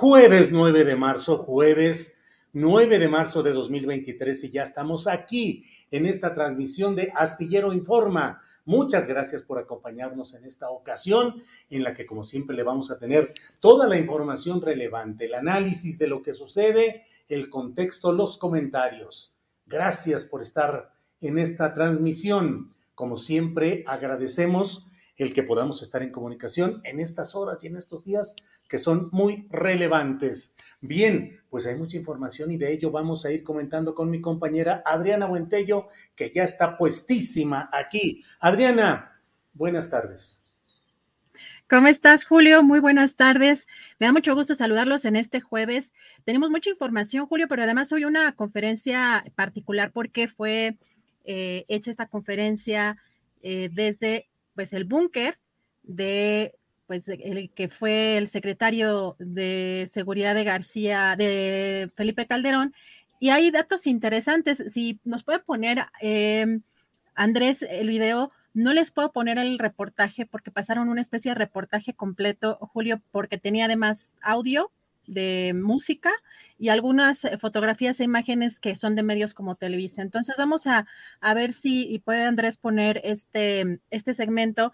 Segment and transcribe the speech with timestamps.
[0.00, 2.16] Jueves 9 de marzo, jueves
[2.54, 8.40] 9 de marzo de 2023 y ya estamos aquí en esta transmisión de Astillero Informa.
[8.64, 12.98] Muchas gracias por acompañarnos en esta ocasión en la que como siempre le vamos a
[12.98, 19.36] tener toda la información relevante, el análisis de lo que sucede, el contexto, los comentarios.
[19.66, 22.72] Gracias por estar en esta transmisión.
[22.94, 24.86] Como siempre, agradecemos
[25.20, 28.34] el que podamos estar en comunicación en estas horas y en estos días
[28.68, 30.56] que son muy relevantes.
[30.80, 34.82] Bien, pues hay mucha información y de ello vamos a ir comentando con mi compañera
[34.86, 38.24] Adriana Buentello, que ya está puestísima aquí.
[38.40, 39.20] Adriana,
[39.52, 40.42] buenas tardes.
[41.68, 42.62] ¿Cómo estás, Julio?
[42.62, 43.68] Muy buenas tardes.
[43.98, 45.92] Me da mucho gusto saludarlos en este jueves.
[46.24, 50.78] Tenemos mucha información, Julio, pero además hoy una conferencia particular porque fue
[51.24, 52.96] eh, hecha esta conferencia
[53.42, 54.29] eh, desde
[54.60, 55.38] pues el búnker
[55.84, 56.54] de
[56.86, 62.74] pues el que fue el secretario de seguridad de García, de Felipe Calderón,
[63.18, 64.62] y hay datos interesantes.
[64.68, 66.60] Si nos puede poner, em,
[67.14, 71.94] Andrés, el video, no les puedo poner el reportaje porque pasaron una especie de reportaje
[71.94, 74.70] completo, Julio, porque tenía además audio
[75.10, 76.10] de música
[76.58, 80.02] y algunas fotografías e imágenes que son de medios como Televisa.
[80.02, 80.86] Entonces vamos a,
[81.20, 84.72] a ver si puede Andrés poner este, este segmento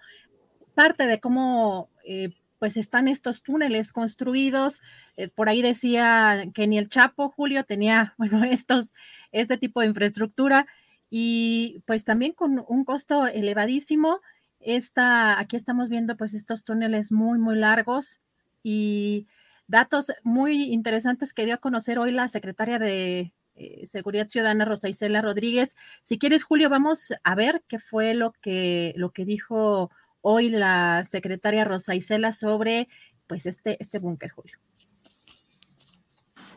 [0.75, 4.81] parte de cómo eh, pues están estos túneles construidos.
[5.17, 8.93] Eh, por ahí decía que ni el Chapo, Julio, tenía, bueno, estos,
[9.33, 10.67] este tipo de infraestructura
[11.11, 14.21] y pues también con un costo elevadísimo.
[14.61, 18.21] Esta, aquí estamos viendo pues estos túneles muy, muy largos
[18.63, 19.27] y
[19.69, 24.89] datos muy interesantes que dio a conocer hoy la secretaria de eh, Seguridad Ciudadana, Rosa
[24.89, 25.77] Isela Rodríguez.
[26.03, 29.91] Si quieres, Julio, vamos a ver qué fue lo que, lo que dijo
[30.21, 32.89] hoy la secretaria Rosa Isela sobre
[33.27, 34.59] pues este, este búnker, Julio.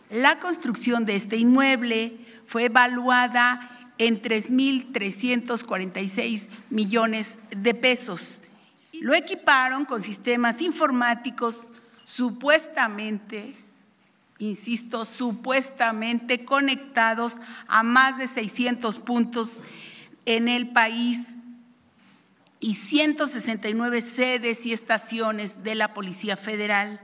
[0.10, 8.42] La construcción de este inmueble fue evaluada en 3.346 millones de pesos.
[8.94, 11.72] Lo equiparon con sistemas informáticos
[12.16, 13.54] supuestamente,
[14.40, 17.38] insisto, supuestamente conectados
[17.68, 19.62] a más de 600 puntos
[20.26, 21.20] en el país
[22.60, 27.00] y 169 sedes y estaciones de la Policía Federal.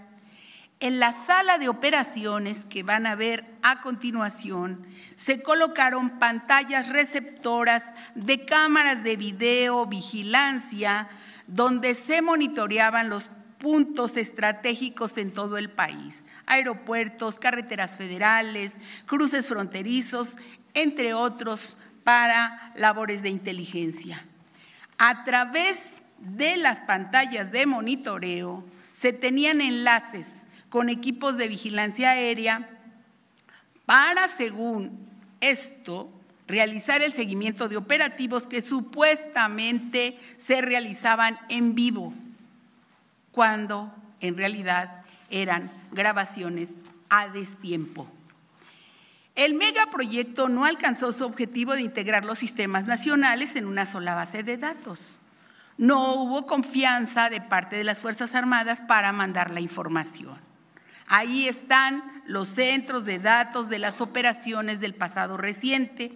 [0.79, 7.83] En la sala de operaciones que van a ver a continuación, se colocaron pantallas receptoras
[8.15, 11.07] de cámaras de video, vigilancia,
[11.47, 13.29] donde se monitoreaban los
[13.59, 18.75] puntos estratégicos en todo el país, aeropuertos, carreteras federales,
[19.05, 20.37] cruces fronterizos,
[20.73, 24.25] entre otros, para labores de inteligencia.
[24.97, 25.77] A través
[26.19, 30.27] de las pantallas de monitoreo se tenían enlaces
[30.69, 32.69] con equipos de vigilancia aérea
[33.85, 35.07] para, según
[35.41, 36.09] esto,
[36.47, 42.13] realizar el seguimiento de operativos que supuestamente se realizaban en vivo,
[43.35, 46.69] cuando en realidad eran grabaciones
[47.09, 48.07] a destiempo.
[49.35, 54.43] El megaproyecto no alcanzó su objetivo de integrar los sistemas nacionales en una sola base
[54.43, 55.01] de datos.
[55.77, 60.37] No hubo confianza de parte de las Fuerzas Armadas para mandar la información.
[61.05, 66.13] Ahí están los centros de datos de las operaciones del pasado reciente.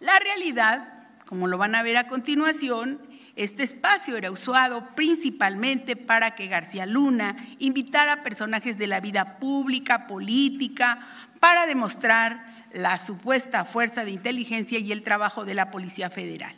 [0.00, 0.88] La realidad,
[1.26, 2.98] como lo van a ver a continuación,
[3.36, 10.06] este espacio era usado principalmente para que García Luna invitara personajes de la vida pública,
[10.06, 11.06] política,
[11.40, 16.54] para demostrar la supuesta fuerza de inteligencia y el trabajo de la Policía Federal.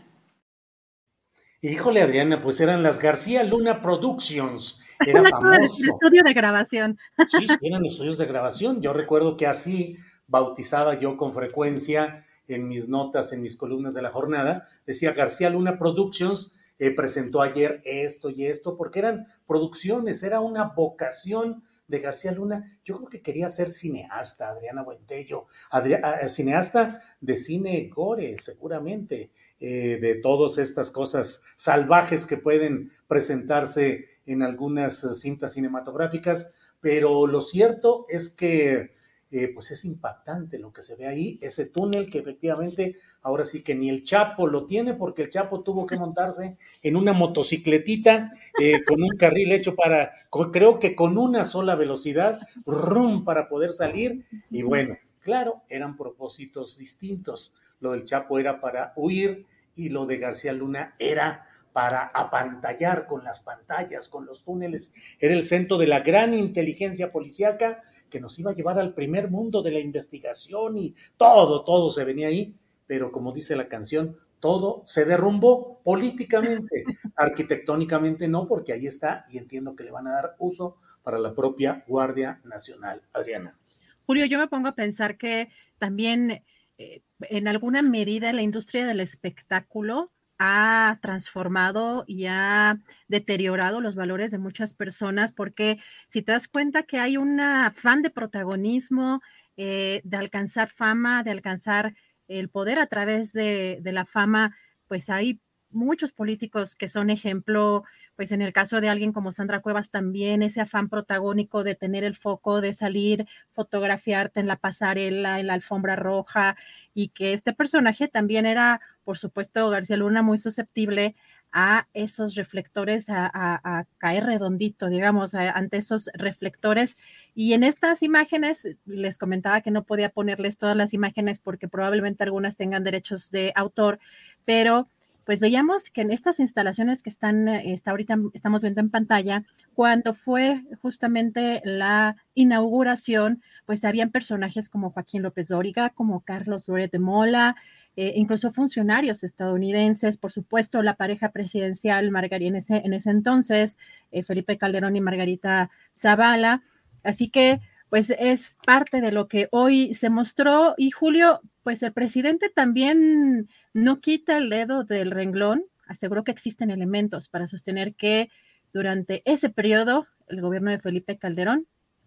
[1.62, 4.82] Híjole, Adriana, pues eran las García Luna Productions.
[5.00, 5.60] Era famoso.
[5.60, 6.98] estudio de grabación.
[7.26, 8.82] Sí, sí, eran estudios de grabación.
[8.82, 9.96] Yo recuerdo que así
[10.26, 15.50] bautizaba yo con frecuencia en mis notas, en mis columnas de la jornada, decía García
[15.50, 22.00] Luna Productions eh, presentó ayer esto y esto, porque eran producciones, era una vocación de
[22.00, 22.64] García Luna.
[22.84, 29.30] Yo creo que quería ser cineasta, Adriana Buentello, ah, cineasta de cine gore, seguramente,
[29.60, 37.40] eh, de todas estas cosas salvajes que pueden presentarse en algunas cintas cinematográficas, pero lo
[37.40, 38.95] cierto es que
[39.30, 43.62] eh, pues es impactante lo que se ve ahí, ese túnel que efectivamente ahora sí
[43.62, 48.30] que ni el Chapo lo tiene porque el Chapo tuvo que montarse en una motocicletita
[48.60, 50.12] eh, con un carril hecho para,
[50.52, 56.78] creo que con una sola velocidad, rum, para poder salir y bueno, claro, eran propósitos
[56.78, 57.52] distintos.
[57.80, 59.44] Lo del Chapo era para huir
[59.74, 61.46] y lo de García Luna era
[61.76, 64.94] para apantallar con las pantallas, con los túneles.
[65.20, 69.30] Era el centro de la gran inteligencia policíaca que nos iba a llevar al primer
[69.30, 72.54] mundo de la investigación y todo, todo se venía ahí.
[72.86, 76.84] Pero como dice la canción, todo se derrumbó políticamente,
[77.14, 81.34] arquitectónicamente no, porque ahí está y entiendo que le van a dar uso para la
[81.34, 83.02] propia Guardia Nacional.
[83.12, 83.58] Adriana.
[84.06, 86.42] Julio, yo me pongo a pensar que también
[86.78, 92.78] eh, en alguna medida la industria del espectáculo ha transformado y ha
[93.08, 95.78] deteriorado los valores de muchas personas, porque
[96.08, 99.22] si te das cuenta que hay un afán de protagonismo,
[99.56, 101.94] eh, de alcanzar fama, de alcanzar
[102.28, 104.56] el poder a través de, de la fama,
[104.88, 105.40] pues hay
[105.70, 107.84] muchos políticos que son ejemplo,
[108.16, 112.02] pues en el caso de alguien como Sandra Cuevas también, ese afán protagónico de tener
[112.02, 116.56] el foco, de salir, fotografiarte en la pasarela, en la alfombra roja,
[116.94, 121.14] y que este personaje también era, por supuesto, García Luna muy susceptible
[121.52, 126.98] a esos reflectores, a, caer redondito, digamos, ante esos reflectores.
[127.34, 132.24] Y en estas imágenes, les comentaba que no podía ponerles todas las imágenes porque probablemente
[132.24, 133.98] algunas tengan derechos de autor,
[134.44, 134.90] pero
[135.26, 139.42] pues veíamos que en estas instalaciones que están, eh, está ahorita estamos viendo en pantalla,
[139.74, 146.92] cuando fue justamente la inauguración, pues habían personajes como Joaquín López Dóriga, como Carlos Loret
[146.92, 147.56] de Mola,
[147.96, 153.78] eh, incluso funcionarios estadounidenses, por supuesto, la pareja presidencial Margarita en ese, en ese entonces,
[154.12, 156.62] eh, Felipe Calderón y Margarita Zavala.
[157.02, 160.74] Así que, pues es parte de lo que hoy se mostró.
[160.76, 166.70] Y Julio, pues el presidente también no quita el dedo del renglón, aseguró que existen
[166.70, 168.30] elementos para sostener que
[168.72, 171.66] durante ese periodo el gobierno de Felipe Calderón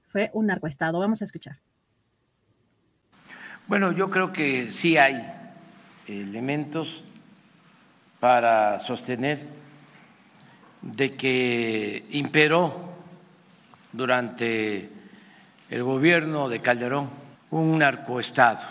[0.10, 1.00] fue un narcoestado.
[1.00, 1.58] Vamos a escuchar.
[3.68, 5.22] Bueno, yo creo que sí hay
[6.08, 7.04] elementos
[8.20, 9.40] para sostener
[10.82, 12.94] de que imperó
[13.94, 14.90] durante
[15.70, 17.10] el gobierno de Calderón
[17.52, 18.62] un narcoestado,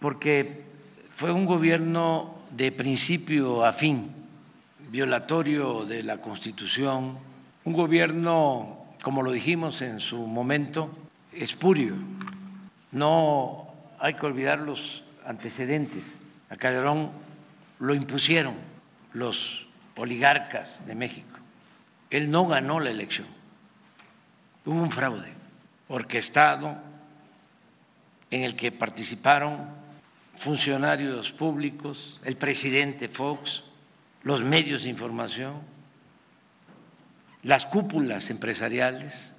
[0.00, 0.64] porque
[1.16, 4.10] fue un gobierno de principio a fin,
[4.90, 7.18] violatorio de la Constitución,
[7.64, 10.90] un gobierno, como lo dijimos en su momento,
[11.32, 11.94] espurio.
[12.92, 16.18] No hay que olvidar los antecedentes.
[16.50, 17.10] A Calderón
[17.78, 18.54] lo impusieron
[19.12, 21.38] los oligarcas de México.
[22.10, 23.26] Él no ganó la elección.
[24.64, 25.37] Hubo un fraude
[25.88, 26.76] orquestado
[28.30, 29.68] en el que participaron
[30.36, 33.62] funcionarios públicos, el presidente Fox,
[34.22, 35.60] los medios de información,
[37.42, 39.32] las cúpulas empresariales.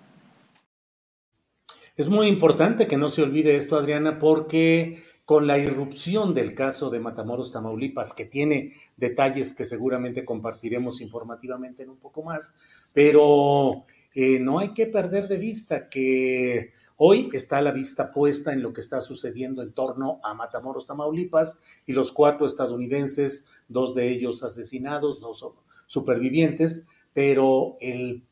[1.96, 6.90] Es muy importante que no se olvide esto, Adriana, porque con la irrupción del caso
[6.90, 12.56] de Matamoros, Tamaulipas, que tiene detalles que seguramente compartiremos informativamente en un poco más,
[12.94, 18.62] pero eh, no hay que perder de vista que Hoy está la vista puesta en
[18.62, 24.10] lo que está sucediendo en torno a Matamoros, Tamaulipas, y los cuatro estadounidenses, dos de
[24.10, 25.50] ellos asesinados, dos
[25.88, 28.26] supervivientes, pero el,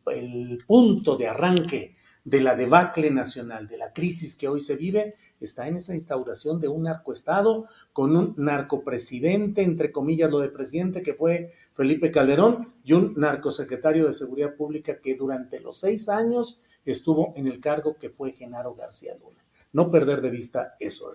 [0.67, 1.95] punto de arranque
[2.27, 6.59] de la debacle nacional, de la crisis que hoy se vive, está en esa instauración
[6.59, 12.73] de un narcoestado con un narcopresidente, entre comillas lo de presidente, que fue Felipe Calderón,
[12.83, 17.95] y un narcosecretario de Seguridad Pública que durante los seis años estuvo en el cargo
[17.95, 19.41] que fue Genaro García Luna.
[19.71, 21.13] No perder de vista eso.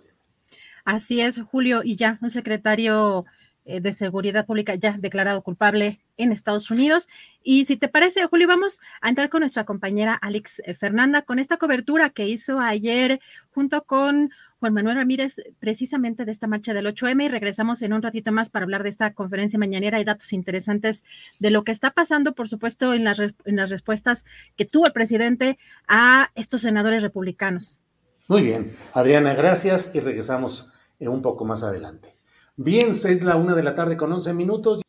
[0.86, 3.26] Así es, Julio, y ya un secretario
[3.64, 7.08] de Seguridad Pública ya declarado culpable en Estados Unidos.
[7.42, 11.38] Y si te parece, Julio, vamos a entrar con nuestra compañera Alex eh, Fernanda con
[11.38, 16.86] esta cobertura que hizo ayer junto con Juan Manuel Ramírez precisamente de esta marcha del
[16.86, 20.32] 8M y regresamos en un ratito más para hablar de esta conferencia mañanera y datos
[20.32, 21.02] interesantes
[21.40, 24.24] de lo que está pasando, por supuesto, en las, en las respuestas
[24.56, 27.80] que tuvo el presidente a estos senadores republicanos.
[28.28, 32.21] Muy bien, Adriana, gracias y regresamos eh, un poco más adelante.
[32.56, 34.82] Bien, es la una de la tarde con 11 minutos.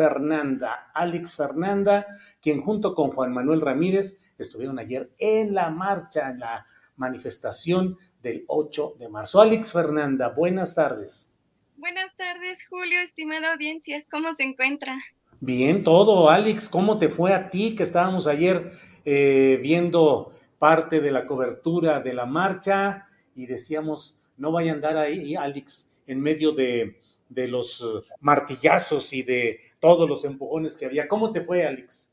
[0.00, 2.06] Fernanda, Alex Fernanda,
[2.40, 8.44] quien junto con Juan Manuel Ramírez estuvieron ayer en la marcha, en la manifestación del
[8.46, 9.40] 8 de marzo.
[9.40, 11.34] Alex Fernanda, buenas tardes.
[11.76, 14.04] Buenas tardes, Julio, estimada audiencia.
[14.10, 14.98] ¿Cómo se encuentra?
[15.40, 16.28] Bien, todo.
[16.28, 18.70] Alex, ¿cómo te fue a ti que estábamos ayer
[19.06, 24.98] eh, viendo parte de la cobertura de la marcha y decíamos, no vaya a andar
[24.98, 27.00] ahí, Alex, en medio de,
[27.30, 31.08] los uh, martillazos y de todos los empujones que había.
[31.08, 32.12] ¿Cómo te fue, Alex?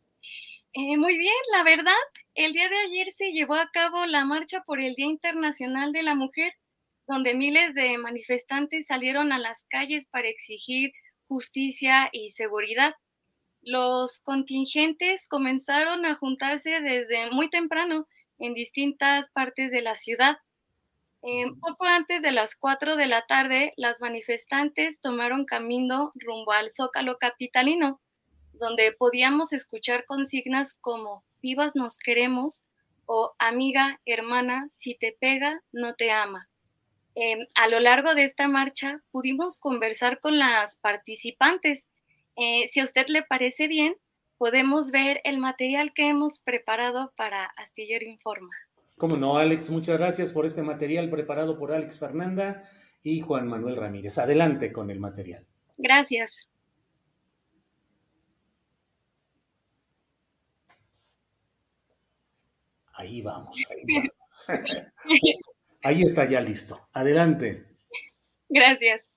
[0.71, 1.91] Eh, muy bien, la verdad.
[2.35, 6.03] El día de ayer se llevó a cabo la marcha por el Día Internacional de
[6.03, 6.53] la Mujer,
[7.05, 10.91] donde miles de manifestantes salieron a las calles para exigir
[11.27, 12.93] justicia y seguridad.
[13.61, 18.07] Los contingentes comenzaron a juntarse desde muy temprano
[18.39, 20.37] en distintas partes de la ciudad.
[21.23, 26.71] Eh, poco antes de las 4 de la tarde, las manifestantes tomaron camino rumbo al
[26.71, 27.99] Zócalo Capitalino,
[28.53, 32.63] donde podíamos escuchar consignas como vivas nos queremos
[33.05, 36.49] o amiga, hermana, si te pega, no te ama.
[37.15, 41.89] Em, a lo largo de esta marcha pudimos conversar con las participantes.
[42.35, 43.95] Eh, si a usted le parece bien,
[44.37, 48.55] podemos ver el material que hemos preparado para Astillero Informa.
[48.97, 52.63] Cómo no, Alex, muchas gracias por este material preparado por Alex Fernanda
[53.03, 54.17] y Juan Manuel Ramírez.
[54.17, 55.45] Adelante con el material.
[55.77, 56.49] Gracias.
[62.93, 64.11] Ahí vamos, ahí vamos.
[65.83, 66.89] ahí está ya listo.
[66.93, 67.67] Adelante.
[68.49, 69.11] Gracias.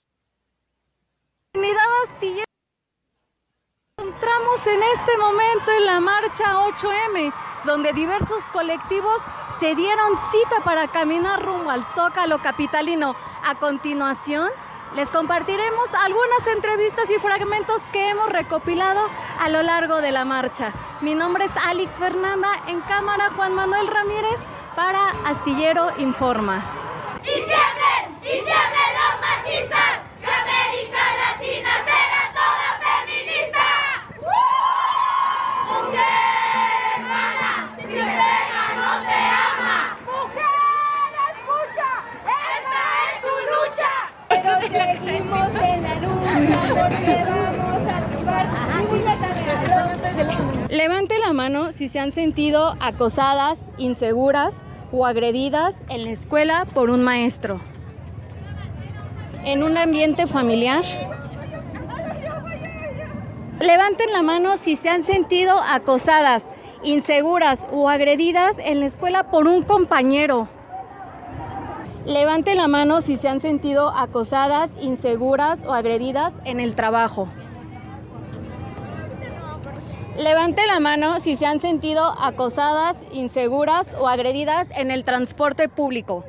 [1.54, 2.49] Unidad Astillero
[4.20, 7.32] encontramos en este momento en la marcha 8M,
[7.64, 9.16] donde diversos colectivos
[9.58, 13.16] se dieron cita para caminar rumbo al Zócalo capitalino.
[13.46, 14.50] A continuación,
[14.94, 19.08] les compartiremos algunas entrevistas y fragmentos que hemos recopilado
[19.38, 20.74] a lo largo de la marcha.
[21.00, 24.40] Mi nombre es Alex Fernanda, en cámara Juan Manuel Ramírez
[24.76, 26.62] para Astillero Informa.
[27.22, 28.18] ¡Y tiemblen!
[28.20, 30.00] ¡Y tiemblen los machistas!
[30.20, 33.60] ¡Que América Latina será toda feminista!
[44.70, 46.39] seguimos en la lucha porque vamos a
[50.68, 54.54] Levante la mano si se han sentido acosadas, inseguras
[54.92, 57.60] o agredidas en la escuela por un maestro.
[59.44, 60.84] En un ambiente familiar.
[63.60, 66.44] Levanten la mano si se han sentido acosadas,
[66.82, 70.48] inseguras o agredidas en la escuela por un compañero.
[72.06, 77.28] Levante la mano si se han sentido acosadas, inseguras o agredidas en el trabajo.
[80.16, 86.24] Levante la mano si se han sentido acosadas, inseguras o agredidas en el transporte público.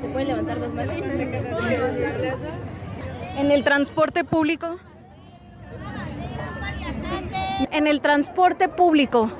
[0.00, 0.92] ¿Se pueden levantar dos manos?
[3.36, 4.76] ¿En el transporte público?
[7.70, 9.30] En el transporte público.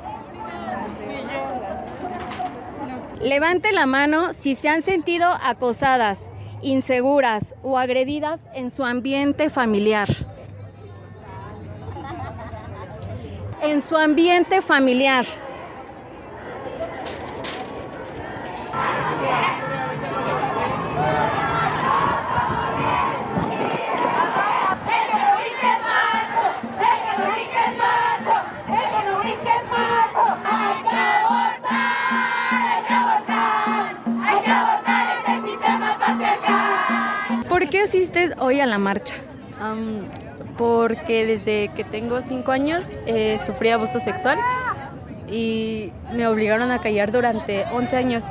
[3.25, 6.29] Levante la mano si se han sentido acosadas,
[6.61, 10.09] inseguras o agredidas en su ambiente familiar.
[13.63, 15.25] En su ambiente familiar.
[37.85, 39.15] Asistes hoy a la marcha?
[40.59, 44.39] porque desde que tengo cinco años eh, sufrí abuso sexual
[45.29, 48.25] y me obligaron a callar durante 11 años.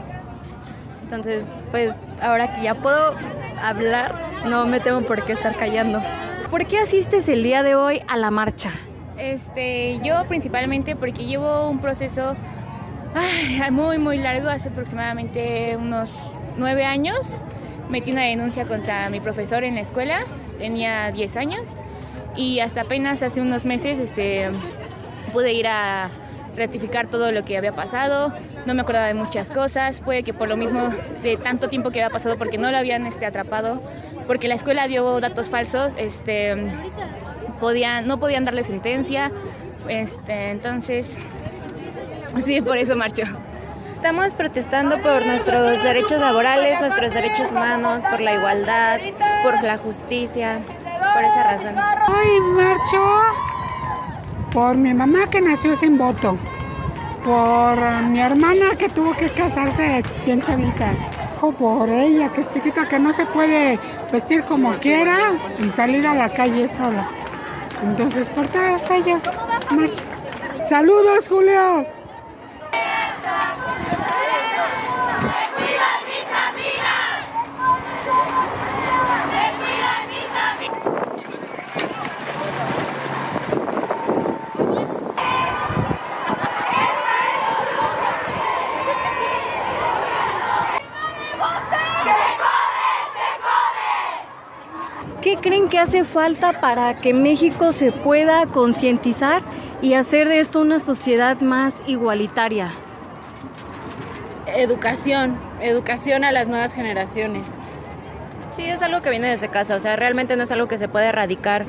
[1.02, 3.16] Entonces, pues ahora que ya puedo
[3.62, 6.02] hablar, no me tengo por qué estar callando.
[6.50, 8.72] ¿Por qué asistes el día de hoy a la marcha?
[9.18, 12.36] Este, yo principalmente porque llevo un proceso
[13.16, 16.10] ay, muy, muy largo, hace aproximadamente unos
[16.58, 17.42] nueve años.
[17.90, 20.20] Metí una denuncia contra mi profesor en la escuela,
[20.58, 21.76] tenía 10 años
[22.36, 24.50] y hasta apenas hace unos meses este,
[25.32, 26.10] pude ir a
[26.56, 28.34] rectificar todo lo que había pasado,
[28.66, 30.90] no me acordaba de muchas cosas, puede que por lo mismo
[31.22, 33.82] de tanto tiempo que había pasado porque no lo habían este, atrapado,
[34.28, 36.56] porque la escuela dio datos falsos, este,
[37.60, 39.32] podían, no podían darle sentencia,
[39.88, 41.18] este, entonces,
[42.44, 43.24] sí, por eso marcho.
[44.04, 49.00] Estamos protestando por nuestros derechos laborales, nuestros derechos humanos, por la igualdad,
[49.44, 50.60] por la justicia,
[51.14, 51.74] por esa razón.
[52.10, 53.02] Hoy marcho
[54.52, 56.38] por mi mamá que nació sin voto,
[57.24, 57.78] por
[58.10, 60.92] mi hermana que tuvo que casarse bien chavita,
[61.40, 63.80] por ella que es chiquita que no se puede
[64.12, 67.08] vestir como quiera y salir a la calle sola.
[67.82, 69.22] Entonces por todas ellas
[69.72, 70.04] marcho.
[70.68, 72.03] Saludos Julio.
[95.34, 99.42] ¿Qué creen que hace falta para que México se pueda concientizar
[99.82, 102.72] y hacer de esto una sociedad más igualitaria?
[104.46, 107.48] Educación, educación a las nuevas generaciones.
[108.56, 110.88] Sí, es algo que viene desde casa, o sea, realmente no es algo que se
[110.88, 111.66] puede erradicar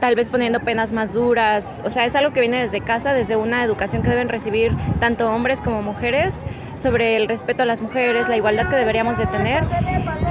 [0.00, 3.36] tal vez poniendo penas más duras, o sea, es algo que viene desde casa, desde
[3.36, 6.44] una educación que deben recibir tanto hombres como mujeres
[6.76, 9.66] sobre el respeto a las mujeres, la igualdad que deberíamos de tener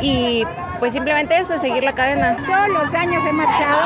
[0.02, 0.44] y
[0.80, 2.36] pues simplemente eso, seguir la cadena.
[2.46, 3.82] Todos los años he marchado,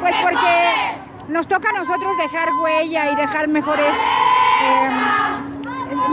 [0.00, 3.94] pues porque nos toca a nosotros dejar huella y dejar mejores,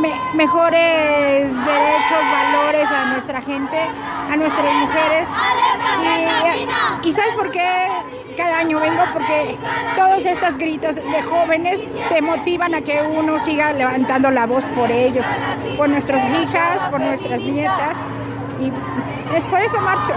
[0.02, 3.78] me- mejores derechos, valores a nuestra gente,
[4.32, 5.30] a nuestras mujeres.
[7.04, 7.88] Y, y ¿sabes por qué
[8.36, 9.04] cada año vengo?
[9.14, 9.58] Porque
[9.96, 14.92] todos estos gritos de jóvenes te motivan a que uno siga levantando la voz por
[14.92, 15.26] ellos,
[15.78, 18.06] por nuestras hijas, por nuestras nietas.
[18.62, 18.72] Y
[19.36, 20.14] es por eso marcho.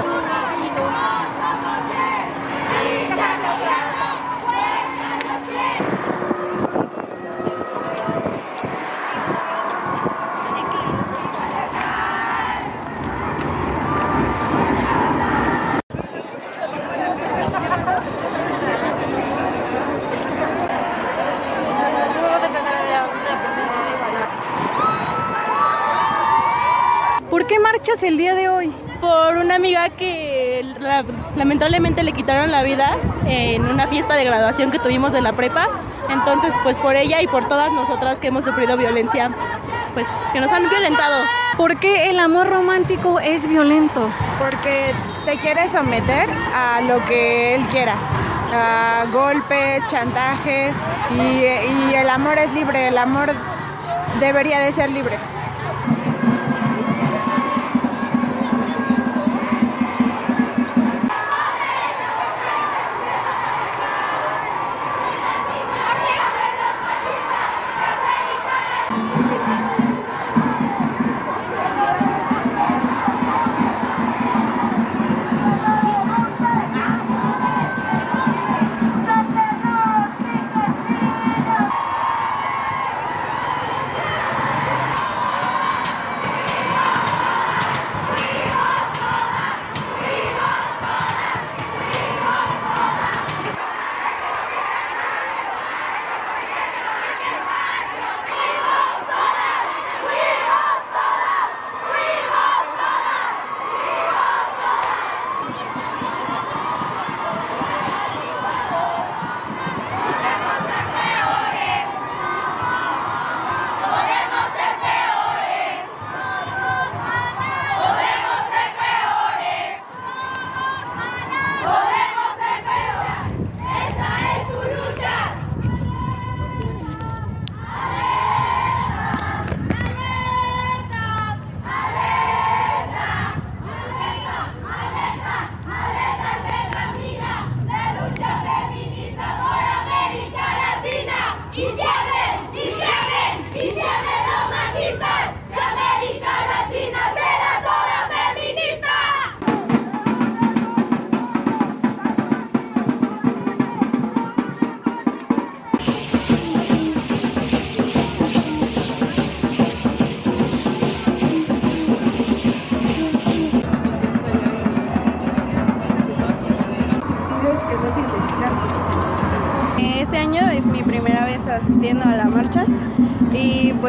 [27.31, 28.73] ¿Por qué marchas el día de hoy?
[29.01, 31.05] Por una amiga que la-
[31.37, 32.97] lamentablemente le quitaron la vida
[33.27, 35.69] en una fiesta de graduación que tuvimos de la prepa.
[36.11, 39.31] Entonces, pues por ella y por todas nosotras que hemos sufrido violencia,
[39.95, 41.25] pues que nos han violentado.
[41.57, 44.11] ¿Por qué el amor romántico es violento?
[44.39, 44.93] Porque
[45.25, 47.95] te quiere someter a lo que él quiera,
[48.53, 50.75] a golpes, chantajes
[51.17, 53.33] y, y el amor es libre, el amor
[54.21, 55.17] debería de ser libre.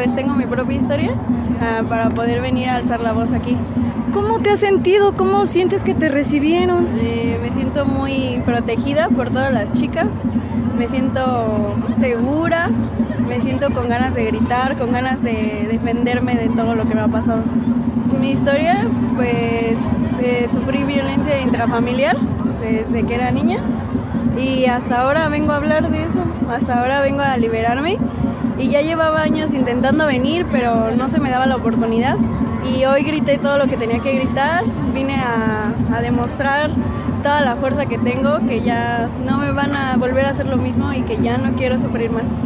[0.02, 1.10] Pues tengo mi propia historia
[1.60, 3.54] ah, para poder venir a alzar la voz aquí.
[4.14, 5.14] ¿Cómo te has sentido?
[5.14, 6.88] ¿Cómo sientes que te recibieron?
[7.02, 10.06] Eh, me siento muy protegida por todas las chicas,
[10.78, 12.70] me siento segura,
[13.28, 17.02] me siento con ganas de gritar, con ganas de defenderme de todo lo que me
[17.02, 17.42] ha pasado.
[18.18, 18.86] Mi historia,
[19.16, 19.78] pues
[20.22, 22.16] eh, sufrí violencia intrafamiliar
[22.62, 23.58] desde que era niña
[24.38, 27.98] y hasta ahora vengo a hablar de eso, hasta ahora vengo a liberarme
[28.60, 32.16] y ya llevaba años intentando venir pero no se me daba la oportunidad
[32.64, 36.70] y hoy grité todo lo que tenía que gritar, vine a, a demostrar
[37.22, 40.56] toda la fuerza que tengo, que ya no me van a volver a hacer lo
[40.56, 42.38] mismo y que ya no quiero sufrir más.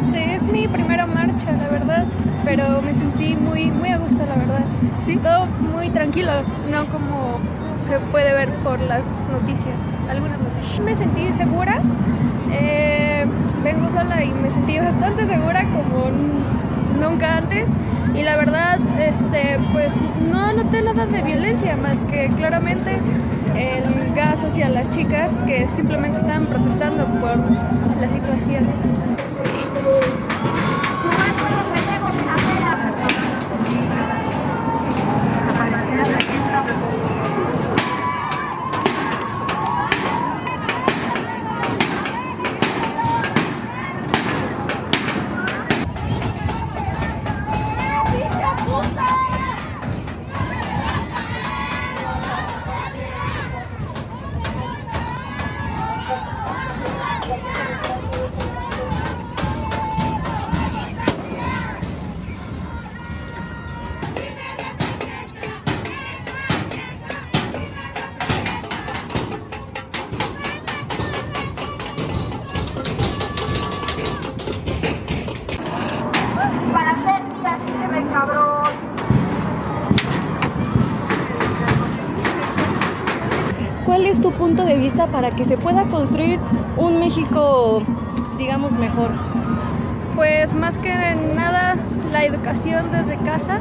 [0.00, 2.04] Este es mi primera marcha, la verdad,
[2.44, 4.64] pero me sentí muy, muy a gusto, la verdad.
[5.04, 5.16] Sí.
[5.16, 6.32] Todo muy tranquilo,
[6.70, 7.38] no como
[7.88, 9.76] se puede ver por las noticias,
[10.08, 10.43] algunas.
[10.84, 11.80] Me sentí segura,
[12.50, 13.26] eh,
[13.62, 16.10] vengo sola y me sentí bastante segura como
[17.00, 17.70] nunca antes
[18.14, 19.92] y la verdad este pues
[20.30, 23.00] no noté nada de violencia más que claramente
[23.54, 27.38] el gas hacia las chicas que simplemente estaban protestando por
[28.00, 28.66] la situación.
[85.36, 86.38] Que se pueda construir
[86.76, 87.82] un México,
[88.38, 89.10] digamos, mejor?
[90.14, 90.92] Pues más que
[91.34, 91.76] nada
[92.12, 93.58] la educación desde casa,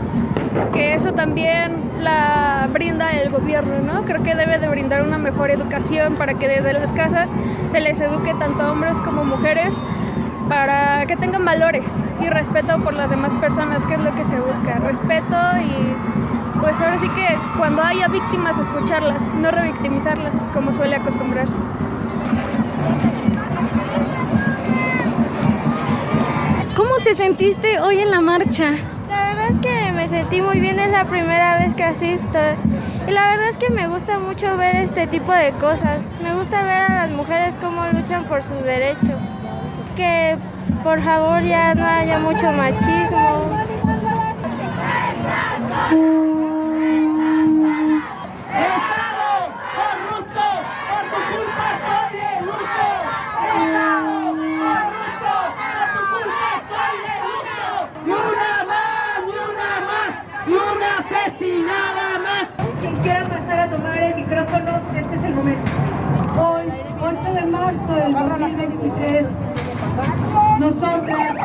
[0.72, 4.06] que eso también la brinda el gobierno, ¿no?
[4.06, 7.32] Creo que debe de brindar una mejor educación para que desde las casas
[7.72, 9.74] se les eduque tanto a hombres como mujeres
[10.50, 11.88] para que tengan valores
[12.22, 15.96] y respeto por las demás personas, que es lo que se busca, respeto y
[16.64, 21.58] pues ahora sí que cuando haya víctimas escucharlas, no revictimizarlas como suele acostumbrarse.
[26.74, 28.72] ¿Cómo te sentiste hoy en la marcha?
[29.10, 32.40] La verdad es que me sentí muy bien, es la primera vez que asisto.
[33.10, 36.00] Y la verdad es que me gusta mucho ver este tipo de cosas.
[36.24, 39.20] Me gusta ver a las mujeres cómo luchan por sus derechos.
[39.98, 40.38] Que
[40.82, 43.50] por favor ya no haya mucho machismo.
[58.06, 59.24] ¡Ni una más!
[59.26, 60.12] ¡Ni una más!
[60.46, 62.48] ¡Ni una asesinada más!
[62.82, 65.72] Quien quiera pasar a tomar el micrófono, este es el momento.
[66.38, 66.66] Hoy,
[67.02, 69.28] 8 de marzo del 2023,
[70.60, 71.38] nosotras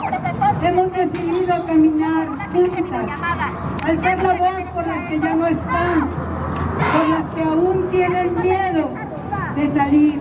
[0.63, 2.27] hemos decidido caminar
[2.89, 3.53] juntas,
[3.85, 6.09] alzar la voz por las que ya no están,
[6.93, 8.91] por las que aún tienen miedo
[9.57, 10.21] de salir,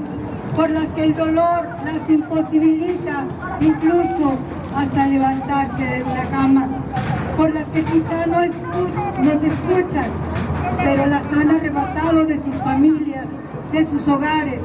[0.55, 3.25] por las que el dolor las imposibilita
[3.61, 4.37] incluso
[4.75, 6.67] hasta levantarse de una cama,
[7.35, 8.45] por las que quizá no
[9.23, 10.09] nos escuchan,
[10.77, 13.25] pero las han arrebatado de sus familias,
[13.71, 14.61] de sus hogares,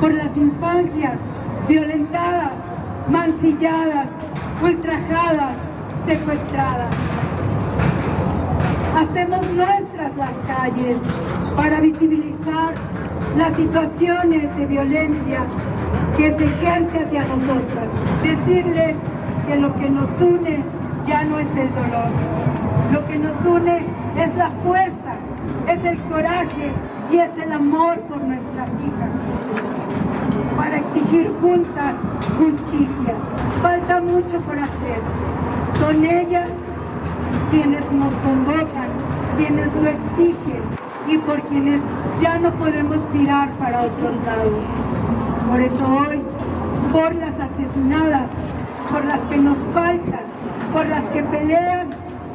[0.00, 1.14] por las infancias
[1.68, 2.52] violentadas,
[3.10, 4.08] mancilladas,
[4.62, 5.54] ultrajadas,
[6.06, 7.05] secuestradas.
[8.96, 10.96] Hacemos nuestras las calles
[11.54, 12.72] para visibilizar
[13.36, 15.44] las situaciones de violencia
[16.16, 17.90] que se ejerce hacia nosotras.
[18.22, 18.96] Decirles
[19.46, 20.64] que lo que nos une
[21.06, 22.08] ya no es el dolor.
[22.90, 23.84] Lo que nos une
[24.16, 25.14] es la fuerza,
[25.68, 26.72] es el coraje
[27.10, 29.10] y es el amor por nuestras hijas.
[30.56, 31.96] Para exigir juntas
[32.38, 33.14] justicia.
[33.60, 35.00] Falta mucho por hacer.
[35.80, 36.48] Son ellas
[37.50, 38.88] quienes nos convocan,
[39.36, 40.62] quienes lo exigen
[41.06, 41.80] y por quienes
[42.20, 44.52] ya no podemos mirar para otros lados.
[45.48, 46.22] Por eso hoy,
[46.92, 48.28] por las asesinadas,
[48.90, 50.24] por las que nos faltan,
[50.72, 51.90] por las que pelean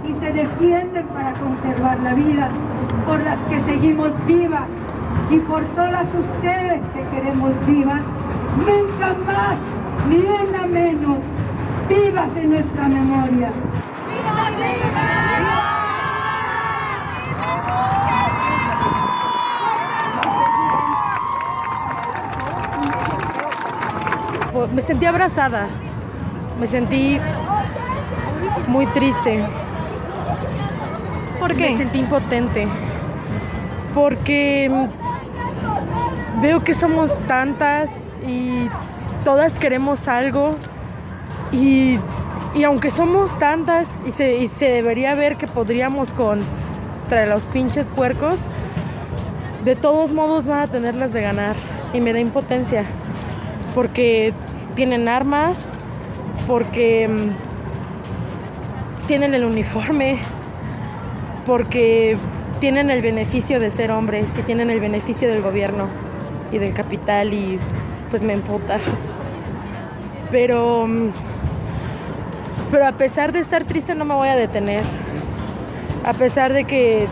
[0.08, 2.50] y se defienden para conservar la vida,
[3.06, 4.66] por las que seguimos vivas
[5.30, 8.02] y por todas ustedes que queremos vivas,
[8.60, 9.58] nunca más,
[10.10, 11.18] ni una menos,
[11.88, 13.52] vivas en nuestra memoria.
[24.62, 25.68] Pues, Me sentí abrazada,
[26.60, 27.20] me sentí
[28.68, 29.44] muy triste.
[31.40, 31.72] ¿Por qué?
[31.72, 32.68] Me sentí impotente.
[33.94, 34.70] Porque
[36.42, 37.90] veo que somos tantas
[38.26, 38.70] y
[39.24, 40.58] todas queremos algo.
[41.52, 42.00] Y,
[42.54, 48.36] y aunque somos tantas y se, se debería ver que podríamos contra los pinches puercos,
[49.64, 51.56] de todos modos van a tenerlas de ganar.
[51.94, 52.86] Y me da impotencia.
[53.76, 54.34] Porque
[54.76, 55.58] tienen armas,
[56.48, 60.20] porque mm, tienen el uniforme,
[61.46, 62.18] porque
[62.60, 65.88] tienen el beneficio de ser hombres y tienen el beneficio del gobierno
[66.52, 67.60] y del capital y
[68.10, 68.80] pues me emputa.
[70.32, 71.10] Pero, mm,
[72.72, 74.84] pero a pesar de estar triste no me voy a detener.
[76.06, 77.08] A pesar de que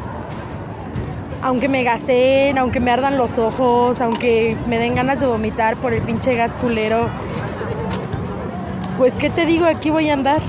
[1.41, 5.93] aunque me gaseen, aunque me ardan los ojos, aunque me den ganas de vomitar por
[5.93, 7.09] el pinche gas culero,
[8.97, 10.41] pues qué te digo, aquí voy a andar.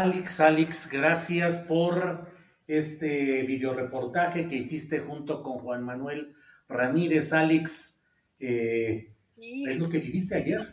[0.00, 2.26] Alex, Alex, gracias por
[2.66, 6.34] este videoreportaje que hiciste junto con Juan Manuel
[6.70, 7.34] Ramírez.
[7.34, 8.02] Alex,
[8.38, 9.64] eh, Sí.
[9.68, 10.72] es lo que viviste ayer.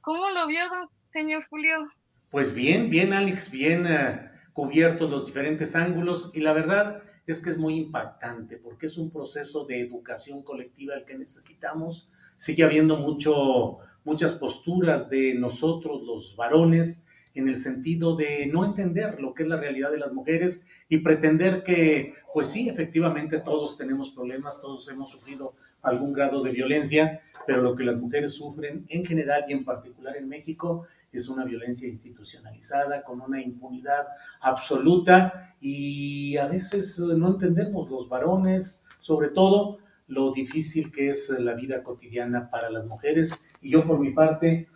[0.00, 1.90] ¿Cómo lo vio, don señor Julio?
[2.30, 7.50] Pues bien, bien, Alex, bien eh, cubiertos los diferentes ángulos y la verdad es que
[7.50, 12.12] es muy impactante porque es un proceso de educación colectiva el que necesitamos.
[12.36, 19.20] Sigue habiendo mucho, muchas posturas de nosotros, los varones, en el sentido de no entender
[19.20, 23.76] lo que es la realidad de las mujeres y pretender que, pues sí, efectivamente todos
[23.76, 28.84] tenemos problemas, todos hemos sufrido algún grado de violencia, pero lo que las mujeres sufren
[28.88, 34.06] en general y en particular en México es una violencia institucionalizada, con una impunidad
[34.40, 41.30] absoluta y a veces eh, no entendemos los varones, sobre todo lo difícil que es
[41.30, 43.44] la vida cotidiana para las mujeres.
[43.60, 44.68] Y yo por mi parte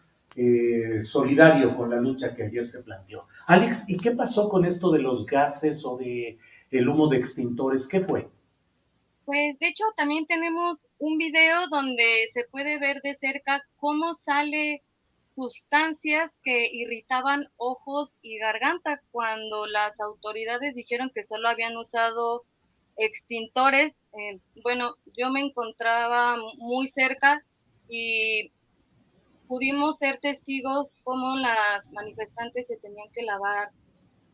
[1.01, 3.27] solidario con la lucha que ayer se planteó.
[3.47, 6.39] Alex, ¿y qué pasó con esto de los gases o de
[6.71, 7.89] el humo de extintores?
[7.89, 8.29] ¿Qué fue?
[9.25, 14.83] Pues de hecho también tenemos un video donde se puede ver de cerca cómo sale
[15.35, 22.45] sustancias que irritaban ojos y garganta cuando las autoridades dijeron que solo habían usado
[22.97, 23.97] extintores.
[24.13, 27.45] Eh, bueno, yo me encontraba muy cerca
[27.89, 28.53] y
[29.47, 33.71] pudimos ser testigos cómo las manifestantes se tenían que lavar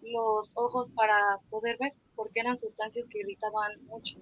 [0.02, 4.18] los ojos para poder ver, porque eran sustancias que irritaban mucho.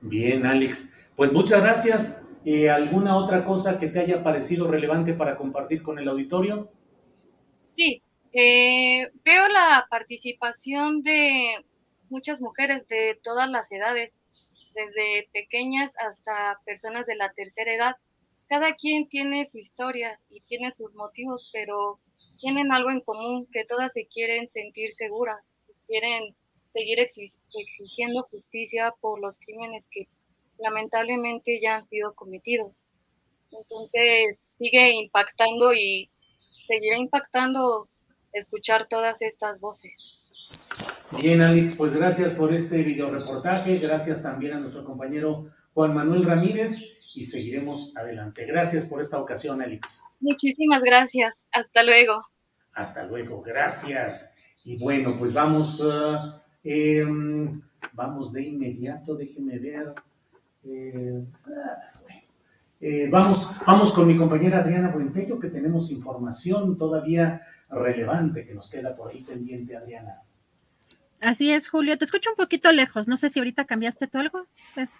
[0.00, 0.92] Bien, Alex.
[1.16, 2.26] Pues muchas gracias.
[2.44, 6.72] Eh, ¿Alguna otra cosa que te haya parecido relevante para compartir con el auditorio?
[7.62, 11.64] Sí, eh, veo la participación de
[12.10, 14.18] muchas mujeres de todas las edades,
[14.74, 17.96] desde pequeñas hasta personas de la tercera edad.
[18.52, 22.00] Cada quien tiene su historia y tiene sus motivos, pero
[22.38, 25.54] tienen algo en común, que todas se quieren sentir seguras,
[25.86, 26.36] quieren
[26.66, 30.06] seguir exi- exigiendo justicia por los crímenes que
[30.58, 32.84] lamentablemente ya han sido cometidos.
[33.52, 36.10] Entonces sigue impactando y
[36.60, 37.88] seguirá impactando
[38.34, 40.18] escuchar todas estas voces.
[41.22, 43.78] Bien, Alex, pues gracias por este videoreportaje.
[43.78, 48.46] Gracias también a nuestro compañero Juan Manuel Ramírez y seguiremos adelante.
[48.46, 50.02] Gracias por esta ocasión, Alex.
[50.20, 51.46] Muchísimas gracias.
[51.52, 52.22] Hasta luego.
[52.72, 54.34] Hasta luego, gracias.
[54.64, 57.60] Y bueno, pues vamos, ah, em,
[57.92, 59.92] vamos de inmediato, déjeme ver.
[60.64, 62.20] Eh, ah, bueno.
[62.80, 68.70] Eh, vamos, vamos con mi compañera Adriana Buentello, que tenemos información todavía relevante que nos
[68.70, 70.22] queda por ahí pendiente, Adriana.
[71.20, 71.96] Así es, Julio.
[71.96, 73.06] Te escucho un poquito lejos.
[73.06, 74.46] No sé si ahorita cambiaste tú algo.
[74.74, 74.90] Pues,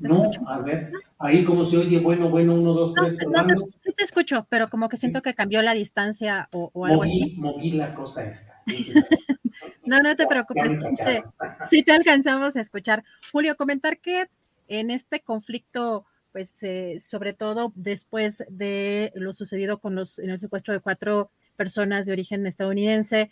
[0.00, 0.48] No, escucho.
[0.48, 3.68] a ver, ahí como se oye, bueno, bueno, uno, dos, No, tres, no te, probando.
[3.80, 7.22] sí te escucho, pero como que siento que cambió la distancia o, o algo Moví,
[7.22, 7.34] así.
[7.36, 8.62] moví la cosa esta.
[9.84, 10.70] No, no te preocupes.
[10.70, 11.68] Sí te, cacharon.
[11.68, 13.04] sí te alcanzamos a escuchar.
[13.32, 14.28] Julio, comentar que
[14.68, 20.38] en este conflicto, pues eh, sobre todo después de lo sucedido con los, en el
[20.38, 23.30] secuestro de cuatro personas de origen estadounidense,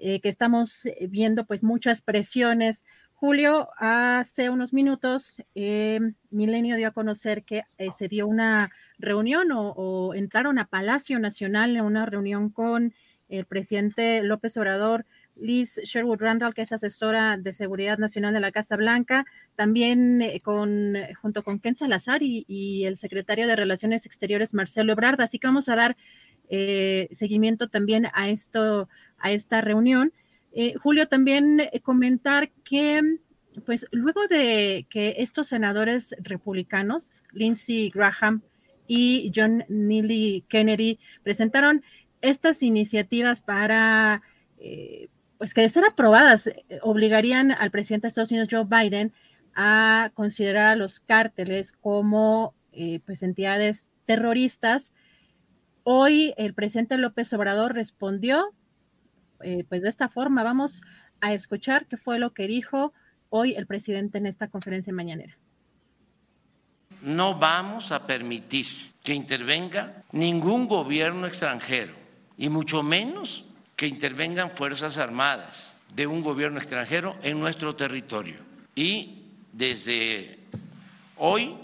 [0.00, 2.84] eh, que estamos viendo pues muchas presiones
[3.20, 9.52] Julio, hace unos minutos, eh, Milenio dio a conocer que eh, se dio una reunión
[9.52, 12.94] o, o, entraron a Palacio Nacional en una reunión con
[13.28, 15.04] el presidente López Obrador,
[15.36, 20.40] Liz Sherwood Randall, que es asesora de seguridad nacional de la Casa Blanca, también eh,
[20.40, 25.20] con, junto con Ken Salazar y, el secretario de Relaciones Exteriores, Marcelo Ebrard.
[25.20, 25.94] Así que vamos a dar
[26.48, 30.14] eh, seguimiento también a esto, a esta reunión.
[30.52, 33.18] Eh, Julio, también eh, comentar que,
[33.64, 38.42] pues, luego de que estos senadores republicanos, Lindsey Graham
[38.86, 41.84] y John Neely Kennedy, presentaron
[42.20, 44.22] estas iniciativas para,
[44.58, 45.08] eh,
[45.38, 46.50] pues, que de ser aprobadas,
[46.82, 49.12] obligarían al presidente de Estados Unidos, Joe Biden,
[49.54, 52.54] a considerar a los cárteles como,
[53.04, 54.92] pues, entidades terroristas.
[55.82, 58.54] Hoy el presidente López Obrador respondió
[59.42, 60.42] eh, pues de esta forma.
[60.42, 60.82] Vamos
[61.20, 62.92] a escuchar qué fue lo que dijo
[63.28, 65.36] hoy el presidente en esta conferencia mañanera.
[67.02, 68.66] No vamos a permitir
[69.02, 71.94] que intervenga ningún gobierno extranjero
[72.36, 73.44] y mucho menos
[73.76, 78.36] que intervengan fuerzas armadas de un gobierno extranjero en nuestro territorio.
[78.74, 80.38] Y desde
[81.16, 81.56] hoy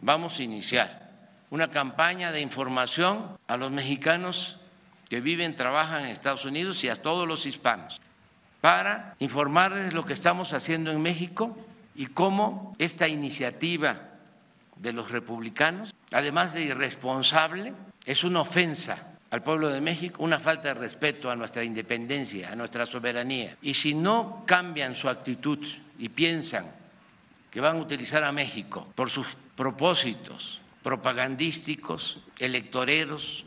[0.00, 1.10] vamos a iniciar
[1.50, 4.59] una campaña de información a los mexicanos
[5.10, 8.00] que viven, trabajan en Estados Unidos y a todos los hispanos,
[8.60, 11.56] para informarles lo que estamos haciendo en México
[11.96, 14.00] y cómo esta iniciativa
[14.76, 17.74] de los republicanos, además de irresponsable,
[18.06, 22.56] es una ofensa al pueblo de México, una falta de respeto a nuestra independencia, a
[22.56, 23.56] nuestra soberanía.
[23.62, 25.58] Y si no cambian su actitud
[25.98, 26.70] y piensan
[27.50, 33.44] que van a utilizar a México por sus propósitos propagandísticos, electoreros,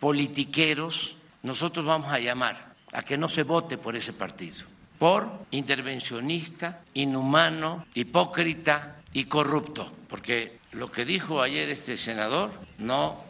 [0.00, 4.64] politiqueros, nosotros vamos a llamar a que no se vote por ese partido,
[4.98, 13.20] por intervencionista, inhumano, hipócrita y corrupto, porque lo que dijo ayer este senador no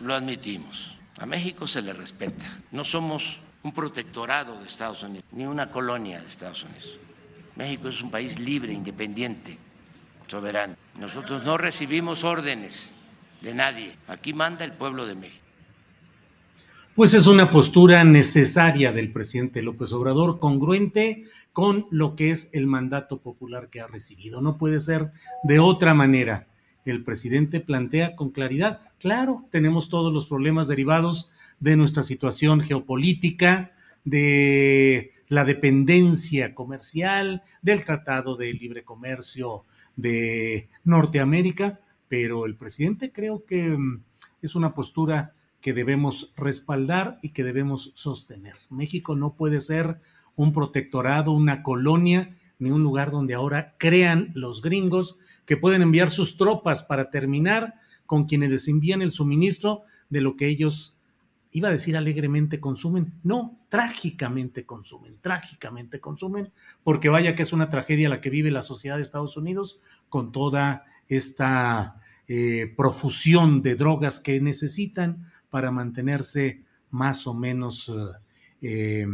[0.00, 0.92] lo admitimos.
[1.18, 6.20] A México se le respeta, no somos un protectorado de Estados Unidos, ni una colonia
[6.20, 6.96] de Estados Unidos.
[7.56, 9.58] México es un país libre, independiente,
[10.28, 10.76] soberano.
[10.94, 12.94] Nosotros no recibimos órdenes
[13.42, 15.39] de nadie, aquí manda el pueblo de México
[17.00, 21.22] pues es una postura necesaria del presidente López Obrador, congruente
[21.54, 24.42] con lo que es el mandato popular que ha recibido.
[24.42, 25.10] No puede ser
[25.42, 26.46] de otra manera.
[26.84, 33.72] El presidente plantea con claridad, claro, tenemos todos los problemas derivados de nuestra situación geopolítica,
[34.04, 39.64] de la dependencia comercial, del Tratado de Libre Comercio
[39.96, 44.02] de Norteamérica, pero el presidente creo que mm,
[44.42, 48.54] es una postura que debemos respaldar y que debemos sostener.
[48.70, 50.00] México no puede ser
[50.36, 56.10] un protectorado, una colonia, ni un lugar donde ahora crean los gringos que pueden enviar
[56.10, 57.74] sus tropas para terminar
[58.06, 60.96] con quienes les envían el suministro de lo que ellos,
[61.52, 63.14] iba a decir alegremente, consumen.
[63.22, 66.50] No, trágicamente consumen, trágicamente consumen,
[66.82, 70.32] porque vaya que es una tragedia la que vive la sociedad de Estados Unidos con
[70.32, 77.92] toda esta eh, profusión de drogas que necesitan para mantenerse más o menos
[78.62, 79.06] eh,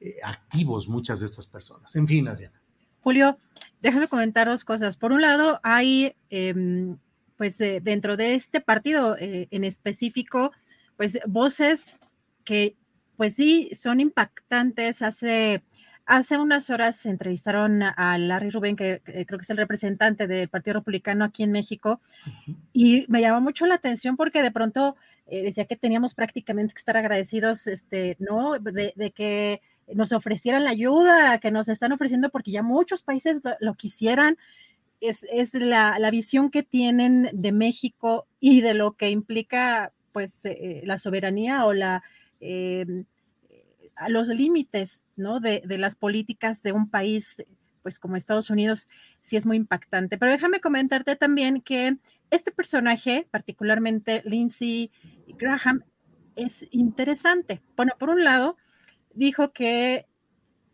[0.00, 1.94] eh, activos muchas de estas personas.
[1.96, 2.60] En fin, Adriana.
[3.00, 3.38] Julio,
[3.80, 4.96] déjame comentar dos cosas.
[4.96, 6.96] Por un lado, hay, eh,
[7.36, 10.50] pues, eh, dentro de este partido eh, en específico,
[10.96, 11.98] pues, voces
[12.44, 12.74] que,
[13.16, 15.02] pues, sí, son impactantes.
[15.02, 15.62] Hace,
[16.04, 20.48] hace unas horas se entrevistaron a Larry Rubén, que creo que es el representante del
[20.48, 22.56] Partido Republicano aquí en México, uh -huh.
[22.72, 24.96] y me llamó mucho la atención porque de pronto
[25.26, 28.58] eh, decía que teníamos prácticamente que estar agradecidos, este, ¿no?
[28.58, 29.60] De, que
[29.94, 34.38] nos ofrecieran la ayuda que nos están ofreciendo porque ya muchos países lo, lo quisieran.
[35.00, 40.44] Es, es la, la, visión que tienen de México y de lo que implica, pues,
[40.44, 42.02] eh, la soberanía o la...
[42.40, 43.04] Eh,
[44.08, 45.40] los límites, ¿no?
[45.40, 47.42] De, de las políticas de un país
[47.86, 48.88] pues como Estados Unidos
[49.20, 50.18] sí es muy impactante.
[50.18, 51.96] Pero déjame comentarte también que
[52.30, 54.90] este personaje, particularmente Lindsey
[55.38, 55.84] Graham,
[56.34, 57.62] es interesante.
[57.76, 58.56] Bueno, por un lado,
[59.14, 60.06] dijo que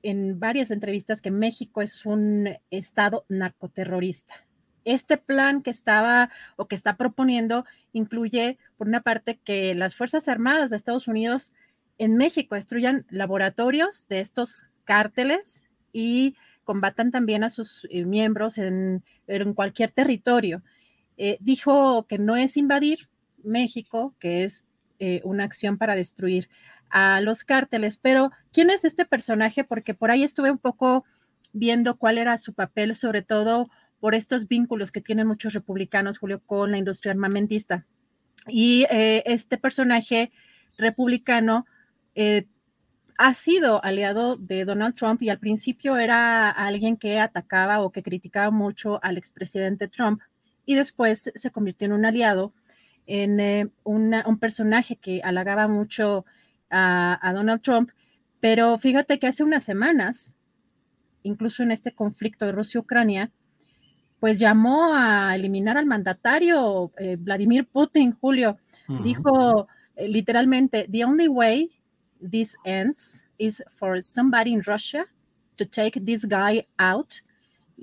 [0.03, 4.35] en varias entrevistas que México es un estado narcoterrorista.
[4.85, 10.27] Este plan que estaba o que está proponiendo incluye, por una parte, que las Fuerzas
[10.27, 11.53] Armadas de Estados Unidos
[11.99, 16.35] en México destruyan laboratorios de estos cárteles y
[16.65, 20.63] combatan también a sus eh, miembros en, en, cualquier territorio.
[21.17, 23.09] Eh, dijo que no es invadir
[23.43, 24.65] México, que es
[24.99, 26.49] eh, una acción para destruir
[26.91, 29.65] a los cárteles, pero ¿quién es este personaje?
[29.65, 31.05] Porque por ahí estuve un poco
[31.53, 33.69] viendo cuál era su papel, sobre todo
[34.01, 37.87] por estos vínculos que tienen muchos republicanos, Julio, con la industria armamentista.
[38.49, 40.33] Y eh, este personaje
[40.77, 41.67] republicano
[43.17, 48.03] ha sido aliado de Donald Trump y al principio era alguien que atacaba o que
[48.03, 50.21] criticaba mucho al expresidente Trump
[50.65, 52.53] y después se convirtió en un aliado,
[53.07, 56.25] en eh, un personaje que halagaba mucho
[56.71, 57.91] a, a Donald Trump.
[58.41, 60.35] Pero fíjate que hace unas semanas,
[61.23, 63.31] incluso en este conflicto de Rusia-Ucrania,
[64.23, 68.57] pues llamó a eliminar al mandatario eh, Vladimir Putin, Julio.
[69.03, 71.73] Dijo eh, literalmente, the only way
[72.21, 75.07] this ends is for somebody in Russia
[75.57, 77.15] to take this guy out.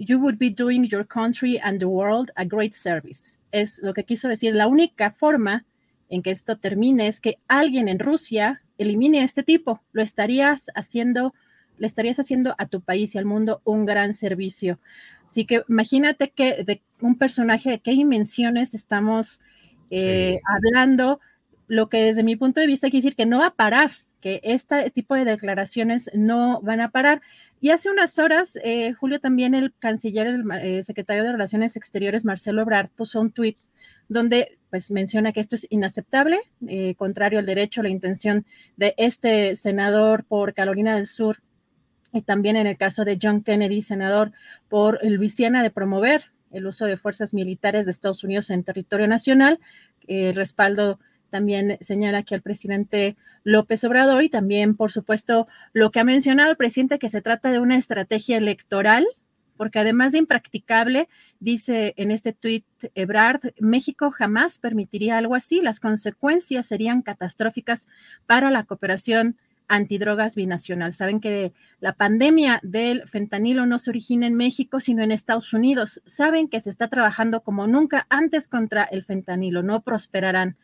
[0.02, 3.38] You would be doing your country and the world a great service.
[3.52, 4.56] Es lo que quiso decir.
[4.56, 5.66] La única forma
[6.08, 9.82] en que esto termine es que alguien en Rusia elimine a este tipo.
[9.92, 11.34] Lo estarías haciendo,
[11.78, 14.80] le estarías haciendo a tu país y al mundo un gran servicio.
[15.28, 19.42] Así que imagínate que de un personaje de qué dimensiones estamos
[19.92, 21.20] eh, hablando,
[21.68, 23.92] lo que desde mi punto de vista quiere decir que no va a parar,
[24.22, 27.22] que este tipo de declaraciones no van a parar.
[27.62, 32.26] Y hace unas horas, eh, Julio, también el canciller, el eh, secretario de Relaciones Exteriores,
[32.26, 33.58] Marcelo Ebrard, puso un tuit
[34.08, 36.40] donde pues menciona que esto es inaceptable,
[36.98, 38.46] contrario al derecho, la intención
[38.76, 41.42] de este senador por Carolina del Sur,
[42.14, 44.32] y también en el caso de John Kennedy, senador
[44.68, 49.60] por Luisiana, de promover el uso de fuerzas militares de Estados Unidos en territorio nacional.
[50.08, 51.00] El respaldo
[51.30, 56.52] también señala que al presidente López Obrador y también, por supuesto, lo que ha mencionado
[56.52, 59.08] el presidente, que se trata de una estrategia electoral,
[59.58, 61.10] porque además de impracticable,
[61.40, 62.66] dice en este tuit
[62.96, 67.88] Ebrard, México jamás permitiría algo así, las consecuencias serían catastróficas
[68.26, 69.38] para la cooperación
[69.70, 70.92] antidrogas binacional.
[70.92, 76.02] Saben que la pandemia del fentanilo no se origina en México, sino en Estados Unidos.
[76.06, 79.64] Saben que se está trabajando como nunca antes contra el fentanilo.
[79.64, 80.58] No prosperarán.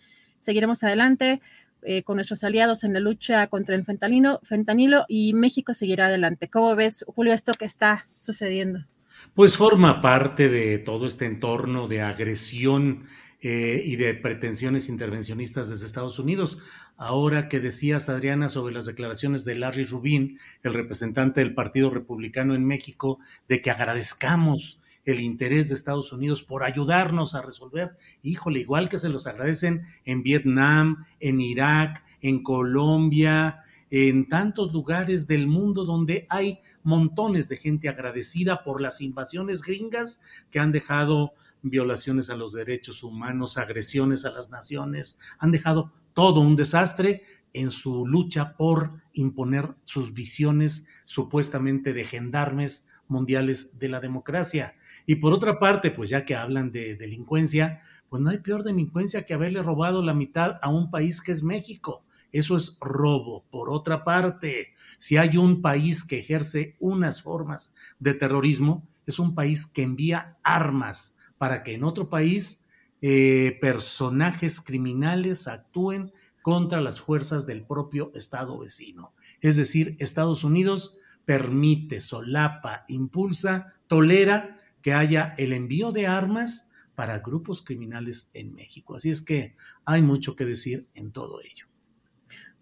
[0.46, 1.42] Seguiremos adelante
[1.82, 6.50] eh, con nuestros aliados en la lucha contra el fentanilo, y México seguirá adelante.
[6.50, 8.86] ¿Cómo ves, Julio, esto que está sucediendo?
[9.34, 13.06] Pues forma parte de todo este entorno de agresión
[13.42, 16.60] eh, y de pretensiones intervencionistas desde Estados Unidos.
[16.96, 22.54] Ahora que decías, Adriana, sobre las declaraciones de Larry Rubin, el representante del Partido Republicano
[22.54, 23.18] en México,
[23.48, 28.98] de que agradezcamos el interés de Estados Unidos por ayudarnos a resolver, híjole, igual que
[28.98, 36.26] se los agradecen en Vietnam, en Irak, en Colombia, en tantos lugares del mundo donde
[36.30, 42.54] hay montones de gente agradecida por las invasiones gringas que han dejado violaciones a los
[42.54, 49.02] derechos humanos, agresiones a las naciones, han dejado todo un desastre en su lucha por
[49.14, 54.76] imponer sus visiones supuestamente de gendarmes mundiales de la democracia.
[55.06, 59.24] Y por otra parte, pues ya que hablan de delincuencia, pues no hay peor delincuencia
[59.24, 62.04] que haberle robado la mitad a un país que es México.
[62.32, 63.46] Eso es robo.
[63.50, 69.36] Por otra parte, si hay un país que ejerce unas formas de terrorismo, es un
[69.36, 72.64] país que envía armas para que en otro país
[73.02, 79.14] eh, personajes criminales actúen contra las fuerzas del propio Estado vecino.
[79.42, 84.55] Es decir, Estados Unidos permite, solapa, impulsa, tolera
[84.86, 88.96] que haya el envío de armas para grupos criminales en México.
[88.96, 91.66] Así es que hay mucho que decir en todo ello.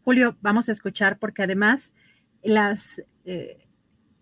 [0.06, 1.94] Julio, vamos a escuchar porque además
[2.42, 3.68] las, eh,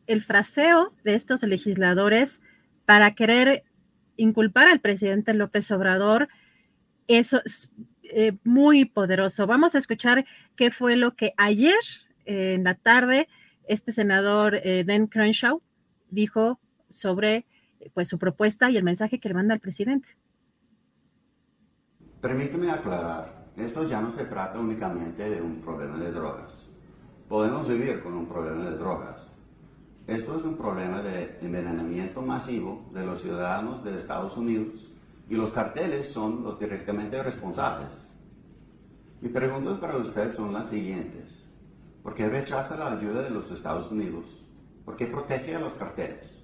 [0.08, 2.42] el fraseo de estos legisladores
[2.88, 3.66] para querer
[4.18, 6.28] inculpar al presidente López Obrador,
[7.08, 7.70] eso es
[8.02, 9.46] eh, muy poderoso.
[9.46, 10.26] Vamos a escuchar
[10.56, 11.78] qué fue lo que ayer
[12.26, 13.28] eh, en la tarde
[13.68, 15.62] este senador Dan Crenshaw
[16.10, 17.46] dijo sobre
[17.94, 20.10] pues, su propuesta y el mensaje que le manda al presidente.
[22.22, 26.68] Permíteme aclarar, esto ya no se trata únicamente de un problema de drogas.
[27.28, 29.32] Podemos vivir con un problema de drogas,
[30.08, 34.88] esto es un problema de envenenamiento masivo de los ciudadanos de Estados Unidos
[35.30, 37.90] y los carteles son los directamente responsables.
[39.22, 41.46] Mis preguntas para usted son las siguientes.
[42.02, 44.26] ¿Por qué rechaza la ayuda de los Estados Unidos?
[44.84, 46.41] ¿Por qué protege a los carteles?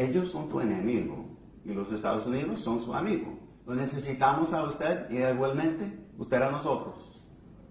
[0.00, 1.26] Ellos son tu enemigo
[1.62, 3.38] y los Estados Unidos son su amigo.
[3.66, 7.20] Lo necesitamos a usted y igualmente usted a nosotros.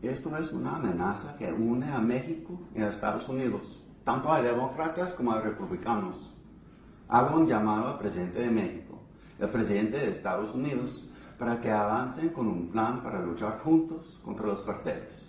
[0.04, 5.16] Esto es una amenaza que une a México y a Estados Unidos tanto a demócratas
[5.16, 6.32] como a republicanos.
[7.08, 9.02] Hago un llamado al presidente de México,
[9.40, 11.10] el presidente de Estados Unidos,
[11.40, 15.29] para que avancen con un plan para luchar juntos contra los carteles.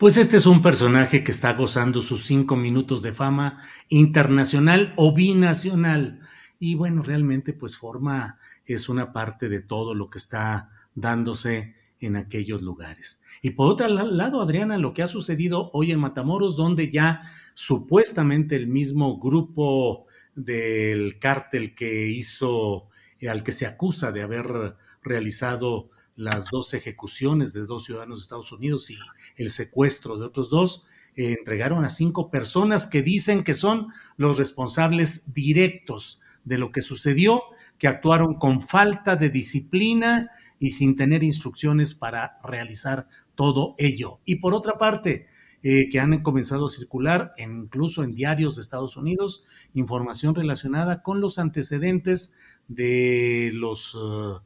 [0.00, 3.58] Pues este es un personaje que está gozando sus cinco minutos de fama
[3.90, 6.20] internacional o binacional.
[6.58, 12.16] Y bueno, realmente pues forma, es una parte de todo lo que está dándose en
[12.16, 13.20] aquellos lugares.
[13.42, 17.20] Y por otro lado, Adriana, lo que ha sucedido hoy en Matamoros, donde ya
[17.52, 22.88] supuestamente el mismo grupo del cártel que hizo,
[23.28, 25.90] al que se acusa de haber realizado
[26.20, 28.96] las dos ejecuciones de dos ciudadanos de Estados Unidos y
[29.36, 30.84] el secuestro de otros dos,
[31.16, 36.82] eh, entregaron a cinco personas que dicen que son los responsables directos de lo que
[36.82, 37.42] sucedió,
[37.78, 44.20] que actuaron con falta de disciplina y sin tener instrucciones para realizar todo ello.
[44.26, 45.26] Y por otra parte,
[45.62, 49.44] eh, que han comenzado a circular incluso en diarios de Estados Unidos
[49.74, 52.34] información relacionada con los antecedentes
[52.68, 54.38] de los eh,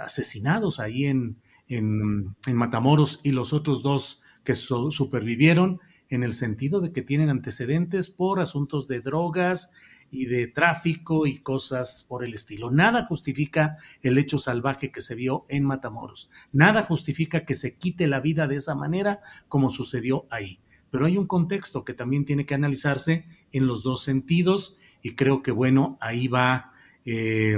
[0.00, 1.36] asesinados ahí en,
[1.68, 8.10] en, Matamoros y los otros dos que supervivieron en el sentido de que tienen antecedentes
[8.10, 9.70] por asuntos de drogas
[10.10, 12.70] y de tráfico y cosas por el estilo.
[12.70, 16.28] Nada justifica el hecho salvaje que se vio en Matamoros.
[16.52, 20.58] Nada justifica que se quite la vida de esa manera como sucedió ahí.
[20.90, 25.42] Pero hay un contexto que también tiene que analizarse en los dos sentidos y creo
[25.42, 26.72] que bueno, ahí va
[27.04, 27.56] eh,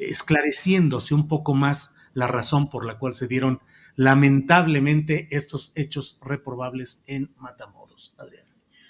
[0.00, 3.60] esclareciéndose un poco más la razón por la cual se dieron
[3.96, 8.14] lamentablemente estos hechos reprobables en Matamoros.
[8.18, 8.44] Adrián.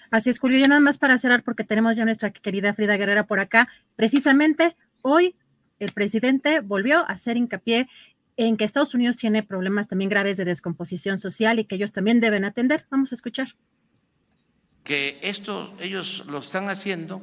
[0.09, 0.59] Así es, Julio.
[0.59, 3.69] Ya nada más para cerrar, porque tenemos ya nuestra querida Frida Guerrera por acá.
[3.95, 5.35] Precisamente hoy
[5.79, 7.87] el presidente volvió a hacer hincapié
[8.37, 12.19] en que Estados Unidos tiene problemas también graves de descomposición social y que ellos también
[12.19, 12.85] deben atender.
[12.89, 13.49] Vamos a escuchar.
[14.83, 17.21] Que esto ellos lo están haciendo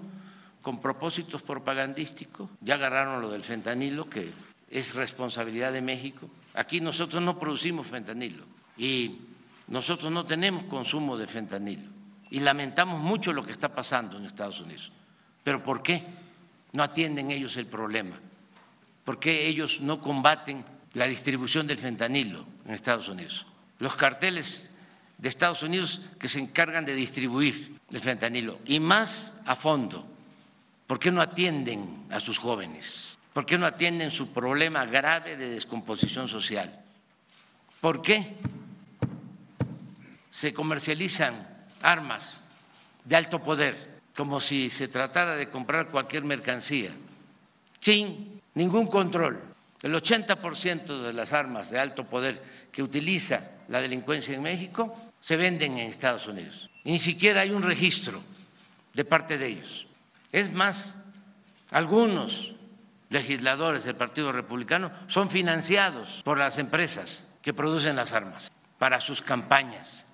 [0.69, 2.51] con propósitos propagandísticos.
[2.61, 4.35] Ya agarraron lo del fentanilo, que
[4.69, 6.29] es responsabilidad de México.
[6.53, 8.45] Aquí nosotros no producimos fentanilo
[8.77, 9.19] y
[9.69, 11.89] nosotros no tenemos consumo de fentanilo
[12.29, 14.93] y lamentamos mucho lo que está pasando en Estados Unidos.
[15.43, 16.05] Pero ¿por qué
[16.75, 18.21] no atienden ellos el problema?
[19.07, 23.47] ¿Por qué ellos no combaten la distribución del fentanilo en Estados Unidos?
[23.79, 24.71] Los carteles
[25.17, 30.18] de Estados Unidos que se encargan de distribuir el fentanilo y más a fondo.
[30.89, 33.19] ¿Por qué no atienden a sus jóvenes?
[33.35, 36.81] ¿Por qué no atienden su problema grave de descomposición social?
[37.83, 38.37] ¿Por qué
[40.31, 41.47] se comercializan
[41.83, 42.41] armas
[43.05, 46.91] de alto poder como si se tratara de comprar cualquier mercancía
[47.81, 49.43] sin ningún control?
[49.83, 55.37] El 80% de las armas de alto poder que utiliza la delincuencia en México se
[55.37, 56.71] venden en Estados Unidos.
[56.85, 58.23] ni siquiera hay un registro
[58.95, 59.88] de parte de ellos.
[60.33, 60.95] Es más,
[61.71, 62.53] algunos
[63.11, 69.23] legisladores del Partido Republicano son financiados por las empresas que producen las armas para sus
[69.23, 70.05] campañas.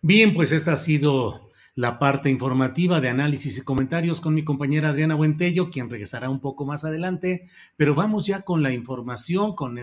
[0.00, 1.45] Bien, pues esta ha sido
[1.76, 6.40] la parte informativa de análisis y comentarios con mi compañera Adriana Buentello, quien regresará un
[6.40, 7.46] poco más adelante,
[7.76, 9.78] pero vamos ya con la información, con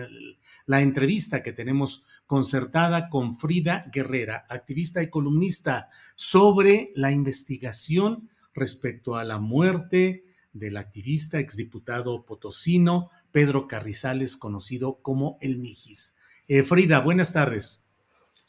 [0.66, 9.14] la entrevista que tenemos concertada con Frida Guerrera, activista y columnista, sobre la investigación respecto
[9.14, 16.16] a la muerte, del activista exdiputado potosino Pedro Carrizales, conocido como el Mijis.
[16.48, 17.84] Eh, Frida, buenas tardes.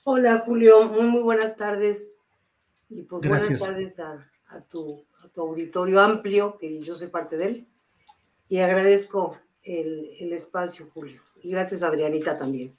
[0.04, 2.15] Hola Julio, muy, muy buenas tardes.
[2.90, 3.62] Y pues Gracias.
[3.62, 7.68] buenas tardes a, tu, a, tu, auditorio amplio, que yo soy parte de él.
[8.48, 11.22] Y agradezco el, el espacio, Julio.
[11.42, 12.76] Y gracias, Adrianita, también.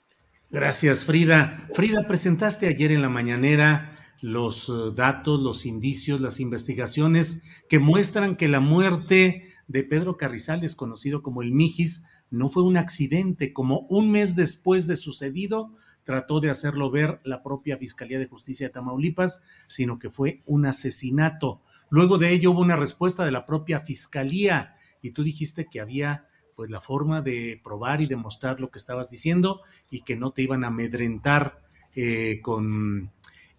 [0.50, 1.68] Gracias, Frida.
[1.74, 8.36] Frida, presentaste ayer en la mañanera los eh, datos, los indicios, las investigaciones que muestran
[8.36, 13.80] que la muerte de Pedro Carrizales, conocido como el Mijis, no fue un accidente, como
[13.88, 15.72] un mes después de sucedido
[16.06, 20.64] trató de hacerlo ver la propia Fiscalía de Justicia de Tamaulipas, sino que fue un
[20.64, 21.62] asesinato.
[21.90, 26.28] Luego de ello hubo una respuesta de la propia Fiscalía y tú dijiste que había
[26.54, 30.42] pues la forma de probar y demostrar lo que estabas diciendo y que no te
[30.42, 31.60] iban a amedrentar
[31.96, 33.10] eh, con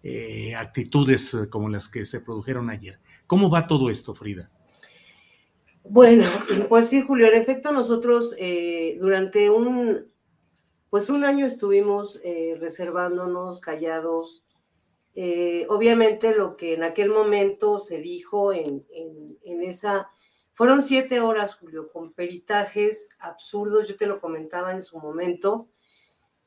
[0.02, 2.98] eh, actitudes eh, como las que se produjeron ayer.
[3.26, 4.50] ¿Cómo va todo esto, Frida?
[5.84, 6.24] Bueno,
[6.70, 8.34] pues sí, Julio, en efecto nosotros
[8.98, 10.08] durante un,
[10.90, 12.20] pues un año estuvimos
[12.58, 14.44] reservándonos, callados.
[15.68, 18.86] obviamente lo que en aquel momento se dijo en,
[19.42, 20.10] en, esa,
[20.54, 25.68] fueron siete horas, Julio, con peritajes absurdos, yo te lo comentaba en su momento,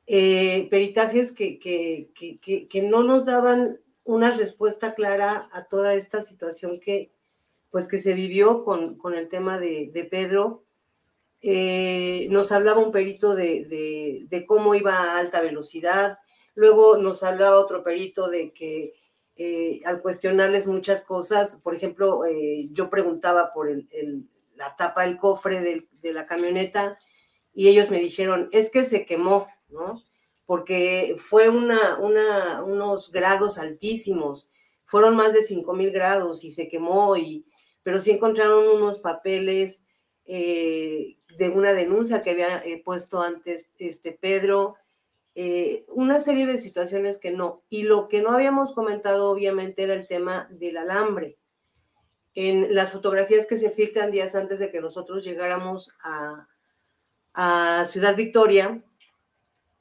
[0.07, 6.21] eh, peritajes que, que, que, que, no nos daban una respuesta clara a toda esta
[6.21, 7.13] situación que,
[7.69, 10.65] pues, que se vivió con, con el tema de, de Pedro.
[11.41, 16.19] Eh, nos hablaba un perito de, de, cómo iba a alta velocidad,
[16.53, 18.93] Luego nos hablaba otro perito de que
[19.35, 23.69] eh, al cuestionarles muchas cosas, por ejemplo, eh, yo preguntaba por
[24.55, 26.97] la tapa del cofre de la camioneta
[27.53, 30.03] y ellos me dijeron, es que se quemó, ¿no?
[30.45, 34.51] Porque fue una, unos grados altísimos,
[34.85, 37.45] fueron más de 5000 grados y se quemó, y,
[37.83, 39.83] pero sí encontraron unos papeles
[40.25, 44.75] eh, de una denuncia que había puesto antes este Pedro,
[45.33, 47.63] eh, una serie de situaciones que no.
[47.69, 51.37] Y lo que no habíamos comentado, obviamente, era el tema del alambre.
[52.33, 56.47] En las fotografías que se filtran días antes de que nosotros llegáramos a,
[57.85, 58.83] Ciudad Victoria,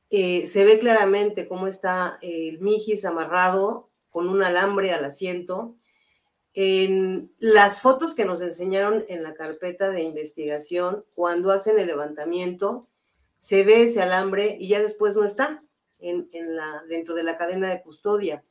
[0.08, 5.74] eh, se ve claramente cómo está el Mijis amarrado con un alambre al asiento.
[6.52, 12.88] En las fotos que nos enseñaron en la carpeta de investigación, cuando hacen el levantamiento,
[13.38, 15.62] se ve ese alambre y ya después no está
[16.00, 18.44] en, la, dentro de la cadena de custodia.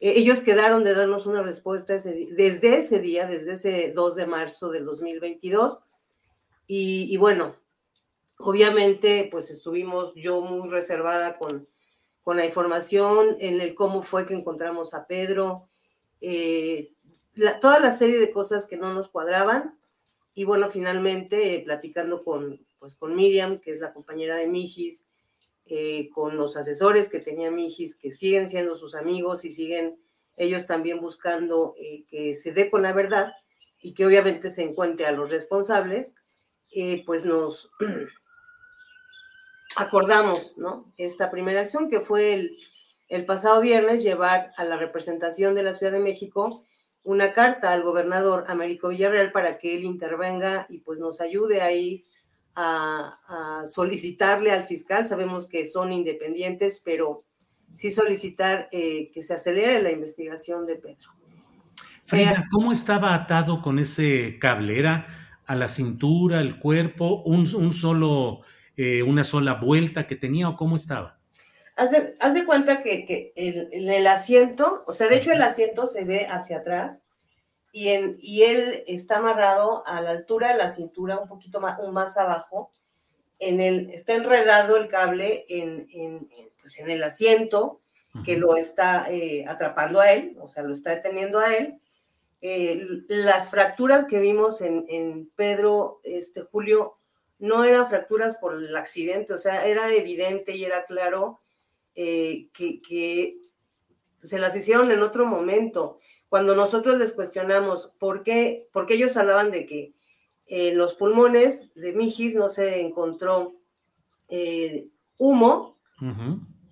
[0.00, 4.70] E, ellos quedaron de darnos una respuesta desde ese día, desde ese 2 de marzo
[4.70, 5.82] del 2022.
[6.66, 7.56] Y, bueno,
[8.38, 11.68] obviamente, pues estuvimos yo muy reservada con,
[12.22, 15.68] con la información en el cómo fue que encontramos a Pedro,
[16.20, 16.92] eh,
[17.60, 19.78] toda la serie de cosas que no nos cuadraban.
[20.34, 25.06] Y bueno, finalmente, platicando con, pues con Miriam, que es la compañera de Mijis,
[25.66, 29.98] eh, con los asesores que tenía Mijis, que siguen siendo sus amigos y siguen
[30.36, 33.32] ellos también buscando eh, que se dé con la verdad
[33.80, 36.14] y que obviamente se encuentre a los responsables,
[36.70, 37.70] eh, pues nos
[39.76, 40.92] acordamos, ¿no?
[40.96, 42.56] Esta primera acción que fue el,
[43.08, 46.64] el pasado viernes llevar a la representación de la Ciudad de México
[47.04, 52.04] una carta al gobernador Américo Villarreal para que él intervenga y pues nos ayude ahí
[52.54, 53.18] a,
[53.66, 57.24] solicitarle al fiscal, sabemos que son independientes, pero
[57.74, 61.10] sí solicitar eh, que se acelere la investigación de Pedro.
[62.04, 64.78] Frida, ¿cómo estaba atado con ese cable?
[64.78, 65.06] ¿Era
[65.46, 68.40] a la cintura, el cuerpo, un, solo,
[68.76, 71.21] eh, una sola vuelta que tenía o cómo estaba?
[71.76, 71.90] Haz
[72.34, 76.26] de, cuenta que, que el, el, asiento, o sea, de hecho el asiento se ve
[76.26, 77.04] hacia atrás
[77.72, 81.78] y, en, y él está amarrado a la altura de la cintura, un poquito más,
[81.90, 82.70] más abajo.
[83.38, 86.28] En el, está enredado el cable en, en,
[86.60, 87.80] pues en el asiento
[88.24, 91.80] que lo está eh, atrapando a él, o sea, lo está deteniendo a él.
[92.42, 96.98] Eh, las fracturas que vimos en, en, Pedro, este Julio,
[97.38, 101.40] no eran fracturas por el accidente, o sea, era evidente y era claro
[101.94, 103.38] eh, que, que,
[104.22, 109.50] se las hicieron en otro momento cuando nosotros les cuestionamos por qué, porque ellos hablaban
[109.50, 109.94] de que
[110.46, 113.54] en los pulmones de Mijis no se encontró
[114.28, 114.88] eh,
[115.18, 115.78] humo,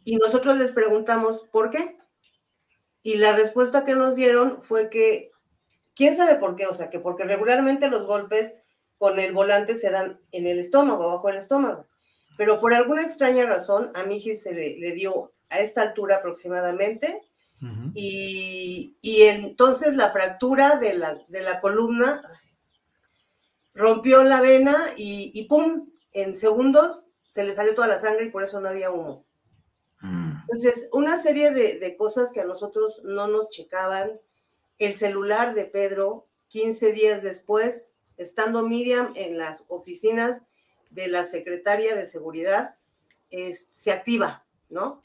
[0.03, 1.97] y nosotros les preguntamos por qué.
[3.03, 5.31] Y la respuesta que nos dieron fue que,
[5.95, 6.67] ¿quién sabe por qué?
[6.67, 8.57] O sea, que porque regularmente los golpes
[8.99, 11.87] con el volante se dan en el estómago, bajo el estómago.
[12.41, 17.21] Pero por alguna extraña razón, a Mijis se le dio a esta altura aproximadamente
[17.93, 22.23] y, entonces la fractura de la, columna
[23.75, 25.91] rompió la vena y, ¡pum!
[26.13, 29.27] En segundos se le salió toda la sangre y por eso no había humo.
[30.01, 30.39] Mm.
[30.41, 34.19] Entonces, una serie de, cosas que a nosotros no nos checaban.
[34.79, 40.45] El celular de Pedro, 15 días después, estando Miriam en las oficinas
[40.91, 42.77] de la secretaria de seguridad,
[43.73, 45.03] se activa, ¿no?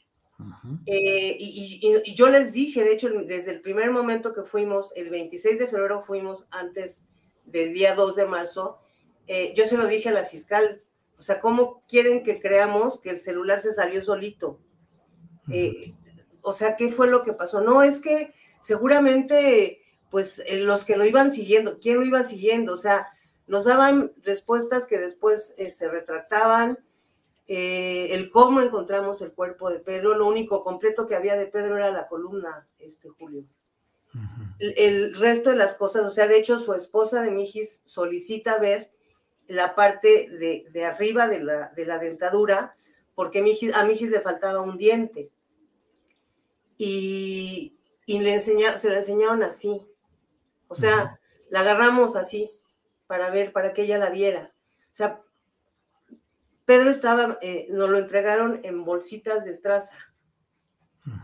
[0.86, 5.60] Eh, y, yo les dije, de hecho, desde el primer momento que fuimos, el 26
[5.60, 7.06] de febrero fuimos antes
[7.46, 8.80] del día 2 de marzo,
[9.28, 10.84] eh, yo se lo dije a la fiscal,
[11.18, 14.60] o sea, ¿cómo quieren que creamos que el celular se salió solito?
[15.50, 15.94] Eh,
[16.42, 17.62] o sea, ¿qué fue lo que pasó?
[17.62, 22.74] No, es que seguramente, pues los que lo iban siguiendo, ¿quién lo iba siguiendo?
[22.74, 23.08] O sea,
[23.48, 26.80] nos daban respuestas que después se retractaban,
[27.48, 31.78] eh, el cómo encontramos el cuerpo de Pedro, lo único completo que había de Pedro
[31.78, 33.46] era la columna, este Julio.
[34.60, 38.92] el, resto de las cosas, o sea, de hecho su esposa de Mijis solicita ver
[39.48, 42.72] la parte de, arriba de la, de la, dentadura,
[43.14, 45.30] porque a Mijis le faltaba un diente.
[46.78, 47.78] Y,
[48.08, 49.86] le enseña, se la enseñaron así.
[50.68, 51.20] O sea,
[51.50, 52.55] la agarramos así
[53.08, 54.54] para ver, para que ella la viera.
[54.86, 55.22] O sea,
[56.66, 59.98] Pedro estaba, eh, nos lo entregaron en bolsitas de estraza.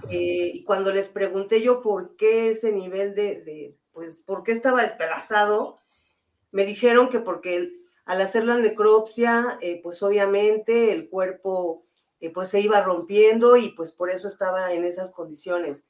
[0.10, 4.84] Eh, y cuando les pregunté yo por qué ese nivel de, pues, por qué estaba
[4.84, 5.80] despedazado,
[6.52, 7.72] me dijeron que porque
[8.06, 11.86] al hacer la necropsia, eh, pues obviamente el cuerpo
[12.20, 15.86] eh, pues se iba rompiendo y pues por eso estaba en esas condiciones.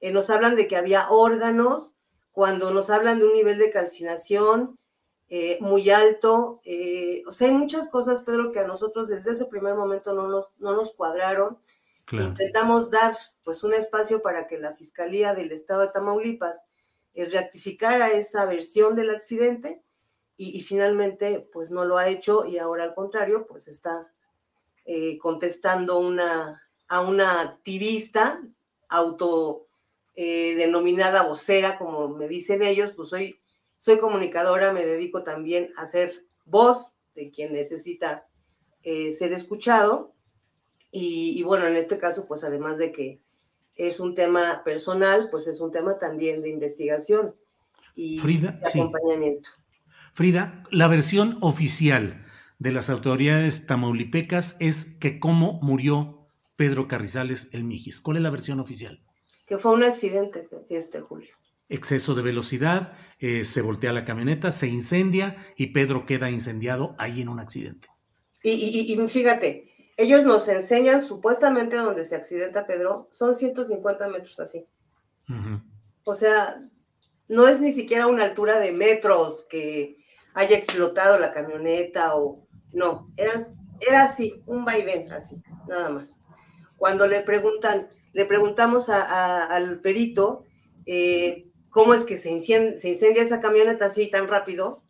[0.00, 1.94] Nos hablan de que había órganos,
[2.32, 4.78] cuando nos hablan de un nivel de calcinación
[5.28, 6.60] eh, muy alto,
[7.26, 10.50] o sea, hay muchas cosas, Pedro, que a nosotros desde ese primer momento no nos,
[10.58, 11.58] no nos cuadraron.
[12.12, 16.62] Intentamos dar pues un espacio para que la Fiscalía del Estado de Tamaulipas
[17.14, 19.82] rectificara esa versión del accidente
[20.36, 24.12] y, finalmente pues no lo ha hecho y ahora al contrario pues está
[24.84, 28.42] eh, contestando una, a una activista
[28.88, 29.66] auto
[30.14, 33.40] eh, denominada vocera, como me dicen ellos, pues soy,
[33.76, 38.26] soy comunicadora, me dedico también a ser voz de quien necesita
[38.82, 40.14] eh, ser escuchado.
[40.98, 43.20] Y, bueno, en este caso, pues además de que
[43.74, 47.34] es un tema personal, pues es un tema también de investigación
[47.94, 49.50] y de acompañamiento.
[50.14, 52.24] Frida, la versión oficial
[52.58, 58.00] de las autoridades tamaulipecas es que cómo murió Pedro Carrizales el Mijis.
[58.00, 59.02] ¿Cuál es la versión oficial?
[59.46, 61.36] Que fue un accidente este julio.
[61.68, 67.20] Exceso de velocidad, eh, se voltea la camioneta, se incendia y Pedro queda incendiado ahí
[67.20, 67.88] en un accidente.
[68.42, 69.64] Y, fíjate,
[69.96, 74.64] ellos nos enseñan supuestamente donde se accidenta Pedro, son 150 metros así.
[76.04, 76.62] O sea,
[77.28, 79.96] no es ni siquiera una altura de metros que
[80.34, 83.32] haya explotado la camioneta o no, era,
[83.80, 86.22] era así, un vaivén, así, nada más.
[86.76, 90.44] Cuando le preguntan, le preguntamos al perito
[90.84, 91.45] eh,
[91.76, 94.82] cómo es que se incendia, se incendia, esa camioneta así tan rápido,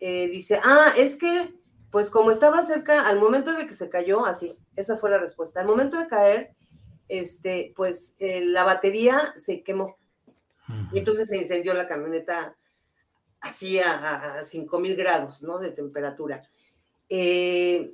[0.00, 1.52] eh, dice, ah, es que,
[1.90, 5.60] pues como estaba cerca, al momento de que se cayó, así, esa fue la respuesta.
[5.60, 6.54] Al momento de caer,
[7.08, 9.98] este, pues eh, la batería se quemó.
[10.94, 12.56] Y entonces se incendió la camioneta
[13.42, 15.58] así a, a 5000 grados ¿no?
[15.58, 16.48] de temperatura.
[17.10, 17.92] Eh,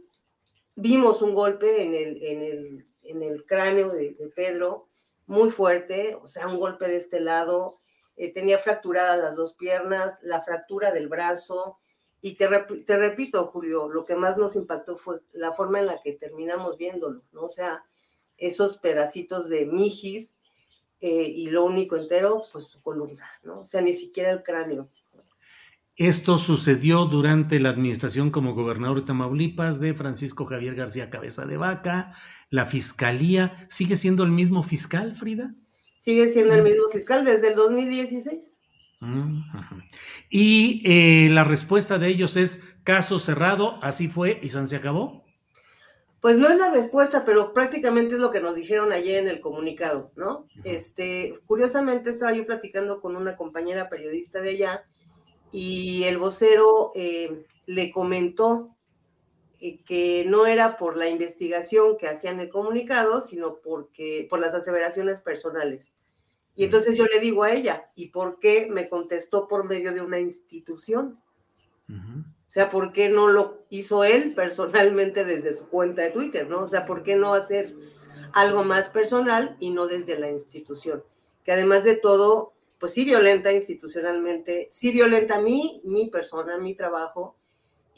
[0.77, 4.87] vimos un golpe en el, en el, en el cráneo de, Pedro,
[5.27, 7.80] muy fuerte, o sea, un golpe de este lado,
[8.21, 11.79] eh, tenía fracturadas las dos piernas, la fractura del brazo,
[12.21, 12.49] y te,
[12.99, 17.23] repito, Julio, lo que más nos impactó fue la forma en la que terminamos viéndolo,
[17.33, 17.45] ¿no?
[17.45, 17.83] O sea,
[18.37, 20.37] esos pedacitos de mijis
[21.01, 23.61] eh, y lo único entero, pues su columna, ¿no?
[23.61, 24.91] O sea, ni siquiera el cráneo.
[25.97, 31.57] Esto sucedió durante la administración como gobernador de Tamaulipas de Francisco Javier García Cabeza de
[31.57, 32.13] Vaca.
[32.51, 35.55] La fiscalía, ¿sigue siendo el mismo fiscal, Frida?
[36.01, 38.63] Sigue siendo el mismo fiscal desde el 2016.
[39.01, 39.43] Mm,
[40.31, 45.27] y eh, la respuesta de ellos es caso cerrado, así fue y se acabó.
[46.23, 49.41] Pues no es la respuesta, pero prácticamente es lo que nos dijeron ayer en el
[49.41, 50.47] comunicado, ¿no?
[50.65, 54.85] Este, curiosamente estaba yo platicando con una compañera periodista de allá
[55.53, 58.75] y el vocero eh, le comentó
[59.85, 65.21] que no era por la investigación que hacían el comunicado, sino porque por las aseveraciones
[65.21, 65.93] personales.
[66.57, 70.01] Y entonces yo le digo a ella, ¿y por qué me contestó por medio de
[70.01, 71.19] una institución?
[71.89, 76.63] O sea, ¿por qué no lo hizo él personalmente desde su cuenta de Twitter, no?
[76.63, 77.75] O sea, ¿por qué no hacer
[78.33, 81.05] algo más personal y no desde la institución?
[81.45, 86.75] Que además de todo, pues sí violenta institucionalmente, sí violenta a mí, mi persona, mi
[86.75, 87.37] trabajo,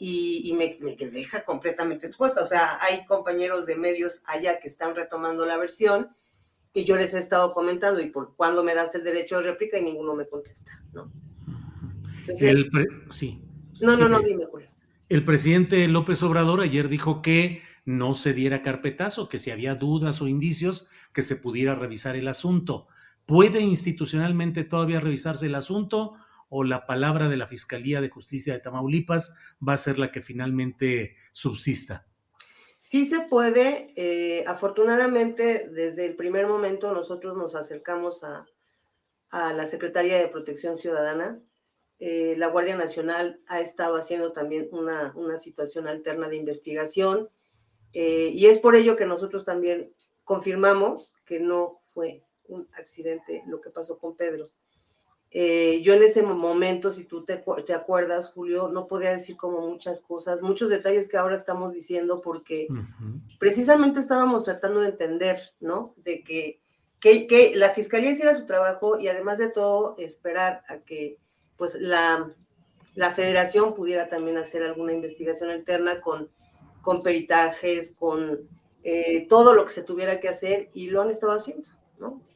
[0.05, 2.41] y, me, deja completamente expuesta.
[2.41, 6.09] O sea, hay compañeros de medios allá que están retomando la versión
[6.73, 9.77] y yo les he estado comentando, y por cuándo me das el derecho de réplica
[9.77, 11.09] y ninguno me contesta, ¿no?
[13.09, 13.41] sí.
[13.81, 14.67] No, no, no, dime, Julio.
[15.07, 20.21] El presidente López Obrador ayer dijo que no se diera carpetazo, que si había dudas
[20.21, 22.87] o indicios, que se pudiera revisar el asunto.
[23.25, 26.15] ¿Puede institucionalmente todavía revisarse el asunto
[26.55, 29.33] o la palabra de la Fiscalía de Justicia de Tamaulipas
[29.67, 32.05] va a ser la que finalmente subsista?
[32.77, 33.91] Sí se puede.
[33.95, 38.45] Eh, afortunadamente, desde el primer momento nosotros nos acercamos a,
[39.31, 41.35] la Secretaría de Protección Ciudadana.
[41.97, 47.29] Eh, la Guardia Nacional ha estado haciendo también una, situación alterna de investigación
[47.93, 49.91] eh, y es por ello que nosotros también
[50.23, 54.51] confirmamos que no fue un accidente, lo que pasó con Pedro.
[55.35, 59.67] Eh, yo en ese momento, si tú te, te, acuerdas, Julio, no podía decir como
[59.67, 62.67] muchas cosas, muchos detalles que ahora estamos diciendo porque
[63.39, 65.95] precisamente estábamos tratando de entender, ¿no?
[65.97, 66.59] De que,
[66.99, 71.17] que, que, la fiscalía hiciera su trabajo y además de todo esperar a que
[71.57, 72.31] pues la,
[72.95, 76.29] la federación pudiera también hacer alguna investigación alterna con,
[76.81, 78.47] con peritajes, con
[78.83, 81.69] eh, todo lo que se tuviera que hacer y lo han estado haciendo.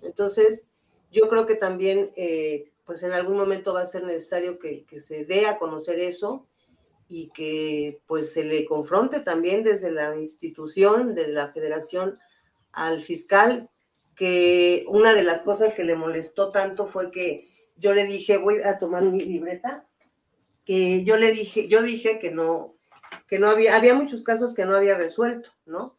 [0.02, 0.68] Entonces,
[1.12, 5.26] yo creo que también, eh, pues en algún momento va a ser necesario que, se
[5.26, 6.48] dé a conocer eso
[7.10, 12.18] y que pues se le confronte también desde la institución, desde la federación
[12.72, 13.70] al fiscal,
[14.16, 18.62] que una de las cosas que le molestó tanto fue que yo le dije, voy
[18.62, 19.86] a tomar mi libreta,
[20.64, 22.78] que yo le dije, yo dije que no,
[23.28, 25.98] que no había, había muchos casos que no había resuelto, ¿no?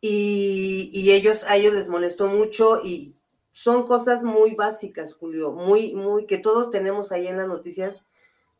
[0.00, 3.16] Y, y ellos, a ellos les molestó mucho y
[3.54, 8.04] son cosas muy básicas, Julio, muy, muy, que todos tenemos ahí en las noticias.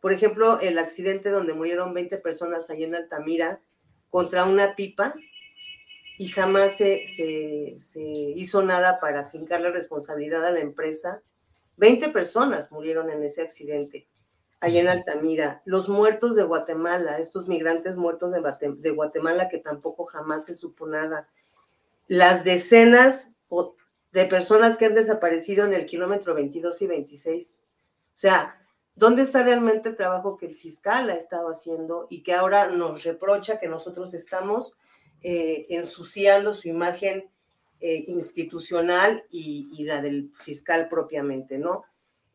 [0.00, 3.60] Por ejemplo, el accidente donde murieron 20 personas ahí en Altamira
[4.08, 5.12] contra una pipa
[6.16, 11.22] y jamás se, se, se hizo nada para fincar la responsabilidad a la empresa.
[11.76, 14.06] 20 personas murieron en ese accidente
[14.60, 20.44] allá en Altamira, los muertos de Guatemala, estos migrantes muertos de, Guatemala que tampoco jamás
[20.44, 21.28] se supo nada,
[22.06, 23.32] las decenas
[24.14, 27.56] de personas que han desaparecido en el kilómetro 22 y 26.
[27.58, 32.32] O sea, ¿dónde está realmente el trabajo que el fiscal ha estado haciendo y que
[32.32, 34.72] ahora nos reprocha que nosotros estamos
[35.20, 37.28] eh, ensuciando su imagen
[37.80, 41.82] eh, institucional y, la del fiscal propiamente, ¿no?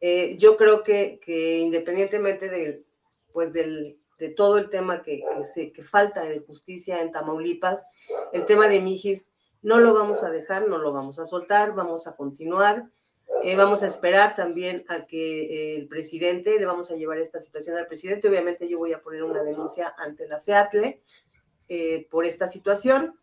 [0.01, 1.21] Eh, yo creo que,
[1.61, 2.85] independientemente de,
[3.31, 7.85] pues del, de todo el tema que, se, que falta de justicia en Tamaulipas,
[8.33, 9.29] el tema de Mijis
[9.61, 12.89] no lo vamos a dejar, no lo vamos a soltar, vamos a continuar.
[13.43, 17.77] Eh, vamos a esperar también a que el presidente, le vamos a llevar esta situación
[17.77, 18.27] al presidente.
[18.27, 21.01] Obviamente yo voy a poner una denuncia ante la FEATLE
[21.69, 23.17] eh, por esta situación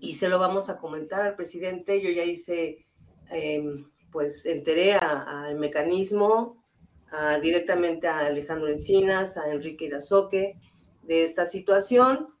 [0.00, 2.00] y se lo vamos a comentar al presidente.
[2.00, 2.86] Yo ya hice
[3.30, 6.64] em, pues enteré al mecanismo,
[7.42, 10.56] directamente a Alejandro Encinas, a Enrique Irazoque
[11.02, 12.34] de esta situación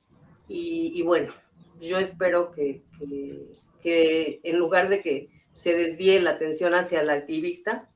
[0.46, 1.32] y, bueno,
[1.80, 2.82] yo espero que,
[3.82, 7.90] en lugar de que se desvíe la atención hacia el activista,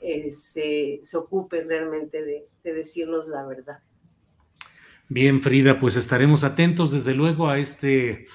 [0.00, 1.18] eh, se, se
[1.64, 3.82] realmente de, de decirnos la verdad.
[5.08, 8.26] Bien, Frida, pues estaremos atentos desde luego a este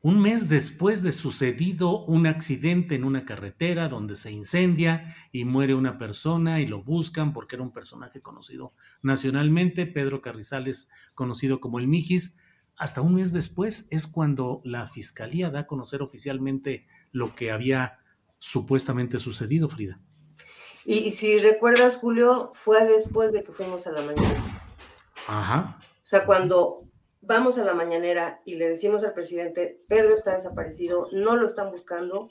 [0.00, 5.74] un mes después de sucedido un accidente en una carretera donde se incendia y muere
[5.74, 8.72] una persona y lo buscan porque era un personaje conocido
[9.02, 12.36] nacionalmente, Pedro Carrizales, conocido como el Mijis,
[12.78, 17.98] hasta un mes después es cuando la fiscalía da a conocer oficialmente lo que había
[18.38, 20.00] supuestamente sucedido, Frida.
[20.84, 24.62] Y, si recuerdas, Julio, fue después de que fuimos a la mañana.
[25.26, 25.80] Ajá.
[25.80, 26.84] O sea, cuando
[27.20, 31.70] vamos a la mañanera y le decimos al presidente, Pedro está desaparecido, no lo están
[31.70, 32.30] buscando,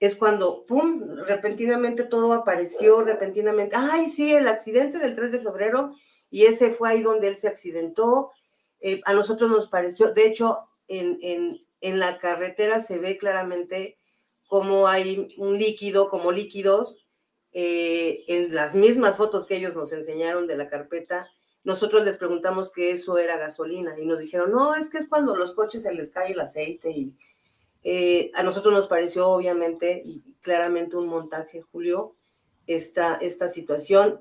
[0.00, 5.94] es cuando, ¡pum!, repentinamente todo apareció, repentinamente, ay, sí, el accidente del 3 de febrero,
[6.28, 8.32] y ese fue ahí donde él se accidentó.
[8.82, 11.18] Eh, a nosotros nos pareció, de hecho, en,
[11.80, 13.96] en, la carretera se ve claramente
[14.48, 16.98] cómo hay un líquido, como líquidos,
[17.52, 21.30] eh, en las mismas fotos que ellos nos enseñaron de la carpeta,
[21.64, 25.36] nosotros les preguntamos que eso era gasolina y nos dijeron, no, es que es cuando
[25.36, 27.14] los coches se les cae el aceite y
[27.84, 32.16] eh, a nosotros nos pareció obviamente y claramente un montaje, Julio,
[32.66, 34.20] esta, esta situación.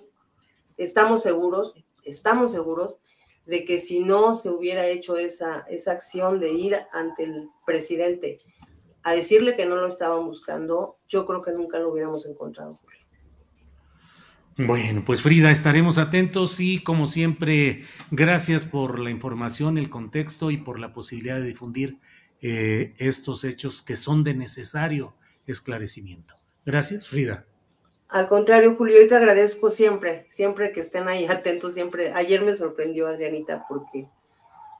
[0.78, 3.00] Estamos seguros, estamos seguros
[3.46, 8.40] de que si no se hubiera hecho esa, esa acción de ir ante el presidente
[9.04, 12.80] a decirle que no lo estaban buscando, yo creo que nunca lo hubiéramos encontrado.
[14.58, 20.58] Bueno, pues Frida, estaremos atentos y como siempre, gracias por la información, el contexto y
[20.58, 22.00] por la posibilidad de difundir
[22.42, 25.16] eh, estos hechos que son de necesario
[25.48, 26.36] esclarecimiento.
[26.66, 27.48] Gracias, Frida.
[28.12, 32.12] Al contrario, Julio, yo te agradezco siempre, siempre que estén ahí atentos, siempre.
[32.14, 34.08] Ayer me sorprendió Adrianita porque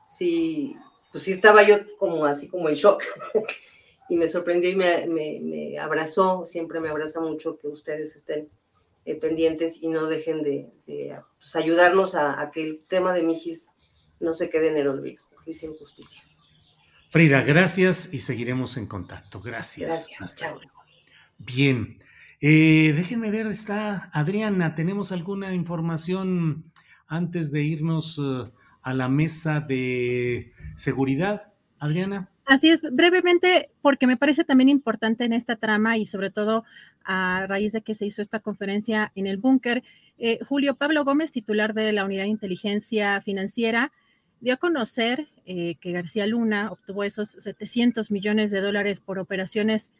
[0.06, 0.76] sí,
[1.10, 3.02] pues sí estaba yo como así como en shock
[4.08, 8.50] y me sorprendió y me, me abrazó, siempre me abraza mucho que ustedes estén
[9.04, 10.70] eh, pendientes y no dejen de,
[11.38, 13.70] pues, ayudarnos a, que el tema de Mijis
[14.20, 15.24] no se quede en el olvido.
[15.44, 16.22] Luis Injusticia.
[17.10, 19.40] Frida, gracias y seguiremos en contacto.
[19.40, 20.06] Gracias.
[20.18, 20.54] Gracias.
[21.38, 21.98] Bien.
[22.44, 26.72] Eh, déjenme ver, está Adriana, ¿tenemos alguna información
[27.06, 28.50] antes de irnos eh,
[28.82, 31.52] a la mesa de seguridad?
[31.78, 32.30] Adriana.
[32.44, 36.64] Así es, brevemente, porque me parece también importante en esta trama y sobre todo
[37.04, 39.84] a raíz de que se hizo esta conferencia en el búnker,
[40.18, 43.92] eh, Julio Pablo Gómez, titular de la Unidad de Inteligencia Financiera,
[44.40, 49.92] dio a conocer eh, que García Luna obtuvo esos 700 millones de dólares por operaciones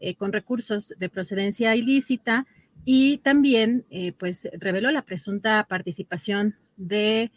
[0.00, 2.46] eh, con recursos de procedencia ilícita
[2.84, 3.84] y también
[4.18, 7.30] pues reveló la presunta participación de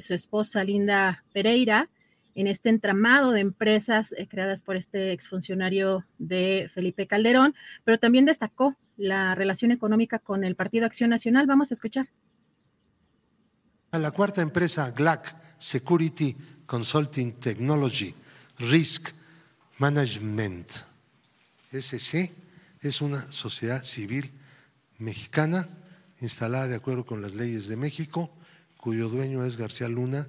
[0.00, 1.88] su esposa Linda Pereira,
[2.34, 7.54] en este entramado de empresas eh, creadas por este exfuncionario de Felipe Calderón,
[7.84, 11.46] pero también destacó la relación económica con el Partido Acción Nacional.
[11.46, 12.08] Vamos a escuchar.
[13.92, 18.14] a la cuarta empresa GLAC Security Consulting Technology
[18.58, 19.10] Risk
[19.78, 20.89] Management.
[21.72, 22.32] SC
[22.80, 24.30] es una sociedad civil
[24.98, 25.68] mexicana
[26.20, 28.30] instalada de acuerdo con las leyes de México,
[28.76, 30.28] cuyo dueño es García Luna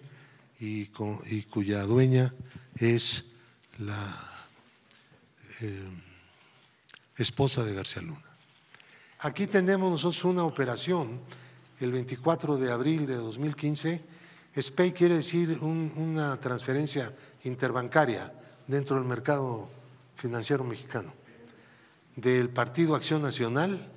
[0.59, 2.33] y, cuya dueña
[2.77, 3.31] es
[3.79, 4.45] la
[5.61, 5.89] eh,
[7.17, 8.23] esposa de García Luna.
[9.19, 11.19] Aquí tenemos nosotros una operación
[11.79, 14.01] el 24 de abril de 2015.
[14.55, 17.13] SPAY quiere decir una transferencia
[17.43, 18.31] interbancaria
[18.67, 19.69] dentro del mercado
[20.15, 21.20] financiero mexicano
[22.15, 23.87] del Partido Acción Nacional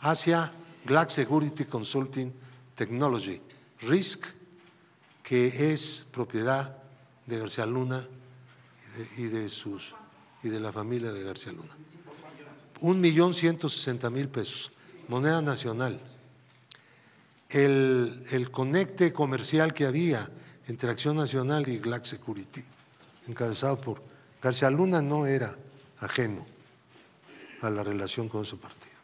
[0.00, 0.52] hacia
[0.84, 2.32] Black Security Consulting
[2.74, 3.40] Technology,
[3.82, 4.24] RISC,
[5.22, 6.78] que es propiedad
[7.26, 8.06] de García Luna
[9.16, 9.94] y de, sus
[10.42, 11.76] y de la familia de García Luna.
[12.80, 14.72] Un millón ciento sesenta mil pesos,
[15.08, 16.00] moneda nacional.
[17.50, 20.30] El, el conecte comercial que había
[20.66, 22.62] entre Acción Nacional y Black Security,
[23.28, 24.02] encabezado por
[24.40, 25.56] García Luna, no era
[25.98, 26.46] ajeno
[27.62, 29.00] a la relación con su partido.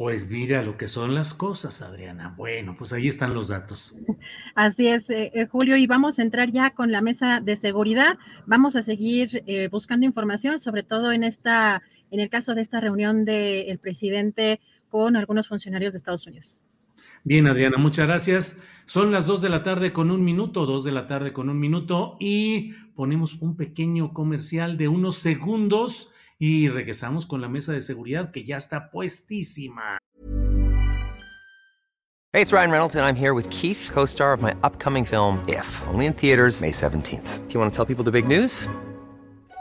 [0.00, 2.32] Pues mira lo que son las cosas, Adriana.
[2.34, 3.94] Bueno, pues ahí están los datos.
[4.54, 8.16] Así es, eh, eh, Julio, y vamos a entrar ya con la mesa de seguridad.
[8.46, 12.80] Vamos a seguir eh, buscando información, sobre todo en esta, en el caso de esta
[12.80, 16.62] reunión del presidente con algunos funcionarios de Estados Unidos.
[17.24, 18.60] Bien, Adriana, muchas gracias.
[18.86, 21.58] Son las dos de la tarde con un minuto, dos de la tarde con un
[21.58, 27.82] minuto, y ponemos un pequeño comercial de unos segundos y regresamos con la mesa de
[27.82, 29.98] seguridad que ya está puestísima.
[32.32, 35.66] Hey, it's Ryan Reynolds and I'm here with Keith, co-star of my upcoming film If,
[35.88, 37.48] only in theaters May 17th.
[37.48, 38.68] Do you want to tell people the big news?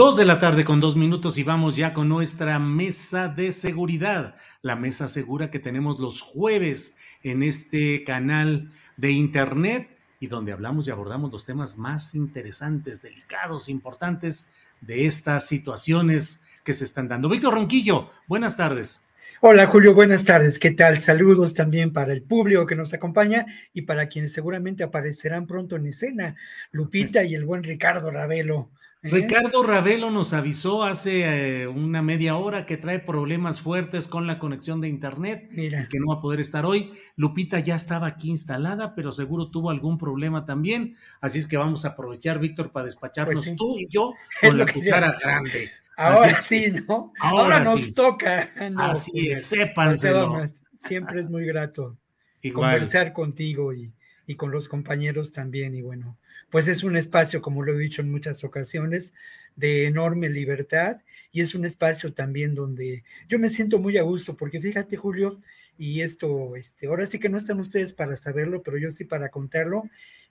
[0.00, 4.34] Dos de la tarde con dos minutos y vamos ya con nuestra mesa de seguridad,
[4.62, 10.88] la mesa segura que tenemos los jueves en este canal de internet y donde hablamos
[10.88, 14.48] y abordamos los temas más interesantes, delicados, importantes
[14.80, 17.28] de estas situaciones que se están dando.
[17.28, 19.02] Víctor Ronquillo, buenas tardes.
[19.42, 20.58] Hola Julio, buenas tardes.
[20.58, 20.98] ¿Qué tal?
[21.00, 23.44] Saludos también para el público que nos acompaña
[23.74, 26.36] y para quienes seguramente aparecerán pronto en escena,
[26.72, 28.70] Lupita y el buen Ricardo Ravelo.
[29.02, 34.38] Ricardo Ravelo nos avisó hace eh, una media hora que trae problemas fuertes con la
[34.38, 36.92] conexión de internet y que no va a poder estar hoy.
[37.16, 40.94] Lupita ya estaba aquí instalada, pero seguro tuvo algún problema también.
[41.22, 44.66] Así es que vamos a aprovechar, Víctor, para despacharnos pues tú y yo con la
[44.66, 45.70] cuchara grande.
[45.96, 47.12] Ahora sí, ¿no?
[47.20, 48.50] Ahora, nos toca.
[48.76, 50.44] Así es, sépanselo.
[50.76, 51.96] Siempre es muy grato
[52.54, 53.94] conversar contigo y,
[54.26, 55.74] y con los compañeros también.
[55.74, 56.18] Y bueno,
[56.50, 59.14] pues es un espacio, como lo he dicho en muchas ocasiones,
[59.56, 64.36] de enorme libertad y es un espacio también donde yo me siento muy a gusto,
[64.36, 65.40] porque fíjate, Julio,
[65.78, 69.30] y esto, este, ahora sí que no están ustedes para saberlo, pero yo sí para
[69.30, 69.84] contarlo,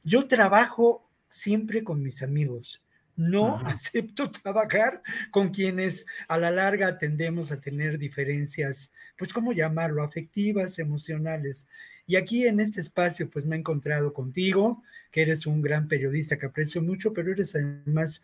[0.04, 2.84] yo trabajo siempre con mis amigos.
[3.16, 5.02] No acepto trabajar
[5.32, 10.04] con quienes a la larga tendemos a tener diferencias, pues, ¿cómo llamarlo?
[10.04, 11.68] Afectivas, emocionales.
[12.10, 14.82] Y aquí en este espacio, pues me he encontrado contigo,
[15.12, 18.24] que eres un gran periodista que aprecio mucho, pero eres además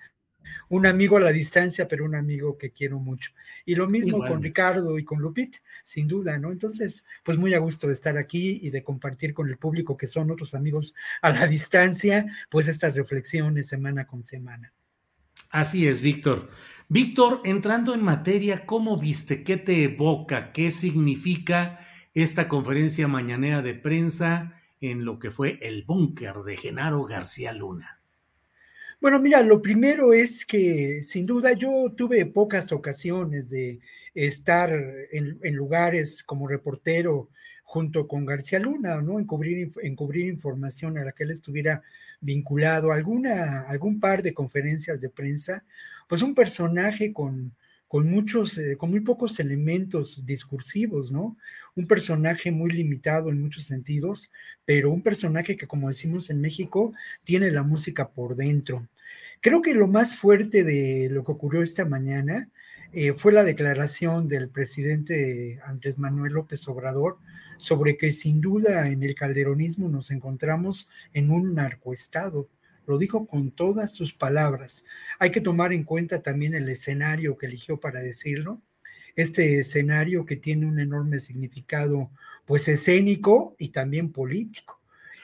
[0.70, 3.30] un amigo a la distancia, pero un amigo que quiero mucho.
[3.64, 6.52] Y lo mismo con Ricardo y con Lupit, sin duda, ¿no?
[6.52, 10.08] Entonces, pues muy a gusto de estar aquí y de compartir con el público que
[10.08, 14.74] son otros amigos a la distancia, pues estas reflexiones semana con semana.
[15.52, 16.50] Así es, Víctor.
[16.90, 19.44] Víctor, entrando en materia, ¿cómo viste?
[19.44, 20.52] ¿Qué te evoca?
[20.54, 21.78] ¿Qué significa
[22.16, 28.00] esta conferencia mañanera de prensa en lo que fue el búnker de Genaro García Luna?
[29.02, 33.80] Bueno, mira, lo primero es que sin duda yo tuve pocas ocasiones de
[34.14, 34.72] estar
[35.12, 37.30] en, lugares como reportero
[37.64, 39.20] junto con García Luna, ¿no?
[39.20, 41.84] En cubrir, en cubrir información a la que él estuviera
[42.22, 45.66] vinculado, alguna, algún par de conferencias de prensa,
[46.08, 47.54] pues un personaje con,
[47.88, 51.38] con muchos, eh, con muy pocos elementos discursivos, ¿no?
[51.76, 54.32] Un personaje muy limitado en muchos sentidos,
[54.66, 58.88] pero un personaje que, como decimos en México, tiene la música por dentro.
[59.42, 62.50] Creo que lo más fuerte de lo que ocurrió esta mañana
[62.94, 67.18] eh, fue la declaración del presidente Andrés Manuel López Obrador
[67.58, 72.48] sobre que sin duda en el calderonismo nos encontramos en un narcoestado.
[72.88, 74.86] Lo dijo con todas sus palabras.
[75.20, 78.62] Hay que tomar en cuenta también el escenario que eligió para decirlo.
[79.16, 82.10] Este escenario que tiene un enorme significado,
[82.46, 84.80] pues escénico y también político.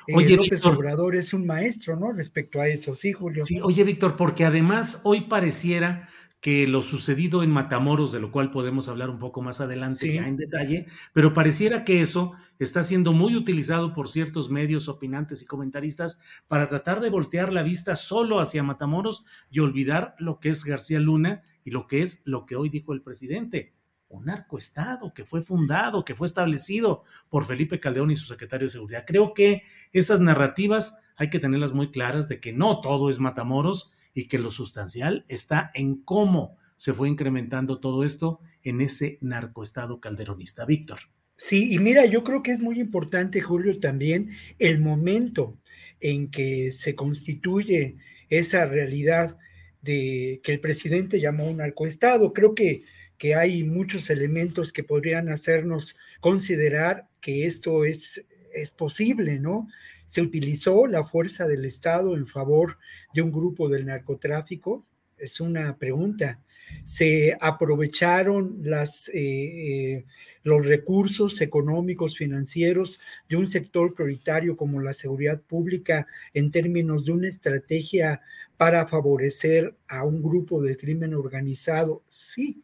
[0.08, 2.12] Eh, oye, López Obrador es un maestro, ¿no?
[2.12, 3.44] Respecto a eso, sí, Julio.
[3.44, 6.10] Sí, oye, Víctor, porque además hoy pareciera
[6.42, 10.28] que lo sucedido en Matamoros, de lo cual podemos hablar un poco más adelante ya
[10.28, 15.46] en detalle, pero pareciera que eso está siendo muy utilizado por ciertos medios opinantes y
[15.46, 20.66] comentaristas para tratar de voltear la vista solo hacia Matamoros y olvidar lo que es
[20.66, 23.76] García Luna y lo que es lo que hoy dijo el presidente
[24.10, 28.72] un narcoestado que fue fundado, que fue establecido por Felipe Caldeón y su secretario de
[28.72, 29.06] Seguridad.
[29.08, 29.64] Creo que
[29.94, 34.40] esas narrativas hay que tenerlas muy claras de que no todo es Matamoros y que
[34.40, 40.66] lo sustancial está en cómo se fue incrementando todo esto en ese narcoestado calderonista.
[40.66, 41.00] Víctor.
[41.38, 45.58] Sí, y mira, yo creo que es muy importante, Julio, también el momento
[46.00, 47.98] en que se constituye
[48.30, 49.38] esa realidad
[49.82, 52.34] de que el presidente llamó un narcoestado.
[52.34, 52.84] Creo que,
[53.18, 59.68] que hay muchos elementos que podrían hacernos considerar que esto es, es posible, ¿no?
[60.12, 62.78] Se utilizó la fuerza del Estado en favor
[63.14, 64.86] de un grupo del narcotráfico?
[65.18, 66.38] Es una pregunta.
[66.84, 68.84] ¿Se aprovecharon eh,
[69.14, 70.06] eh,
[70.44, 73.00] los recursos económicos, financieros
[73.30, 78.20] de un sector prioritario como la seguridad pública en términos de una estrategia
[78.58, 82.04] para favorecer a un grupo del crimen organizado?
[82.10, 82.62] Sí,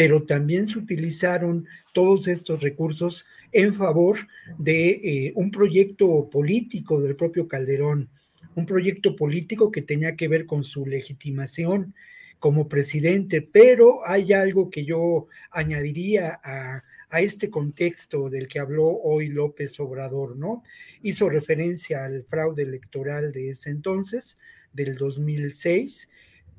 [0.00, 4.16] pero también se utilizaron todos estos recursos en favor
[4.56, 8.08] de eh, un proyecto político del propio Calderón,
[8.54, 11.94] un proyecto político que tenía que ver con su legitimación
[12.38, 18.86] como presidente, pero hay algo que yo añadiría a, a este contexto del que habló
[18.86, 20.62] hoy López Obrador, ¿no?
[21.02, 24.38] Hizo referencia al fraude electoral de ese entonces,
[24.72, 26.08] del 2006,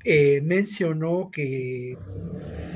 [0.03, 1.97] eh, mencionó que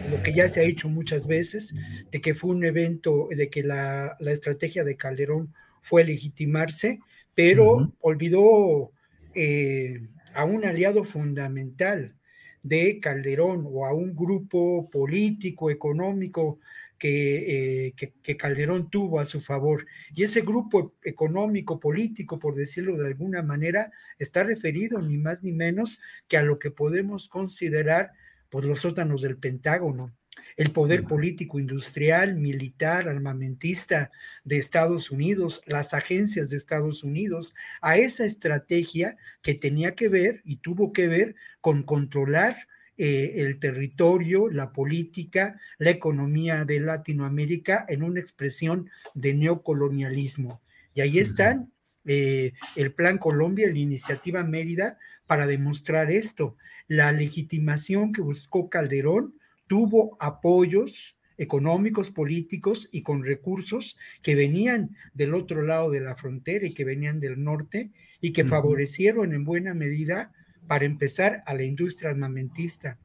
[0.10, 1.74] lo que ya se ha dicho muchas veces,
[2.12, 7.00] de que fue un evento, de que la, estrategia de Calderón fue legitimarse,
[7.34, 8.92] pero olvidó
[9.34, 12.16] eh, a un aliado fundamental
[12.64, 16.60] de Calderón o a un grupo político, económico
[17.02, 19.86] eh, que, Calderón tuvo a su favor.
[20.14, 25.52] Y ese grupo económico, político, por decirlo de alguna manera, está referido ni más ni
[25.52, 28.12] menos que a lo que podemos considerar
[28.50, 30.16] por pues, los sótanos del Pentágono,
[30.58, 34.12] el poder político, industrial, militar, armamentista
[34.44, 40.42] de Estados Unidos, las agencias de Estados Unidos, a esa estrategia que tenía que ver
[40.46, 42.68] y tuvo que ver con controlar
[42.98, 50.62] eh, el territorio, la política, la economía de Latinoamérica en una expresión de neocolonialismo.
[50.94, 51.72] Y ahí están
[52.06, 54.98] eh, el Plan Colombia, la iniciativa Mérida,
[55.28, 56.56] para demostrar esto.
[56.88, 59.36] La legitimación que buscó Calderón
[59.68, 66.66] tuvo apoyos económicos, políticos y con recursos que venían del otro lado de la frontera
[66.66, 67.92] y que venían del norte
[68.22, 70.32] y que favorecieron en buena medida
[70.68, 72.98] para empezar a la industria armamentista.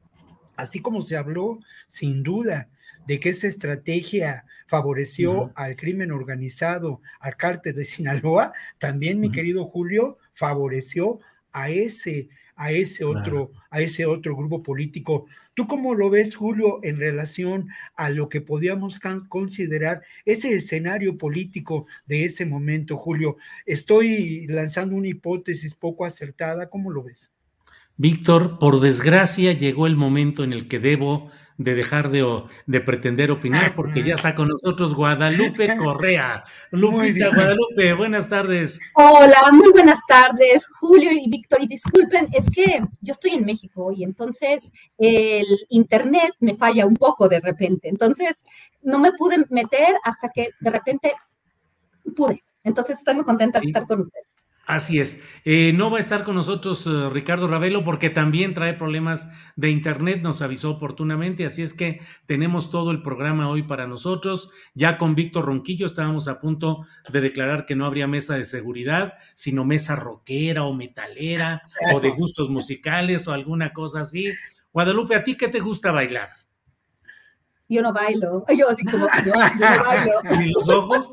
[0.55, 2.69] Así como se habló, sin duda,
[3.07, 9.65] de que esa estrategia favoreció al crimen organizado, al cártel de Sinaloa, también, mi querido
[9.65, 11.19] Julio, favoreció
[11.51, 15.25] a ese, a ese otro, a ese otro grupo político.
[15.53, 21.87] ¿Tú cómo lo ves, Julio, en relación a lo que podíamos considerar ese escenario político
[22.05, 23.35] de ese momento, Julio?
[23.65, 27.31] Estoy lanzando una hipótesis poco acertada, ¿cómo lo ves?
[27.97, 31.29] Víctor, por desgracia llegó el momento en el que debo
[31.63, 36.43] de dejar de, de, pretender opinar porque ya está con nosotros Guadalupe Correa.
[36.71, 38.79] Lupita Guadalupe, buenas tardes.
[38.95, 41.61] Hola, muy buenas tardes, Julio y Víctor.
[41.61, 46.95] Y disculpen, es que yo estoy en México y entonces el internet me falla un
[46.95, 47.89] poco de repente.
[47.89, 48.43] Entonces
[48.81, 51.13] no me pude meter hasta que de repente
[52.15, 52.43] pude.
[52.63, 54.40] Entonces estoy muy contenta de estar con ustedes.
[54.67, 55.19] Así es.
[55.43, 59.71] Eh, no va a estar con nosotros eh, Ricardo Ravelo porque también trae problemas de
[59.71, 64.51] internet, nos avisó oportunamente, así es que tenemos todo el programa hoy para nosotros.
[64.73, 69.15] Ya con Víctor Ronquillo estábamos a punto de declarar que no habría mesa de seguridad,
[69.33, 71.63] sino mesa rockera o metalera
[71.93, 74.31] o de gustos musicales o alguna cosa así.
[74.71, 76.29] Guadalupe, ¿a ti qué te gusta bailar?
[77.67, 78.45] Yo no bailo.
[78.57, 80.13] Yo así como, yo, no bailo.
[80.37, 81.11] ¿Ni los ojos?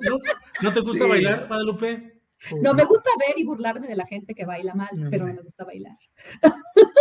[0.60, 2.17] ¿No, te gusta bailar, Guadalupe?
[2.62, 5.42] No, me gusta ver y burlarme de la gente que baila mal, pero no me
[5.42, 5.96] gusta bailar.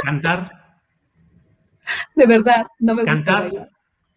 [0.03, 0.79] ¿Cantar?
[2.15, 3.69] De verdad, no me gusta bailar.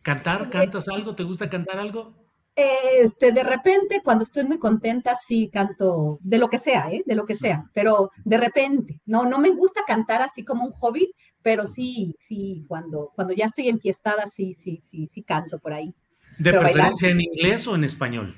[0.03, 0.51] ¿Cantar?
[0.51, 1.15] ¿Cantas algo?
[1.15, 2.15] ¿Te gusta cantar algo?
[2.57, 7.03] Este, de repente, cuando estoy muy contenta, sí canto de lo que sea, ¿eh?
[7.07, 10.73] De lo que sea, pero de repente, no, no me gusta cantar así como un
[10.73, 15.73] hobby, pero sí, sí, cuando, cuando ya estoy enfiestada, sí, sí, sí, sí canto por
[15.73, 15.95] ahí.
[16.39, 18.37] ¿De preferencia en inglés o en español?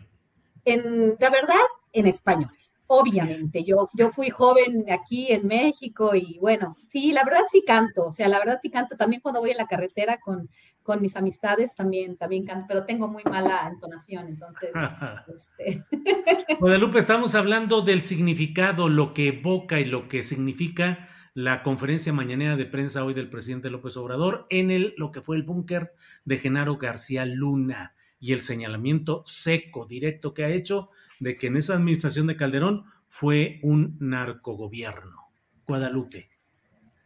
[0.64, 1.56] En, la verdad,
[1.92, 2.50] en español.
[2.94, 8.08] Obviamente, yo, yo fui joven aquí en México y bueno, sí, la verdad sí canto,
[8.08, 10.50] o sea, la verdad sí canto también cuando voy en la carretera con,
[10.82, 14.72] con mis amistades también, también canto, pero tengo muy mala entonación, entonces.
[15.34, 15.82] este...
[16.60, 22.56] Guadalupe, estamos hablando del significado, lo que evoca y lo que significa la conferencia mañanera
[22.56, 25.94] de prensa hoy del presidente López Obrador en el, lo que fue el búnker
[26.26, 30.90] de Genaro García Luna y el señalamiento seco, directo que ha hecho
[31.22, 35.30] de que en esa administración de Calderón fue un narcogobierno.
[35.66, 36.28] Guadalupe.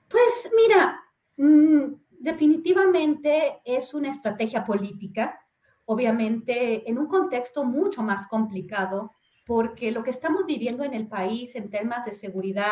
[0.08, 0.98] Pues mira,
[1.36, 5.38] mm, definitivamente es una estrategia política,
[5.84, 9.12] obviamente en un contexto mucho más complicado,
[9.44, 12.70] porque lo que estamos viviendo en el país en temas de seguridad,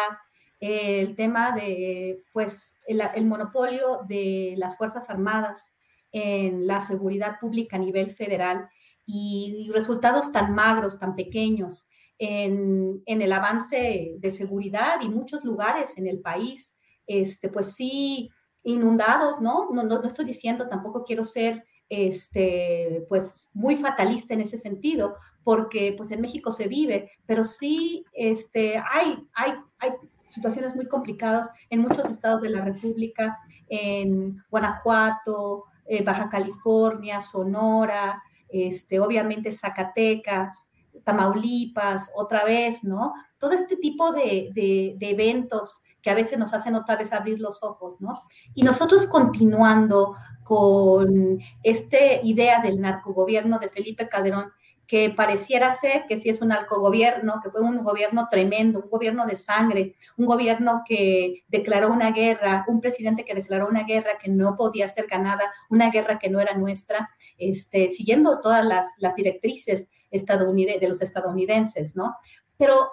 [0.60, 5.72] el tema de, pues, el, el monopolio de las Fuerzas Armadas
[6.10, 8.70] en la seguridad pública a nivel federal,
[9.06, 16.06] y, resultados tan magros, tan pequeños en, el avance de seguridad y muchos lugares en
[16.06, 16.76] el país,
[17.06, 18.31] este, pues sí,
[18.62, 19.68] inundados, ¿no?
[19.70, 25.94] No, no, estoy diciendo, tampoco quiero ser este, pues muy fatalista en ese sentido, porque
[25.97, 29.90] pues en México se vive, pero sí este, hay, hay, hay
[30.31, 38.22] situaciones muy complicadas en muchos estados de la República, en Guanajuato, eh, Baja California, Sonora,
[38.55, 40.68] este, obviamente Zacatecas,
[41.02, 43.12] Tamaulipas, otra vez, ¿no?
[43.39, 47.62] Todo este tipo de, de, eventos que a veces nos hacen otra vez abrir los
[47.62, 48.22] ojos, ¿no?
[48.55, 50.14] Y nosotros continuando
[50.44, 54.52] con esta idea del narcogobierno de Felipe Calderón,
[54.86, 59.24] que pareciera ser que sí es un narcogobierno, que fue un gobierno tremendo, un gobierno
[59.27, 64.31] de sangre, un gobierno que declaró una guerra, un presidente que declaró una guerra que
[64.31, 68.86] no podía ser ganada, una guerra que no era nuestra, este, siguiendo todas las,
[69.16, 72.15] directrices de los estadounidenses, ¿no?
[72.56, 72.89] Pero,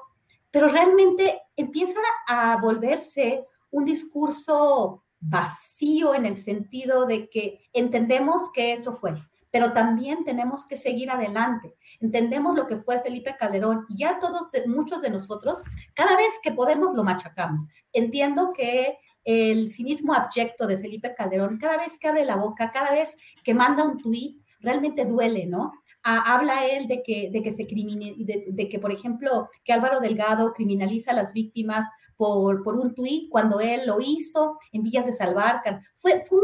[0.50, 8.74] pero realmente empieza a volverse un discurso vacío en el sentido de que entendemos que
[8.74, 9.14] eso fue,
[9.52, 11.76] pero también tenemos que seguir adelante.
[12.00, 15.62] Entendemos lo que fue Felipe Calderón y ya todos, muchos de nosotros,
[15.94, 17.64] cada vez que podemos lo machacamos.
[17.94, 22.92] Entiendo que el cinismo abyecto de Felipe Calderón, cada vez que abre la boca, cada
[22.92, 25.74] vez que manda un tuit, realmente duele, ¿no?
[26.04, 30.52] habla él de que, de que se de, de, que, por ejemplo, que Álvaro Delgado
[30.54, 31.86] criminaliza a las víctimas
[32.18, 35.82] por, por un tuit cuando él lo hizo en Villas de Salvarcan.
[35.94, 36.40] Fue, fue,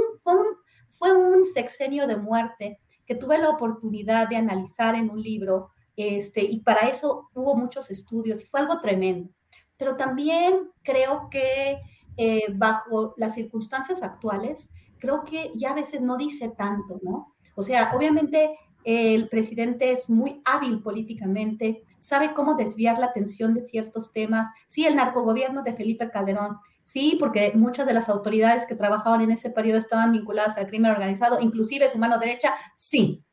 [0.89, 6.43] fue un sexenio de muerte que tuve la oportunidad de analizar en un libro, este,
[6.43, 9.31] y para eso hubo muchos estudios y fue algo tremendo.
[9.77, 11.79] Pero también creo que
[12.17, 17.35] eh, bajo las circunstancias actuales, creo que ya a veces no dice tanto, ¿no?
[17.55, 23.61] O sea, obviamente el presidente es muy hábil políticamente, sabe cómo desviar la atención de
[23.61, 24.47] ciertos temas.
[24.67, 26.57] Sí, el narcogobierno de Felipe Calderón
[26.87, 30.89] Sí, porque muchas de las autoridades que trabajaban en ese periodo estaban vinculadas al crimen
[30.89, 33.25] organizado, inclusive su mano derecha, sí.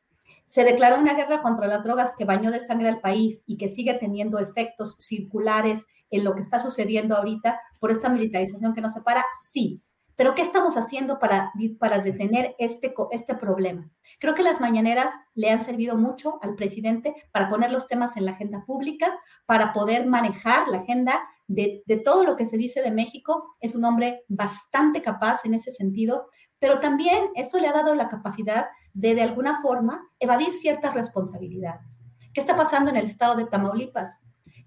[0.45, 3.69] Se declaró una guerra contra las drogas que bañó de sangre al país y que
[3.69, 8.91] sigue teniendo efectos circulares en lo que está sucediendo ahorita por esta militarización que nos
[8.91, 9.81] separa, sí.
[10.17, 13.89] Pero ¿qué estamos haciendo para, para detener este, este problema?
[14.19, 18.25] Creo que las mañaneras le han servido mucho al presidente para poner los temas en
[18.25, 22.81] la agenda pública, para poder manejar la agenda de, de todo lo que se dice
[22.81, 26.27] de México, es un hombre bastante capaz en ese sentido,
[26.59, 31.99] pero también esto le ha dado la capacidad de, de alguna forma, evadir ciertas responsabilidades.
[32.33, 34.19] ¿Qué está pasando en el estado de Tamaulipas?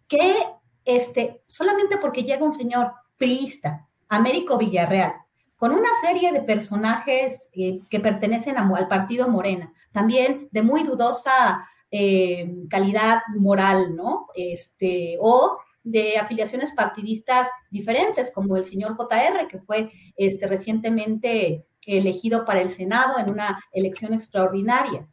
[0.07, 0.35] Que
[0.85, 5.13] este, solamente porque llega un señor priista, Américo Villarreal,
[5.57, 11.69] con una serie de personajes eh, que pertenecen al partido Morena, también de muy dudosa
[11.91, 14.29] eh, calidad moral, ¿no?
[14.35, 22.45] Este, o de afiliaciones partidistas diferentes, como el señor JR, que fue este, recientemente elegido
[22.45, 25.09] para el Senado en una elección extraordinaria.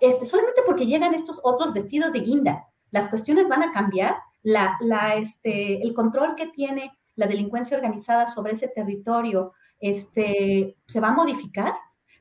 [0.00, 4.76] Este, solamente porque llegan estos otros vestidos de guinda, las cuestiones van a cambiar la,
[4.80, 11.08] la, este, el control que tiene la delincuencia organizada sobre ese territorio este, se va
[11.08, 11.74] a modificar?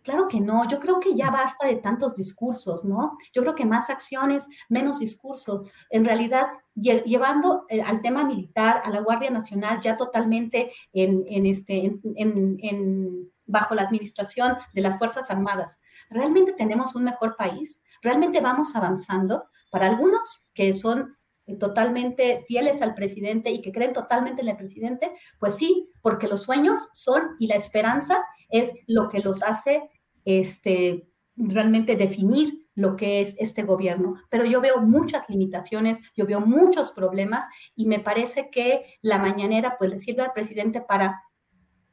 [0.10, 3.16] Claro que no, yo creo que ya basta de tantos discursos, ¿no?
[3.32, 5.72] Yo creo que más acciones, menos discursos.
[5.92, 11.46] En realidad, llevando eh, al tema militar, a la Guardia Nacional ya totalmente en, en
[11.46, 15.80] este, en, en, bajo la administración de las Fuerzas Armadas.
[16.10, 17.84] ¿Realmente tenemos un mejor país?
[18.02, 19.44] ¿Realmente vamos avanzando?
[19.70, 21.20] Para algunos que son
[21.60, 26.44] totalmente fieles al presidente y que creen totalmente en el presidente, pues sí, porque los
[26.44, 29.90] sueños son y la esperanza es lo que los hace
[30.38, 34.16] este, realmente definir lo que es este gobierno.
[34.30, 37.46] Pero yo veo muchas limitaciones, yo veo muchos problemas
[37.76, 41.22] y me parece que la mañanera pues le sirve al presidente para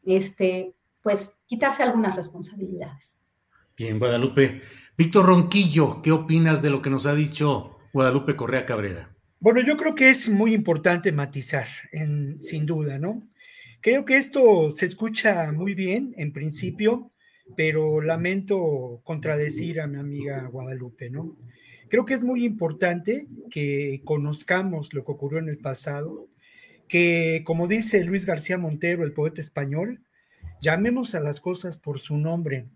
[0.04, 3.18] este, pues quitarse algunas responsabilidades.
[3.76, 4.60] Bien, Guadalupe.
[4.96, 9.14] Víctor Ronquillo, ¿qué opinas de lo que nos ha dicho Guadalupe Correa Cabrera?
[9.38, 13.28] Bueno, yo creo que es muy importante matizar, en, sin duda, ¿no?
[13.82, 17.12] Creo que esto se escucha muy bien en principio,
[17.54, 21.36] pero lamento contradecir a mi amiga Guadalupe, ¿no?
[21.88, 26.26] Creo que es muy importante que conozcamos lo que ocurrió en el pasado,
[26.88, 30.00] que como dice Luis García Montero, el poeta español,
[30.60, 32.66] llamemos a las cosas por su nombre.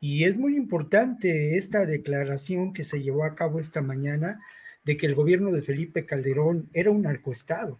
[0.00, 4.40] Y es muy importante esta declaración que se llevó a cabo esta mañana
[4.84, 7.78] de que el gobierno de Felipe Calderón era un narcoestado.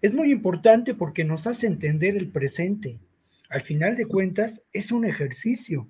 [0.00, 2.98] Es muy importante porque nos hace entender el presente.
[3.52, 5.86] Al final de cuentas, es un ejercicio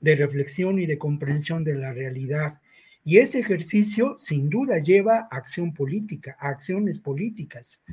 [0.00, 2.60] de reflexión y de comprensión de la realidad.
[3.04, 7.84] Y ese ejercicio sin duda lleva a acción política, a acciones políticas.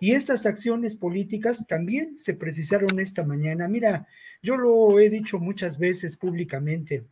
[0.00, 3.68] Y estas acciones políticas también se precisaron esta mañana.
[3.68, 4.08] Mira,
[4.42, 7.04] yo lo he dicho muchas veces públicamente.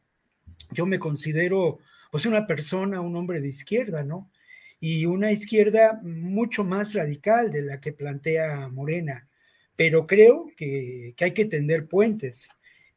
[0.73, 1.79] Yo me considero
[2.11, 4.29] pues una persona, un hombre de izquierda, ¿no?
[4.81, 9.29] Y una izquierda mucho más radical de la que plantea Morena.
[9.77, 12.49] Pero creo que, hay que tender puentes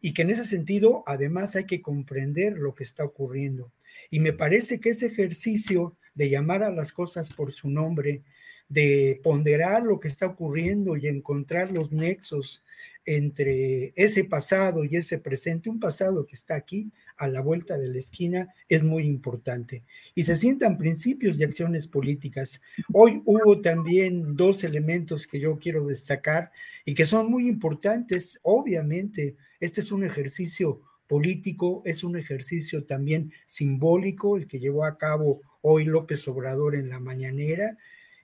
[0.01, 3.71] y que en ese sentido además hay que comprender lo que está ocurriendo.
[4.09, 8.21] Y me parece que ese ejercicio de llamar a las cosas por su nombre,
[8.67, 12.63] de ponderar lo que está ocurriendo y encontrar los nexos
[13.05, 17.89] entre ese pasado y ese presente, un pasado que está aquí, a la vuelta de
[17.89, 19.83] la esquina es muy importante.
[20.13, 22.61] Y se sientan principios de acciones políticas.
[22.93, 26.51] Hoy hubo también dos elementos que yo quiero destacar
[26.85, 28.39] y que son muy importantes.
[28.43, 34.97] Obviamente, este es un ejercicio político, es un ejercicio también simbólico, el que llevó a
[34.97, 37.77] cabo hoy López Obrador en la mañanera.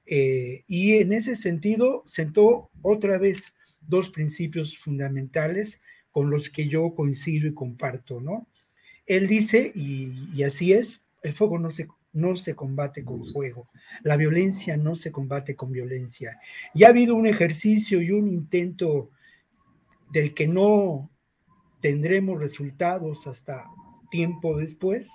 [0.06, 5.82] Eh, y en ese sentido sentó otra vez dos principios fundamentales
[6.12, 8.48] con los que yo coincido y comparto, ¿no?
[9.06, 13.70] Él dice, y, así es, el fuego no se, no se combate con fuego,
[14.04, 16.40] la violencia no se combate con violencia.
[16.74, 19.10] Y ha habido un ejercicio y un intento
[20.12, 21.10] del que no
[21.80, 23.66] tendremos resultados hasta
[24.10, 25.12] tiempo después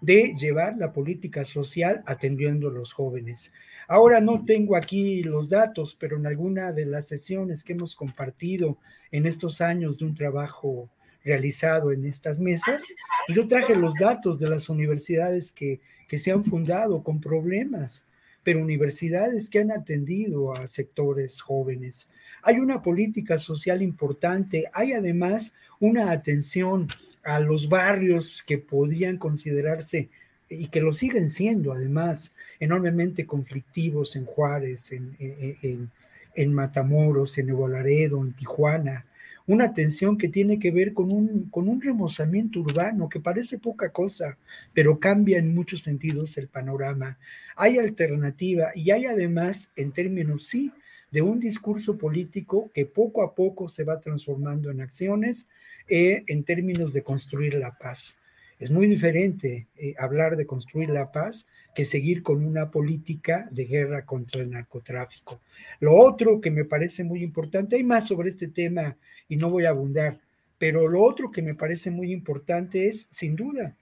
[0.00, 3.52] de llevar la política social atendiendo a los jóvenes.
[3.86, 8.78] Ahora no tengo aquí los datos, pero en alguna de las sesiones que hemos compartido
[9.10, 10.88] en estos años de un trabajo
[11.24, 12.84] realizado en estas mesas,
[13.26, 18.04] pues yo traje los datos de las universidades que, que se han fundado con problemas,
[18.42, 22.08] pero universidades que han atendido a sectores jóvenes.
[22.42, 26.88] Hay una política social importante, hay además una atención
[27.22, 30.08] a los barrios que podrían considerarse
[30.48, 35.90] y que lo siguen siendo además enormemente conflictivos en Juárez, en, en,
[36.34, 39.06] en Matamoros, en Nuevo Laredo, en Tijuana,
[39.52, 43.90] una atención que tiene que ver con un, con un remozamiento urbano que parece poca
[43.90, 44.38] cosa,
[44.72, 47.18] pero cambia en muchos sentidos el panorama.
[47.56, 50.72] Hay alternativa y hay además, en términos, sí,
[51.10, 55.48] de un discurso político que poco a poco se va transformando en acciones
[55.88, 58.18] eh, en términos de construir la paz.
[58.60, 63.64] Es muy diferente eh, hablar de construir la paz que seguir con una política de
[63.64, 65.40] guerra contra el narcotráfico.
[65.78, 68.96] Lo otro que me parece muy importante, hay más sobre este tema
[69.28, 70.20] y no voy a abundar,
[70.58, 73.76] pero lo otro que me parece muy importante es, sin duda,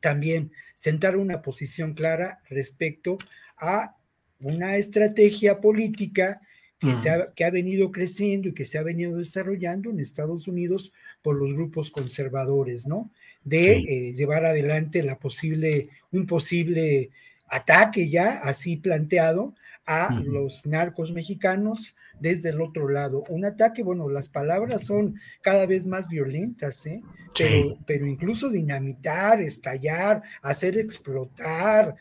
[0.00, 3.18] también sentar una posición clara respecto
[3.56, 3.96] a
[4.40, 6.40] una estrategia política
[6.80, 10.48] que, se ha, que ha venido creciendo y que se ha venido desarrollando en Estados
[10.48, 13.12] Unidos por los grupos conservadores, ¿no?
[13.44, 17.10] De eh, llevar adelante la posible, un posible
[17.48, 19.54] ataque ya así planteado
[19.84, 23.24] a los narcos mexicanos desde el otro lado.
[23.28, 27.02] Un ataque, bueno, las palabras son cada vez más violentas, ¿eh?
[27.36, 31.96] Pero, pero incluso dinamitar, estallar, hacer explotar,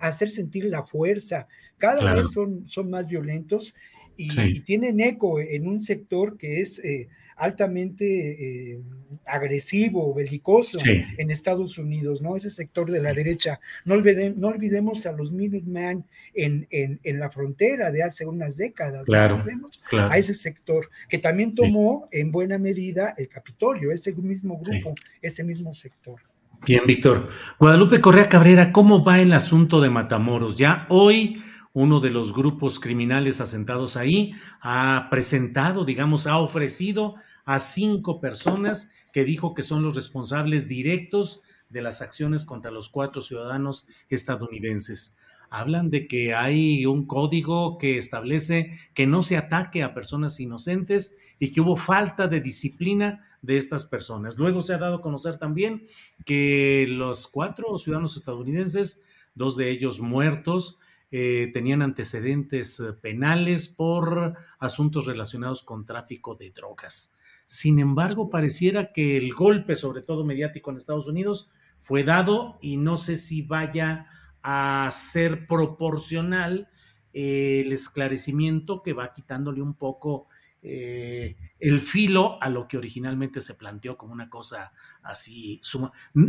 [0.00, 1.46] hacer sentir la fuerza,
[1.78, 3.74] cada vez son, son más violentos
[4.16, 8.80] y, tienen eco en un sector que es eh, altamente eh,
[9.26, 12.36] agresivo, belicoso en Estados Unidos, ¿no?
[12.36, 13.60] Ese sector de la derecha.
[13.84, 16.04] No, olvidemos, no olvidemos a los Minutemen
[16.34, 19.04] en, en, en, la frontera de hace unas décadas.
[19.04, 19.44] Claro,
[19.92, 25.44] A ese sector, que también tomó en buena medida el Capitolio, ese mismo grupo, ese
[25.44, 26.20] mismo sector.
[26.64, 27.28] Bien, Víctor.
[27.60, 30.56] Guadalupe Correa Cabrera, ¿cómo va el asunto de Matamoros?
[30.56, 31.40] Ya hoy
[31.76, 34.32] uno de los grupos criminales asentados ahí,
[34.62, 41.42] ha presentado, digamos, ha ofrecido a cinco personas que dijo que son los responsables directos
[41.68, 45.16] de las acciones contra los cuatro ciudadanos estadounidenses.
[45.50, 51.14] Hablan de que hay un código que establece que no se ataque a personas inocentes
[51.38, 54.38] y que hubo falta de disciplina de estas personas.
[54.38, 55.86] Luego se ha dado a conocer también
[56.24, 59.02] que los cuatro ciudadanos estadounidenses,
[59.34, 60.78] dos de ellos muertos,
[61.10, 67.14] eh, tenían antecedentes eh, penales por asuntos relacionados con tráfico de drogas.
[67.46, 72.76] Sin embargo, pareciera que el golpe, sobre todo mediático en Estados Unidos, fue dado y
[72.76, 74.06] no sé si vaya
[74.42, 76.68] a ser proporcional
[77.12, 80.26] eh, el esclarecimiento que va quitándole un poco
[80.68, 85.60] eh, el filo a lo que originalmente se planteó como una cosa así,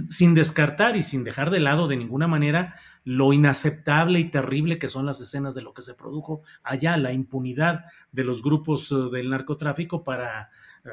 [0.09, 4.89] sin descartar y sin dejar de lado de ninguna manera lo inaceptable y terrible que
[4.89, 8.95] son las escenas de lo que se produjo allá, la impunidad de los grupos eh,
[9.11, 10.51] del narcotráfico para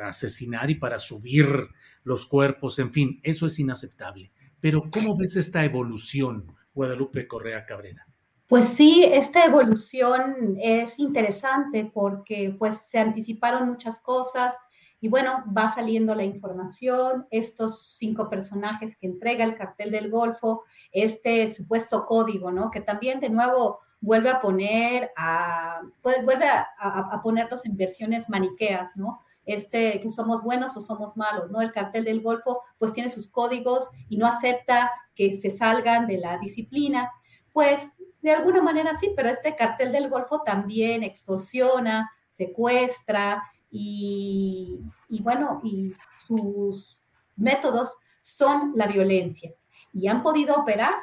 [0.08, 1.68] asesinar y para subir
[2.02, 4.32] los cuerpos, en fin, eso es inaceptable.
[4.58, 8.06] Pero ¿cómo ves esta evolución, Guadalupe Correa Cabrera?
[8.46, 14.54] Pues sí, esta evolución es interesante porque pues se anticiparon muchas cosas
[15.00, 20.62] y bueno, va saliendo la información, estos cinco personajes que entrega el cartel del Golfo,
[20.92, 22.70] este supuesto código, ¿no?
[22.70, 28.30] Que también de nuevo vuelve a poner a, pues, vuelve a, a, ponerlos en versiones
[28.30, 29.20] maniqueas, ¿no?
[29.46, 31.60] Este, que somos buenos o somos malos, ¿no?
[31.60, 36.16] El cartel del Golfo pues tiene sus códigos y no acepta que se salgan de
[36.16, 37.12] la disciplina.
[37.52, 37.92] Pues
[38.24, 44.80] de alguna manera sí, pero este cartel del Golfo también extorsiona, secuestra y,
[45.20, 45.92] bueno, y
[46.26, 46.98] sus
[47.36, 49.52] métodos son la violencia.
[49.92, 50.94] Y han podido operar,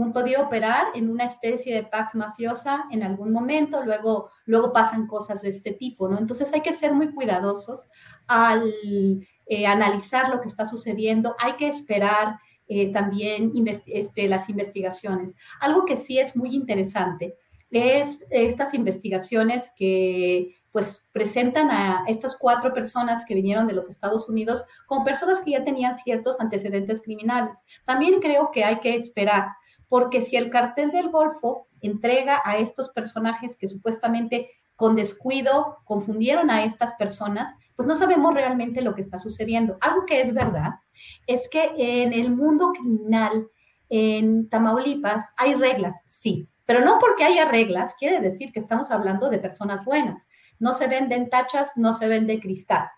[0.00, 5.08] han podido operar en una especie de pax mafiosa en algún momento, luego, luego pasan
[5.08, 6.16] cosas de este tipo, ¿no?
[6.16, 7.88] Entonces hay que ser muy cuidadosos
[8.28, 8.72] al
[9.46, 12.38] eh, analizar lo que está sucediendo, hay que esperar
[12.68, 13.52] eh, también
[13.86, 15.34] este, las investigaciones.
[15.60, 17.36] Algo que sí es muy interesante
[17.70, 24.28] es estas investigaciones que pues presentan a estas cuatro personas que vinieron de los Estados
[24.28, 27.58] Unidos como personas que ya tenían ciertos antecedentes criminales.
[27.84, 29.46] También creo que hay que esperar,
[29.88, 36.52] porque si el cartel del Golfo entrega a estos personajes que supuestamente con descuido confundieron
[36.52, 39.76] a estas personas, pues no sabemos realmente lo que está sucediendo.
[39.80, 40.74] Algo que es verdad
[41.26, 43.48] es que en el mundo criminal
[43.88, 49.28] en Tamaulipas hay reglas, sí, pero no porque haya reglas quiere decir que estamos hablando
[49.28, 50.28] de personas buenas.
[50.60, 52.88] No se venden tachas, no se vende cristal.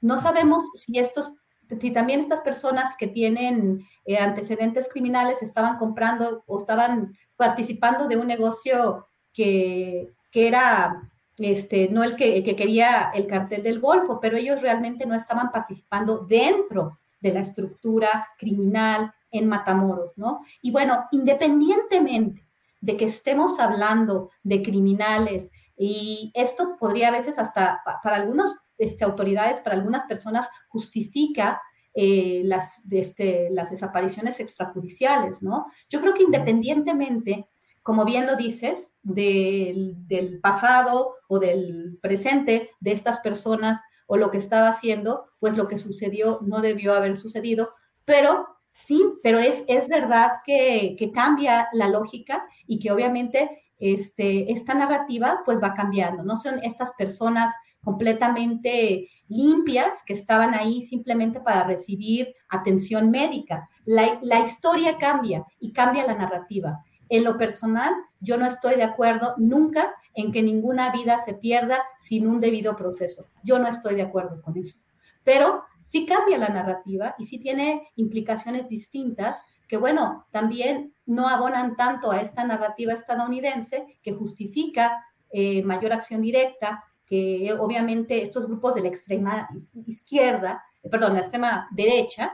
[0.00, 1.34] No sabemos si estos
[1.78, 8.16] si también estas personas que tienen eh, antecedentes criminales estaban comprando o estaban participando de
[8.16, 11.09] un negocio que, que era
[11.40, 16.18] este, no el que, quería el cartel del Golfo, pero ellos realmente no estaban participando
[16.18, 20.40] dentro de la estructura criminal en Matamoros, ¿no?
[20.62, 22.46] Y bueno, independientemente
[22.80, 29.04] de que estemos hablando de criminales, y esto podría a veces hasta para algunas este,
[29.04, 31.60] autoridades, para algunas personas, justifica
[31.92, 35.66] eh, las, este, las desapariciones extrajudiciales, ¿no?
[35.88, 37.49] Yo creo que independientemente
[37.82, 39.96] como bien lo dices, del,
[40.42, 45.78] pasado o del presente de estas personas o lo que estaba haciendo, pues lo que
[45.78, 47.70] sucedió no debió haber sucedido,
[48.04, 53.50] pero Sí, pero es, es verdad que, que cambia la lógica y que obviamente
[53.80, 56.22] este, esta narrativa pues va cambiando.
[56.22, 57.52] No son estas personas
[57.82, 63.68] completamente limpias que estaban ahí simplemente para recibir atención médica.
[63.84, 66.84] La, la, historia cambia y cambia la narrativa.
[67.10, 71.82] En lo personal, yo no estoy de acuerdo nunca en que ninguna vida se pierda
[71.98, 73.26] sin un debido proceso.
[73.42, 74.78] Yo no estoy de acuerdo con eso.
[75.24, 81.76] Pero sí cambia la narrativa y sí tiene implicaciones distintas que, bueno, también no abonan
[81.76, 88.76] tanto a esta narrativa estadounidense que justifica eh, mayor acción directa, que obviamente estos grupos
[88.76, 89.48] de la extrema
[89.84, 92.32] izquierda, perdón, la extrema derecha,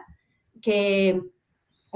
[0.61, 1.21] que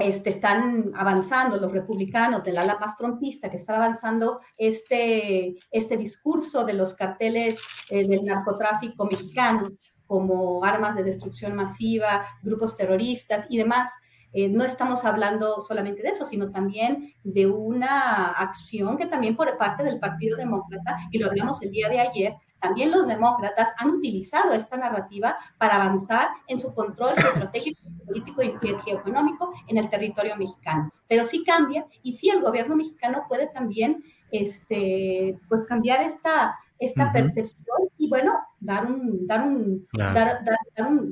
[0.01, 6.65] este, están avanzando, los republicanos del ala más trompista, que están avanzando este, este discurso
[6.65, 7.59] de los carteles
[7.89, 13.89] eh, del narcotráfico mexicanos como armas de destrucción masiva, grupos terroristas y demás,
[14.33, 19.57] eh, no estamos hablando solamente de eso, sino también de una acción que también por
[19.57, 23.89] parte del Partido Demócrata, y lo hablamos el día de ayer, también los demócratas han
[23.89, 28.53] utilizado esta narrativa para avanzar en su control estratégico, político y
[28.85, 30.91] geoeconómico en el territorio mexicano.
[31.07, 37.11] Pero sí cambia y sí el gobierno mexicano puede también este, pues cambiar esta, esta
[37.11, 41.11] percepción y bueno, dar un, dar un, dar, dar, un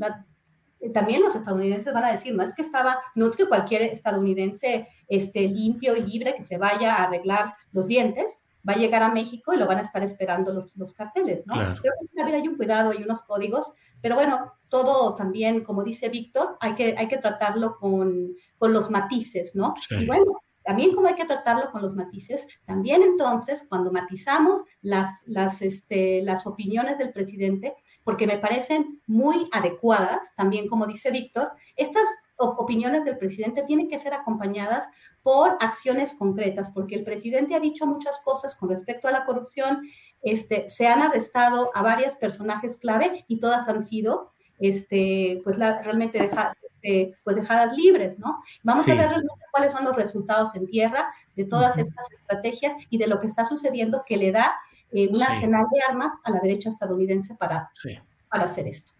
[0.93, 4.87] también los estadounidenses van a decir, no es que estaba, no es que cualquier estadounidense
[5.07, 9.11] esté limpio y libre que se vaya a arreglar los dientes, va a llegar a
[9.11, 11.55] México y lo van a estar esperando los, los carteles, ¿no?
[11.55, 16.09] Creo que también hay un cuidado, hay unos códigos, pero bueno, todo también, como dice
[16.09, 19.73] Víctor, hay que, hay que tratarlo con, con los matices, ¿no?
[19.89, 25.23] Y bueno, también como hay que tratarlo con los matices, también entonces cuando matizamos las,
[25.27, 27.73] las, este, las opiniones del presidente,
[28.03, 32.05] porque me parecen muy adecuadas, también como dice Víctor, estas
[32.39, 34.89] opiniones del presidente tienen que ser acompañadas
[35.23, 39.81] por acciones concretas, porque el presidente ha dicho muchas cosas con respecto a la corrupción,
[40.21, 45.81] este, se han arrestado a varios personajes clave y todas han sido este, pues la,
[45.81, 48.41] realmente dejadas, este, pues dejadas libres, ¿no?
[48.63, 52.97] Vamos a ver realmente cuáles son los resultados en tierra de todas estas estrategias y
[52.97, 54.55] de lo que está sucediendo que le da
[54.91, 57.71] eh, un arsenal de armas a la derecha estadounidense para,
[58.29, 58.98] para hacer esto.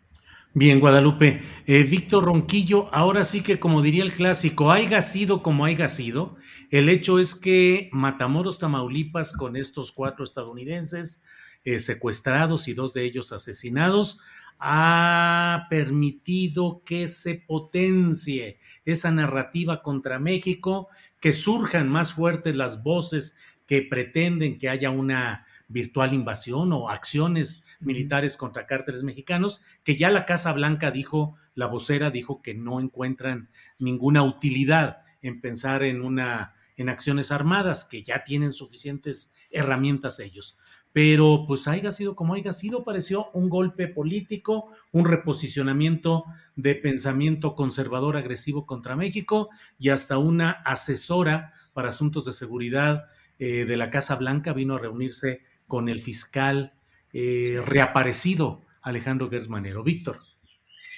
[0.56, 1.42] Bien, Guadalupe.
[1.68, 6.38] Eh, Víctor Ronquillo, ahora sí que como diría el clásico, haya sido como haya sido,
[6.72, 11.22] el hecho es que Matamoros, Tamaulipas, con estos cuatro estadounidenses
[11.66, 14.22] eh, secuestrados y dos de ellos asesinados,
[14.58, 20.90] ha permitido que se potencie esa narrativa contra México,
[21.20, 27.64] que surjan más fuertes las voces que pretenden que haya una virtual invasión o acciones
[27.80, 32.82] militares contra cárteles mexicanos, que ya la Casa Blanca dijo, la vocera dijo que no
[32.82, 40.18] encuentran ninguna utilidad en pensar en una en acciones armadas, que ya tienen suficientes herramientas
[40.20, 40.58] ellos.
[40.94, 46.24] Pero pues haya sido como haya sido, pareció un golpe político, un reposicionamiento
[46.56, 53.08] de pensamiento conservador agresivo contra México y hasta una asesora para asuntos de seguridad
[53.40, 56.74] eh, de la Casa Blanca vino a reunirse con el fiscal
[57.14, 59.84] eh, reaparecido Alejandro Gersmanero.
[59.84, 60.18] Víctor.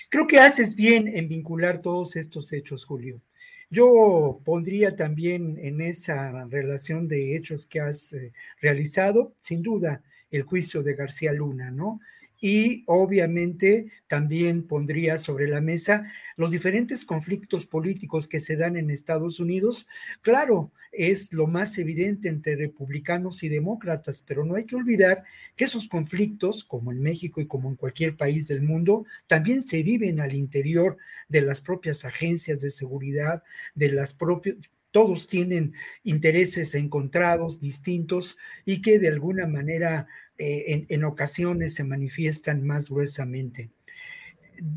[0.10, 3.22] Creo que haces bien en vincular todos estos hechos, Julio.
[3.70, 10.44] Yo pondría también en esa relación de hechos que has eh, realizado, sin duda, el
[10.44, 12.00] juicio de García Luna, ¿no?
[12.44, 18.90] Y obviamente también pondría sobre la mesa los diferentes conflictos políticos que se dan en
[18.90, 19.88] Estados Unidos.
[20.22, 25.24] Claro, es lo más evidente entre republicanos y demócratas, pero no hay que olvidar
[25.56, 29.84] que esos conflictos, como en México y como en cualquier país del mundo, también se
[29.84, 30.98] viven al interior
[31.30, 33.44] de las propias agencias de seguridad,
[33.76, 34.56] de las propias,
[34.92, 35.74] todos tienen
[36.04, 40.08] intereses encontrados, distintos, y que de alguna manera
[40.44, 43.70] eh, en, ocasiones se manifiestan más gruesamente.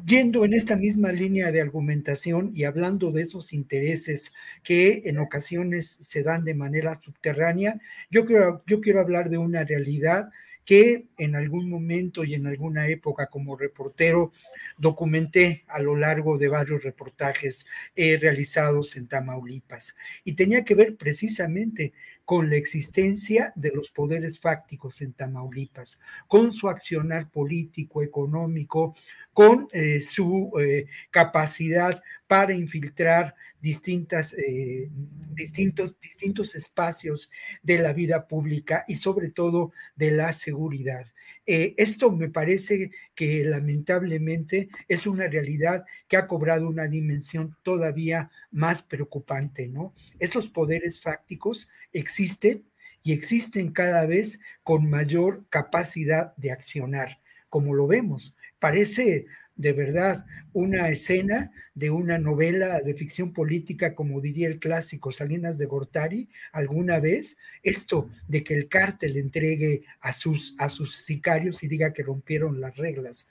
[0.05, 5.89] Yendo en esta misma línea de argumentación y hablando de esos intereses que en ocasiones
[6.03, 7.81] se dan de manera subterránea,
[8.11, 8.27] yo
[8.66, 10.31] yo quiero hablar de una realidad
[10.65, 14.32] que en algún momento y en alguna época como reportero
[14.78, 19.95] documenté a lo largo de varios reportajes eh, realizados en Tamaulipas.
[20.24, 21.93] Y tenía que ver precisamente
[22.24, 28.97] con la existencia de los poderes fácticos en Tamaulipas, con su accionar político, económico,
[29.32, 33.35] con eh, su eh, capacidad para infiltrar
[33.65, 34.91] distintas, eh,
[35.32, 37.31] distintos, distintos espacios
[37.62, 41.07] de la vida pública y sobre todo de la seguridad.
[41.47, 48.31] Eh, esto me parece que lamentablemente es una realidad que ha cobrado una dimensión todavía
[48.51, 49.95] más preocupante, ¿no?
[50.19, 52.65] Esos poderes fácticos existen
[53.03, 57.19] y existen cada vez con mayor capacidad de accionar,
[57.49, 58.36] como lo vemos.
[58.59, 59.24] Parece
[59.56, 65.59] de verdad una escena de una novela de ficción política, como diría el clásico Salinas
[65.59, 71.62] de Gortari, alguna vez, esto de que el cártel entregue a sus, a sus sicarios
[71.62, 73.28] y diga que rompieron las reglas.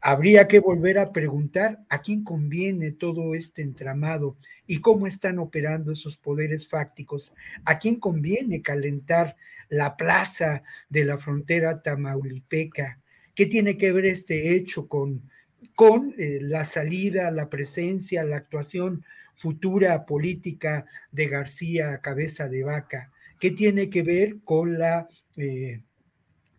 [0.00, 4.36] Habría que volver a preguntar a quién conviene todo este entramado
[4.66, 9.36] y cómo están operando esos poderes fácticos, a quién conviene calentar
[9.68, 12.98] la plaza de la frontera tamaulipeca,
[13.34, 15.29] qué tiene que ver este hecho con
[15.74, 19.04] con eh, la salida, la presencia, la actuación
[19.36, 25.80] futura política de García Cabeza de Vaca, que tiene que ver con la, eh,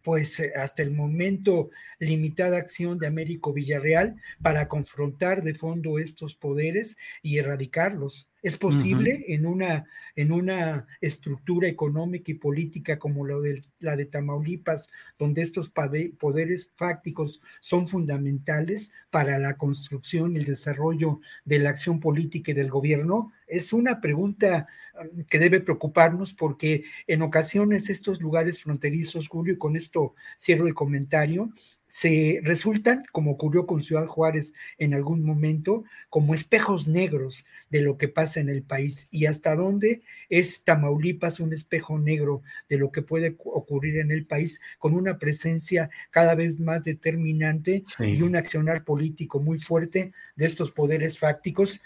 [0.01, 1.69] pues hasta el momento,
[1.99, 8.30] limitada acción de Américo Villarreal para confrontar de fondo estos poderes y erradicarlos.
[8.41, 9.85] Es posible en, una,
[10.15, 14.89] en una estructura económica y política como la de, la de Tamaulipas,
[15.19, 21.99] donde estos poderes fácticos son fundamentales para la construcción y el desarrollo de la acción
[21.99, 23.31] política y del gobierno?
[23.45, 24.67] Es una pregunta
[24.99, 30.67] um, que debe preocuparnos porque en ocasiones estos lugares fronterizos, Julio, y con esto cierro
[30.67, 31.51] el comentario,
[31.91, 37.97] se resultan, como ocurrió con Ciudad Juárez en algún momento, como espejos negros de lo
[37.97, 39.09] que pasa en el país.
[39.11, 44.25] Y hasta dónde es Tamaulipas un espejo negro de lo que puede ocurrir en el
[44.25, 50.45] país con una presencia cada vez más determinante y un accionar político muy fuerte de
[50.45, 51.81] estos poderes fácticos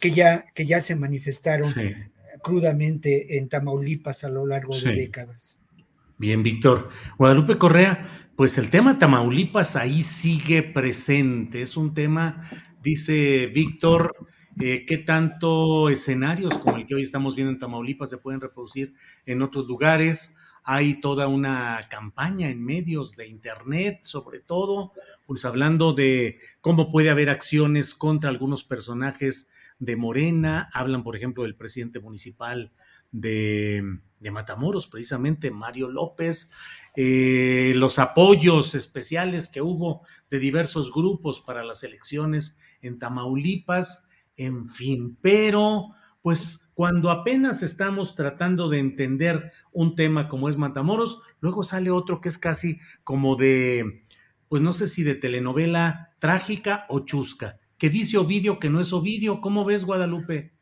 [0.00, 1.70] que ya, que ya se manifestaron
[2.42, 5.58] crudamente en Tamaulipas a lo largo de décadas.
[6.16, 6.90] Bien, Víctor.
[7.18, 11.60] Guadalupe Correa, pues el tema Tamaulipas ahí sigue presente.
[11.60, 12.48] Es un tema,
[12.82, 14.14] dice Víctor,
[14.60, 18.94] eh, qué tanto escenarios como el que hoy estamos viendo en Tamaulipas se pueden reproducir
[19.26, 20.36] en otros lugares.
[20.62, 24.92] Hay toda una campaña en medios de Internet, sobre todo,
[25.26, 29.50] pues hablando de cómo puede haber acciones contra algunos personajes
[29.80, 30.70] de Morena.
[30.72, 32.72] Hablan, por ejemplo, del presidente municipal
[33.10, 33.98] de,
[34.30, 36.50] Matamoros, precisamente Mario López,
[36.96, 44.06] eh, los apoyos especiales que hubo de diversos grupos para las elecciones en Tamaulipas,
[44.36, 45.90] en fin, pero
[46.22, 52.20] pues cuando apenas estamos tratando de entender un tema como es Matamoros, luego sale otro
[52.20, 54.06] que es casi como de,
[54.48, 58.94] pues no sé si de telenovela trágica o chusca, que dice Ovidio que no es
[58.94, 59.42] Ovidio.
[59.42, 60.53] ¿Cómo ves, Guadalupe?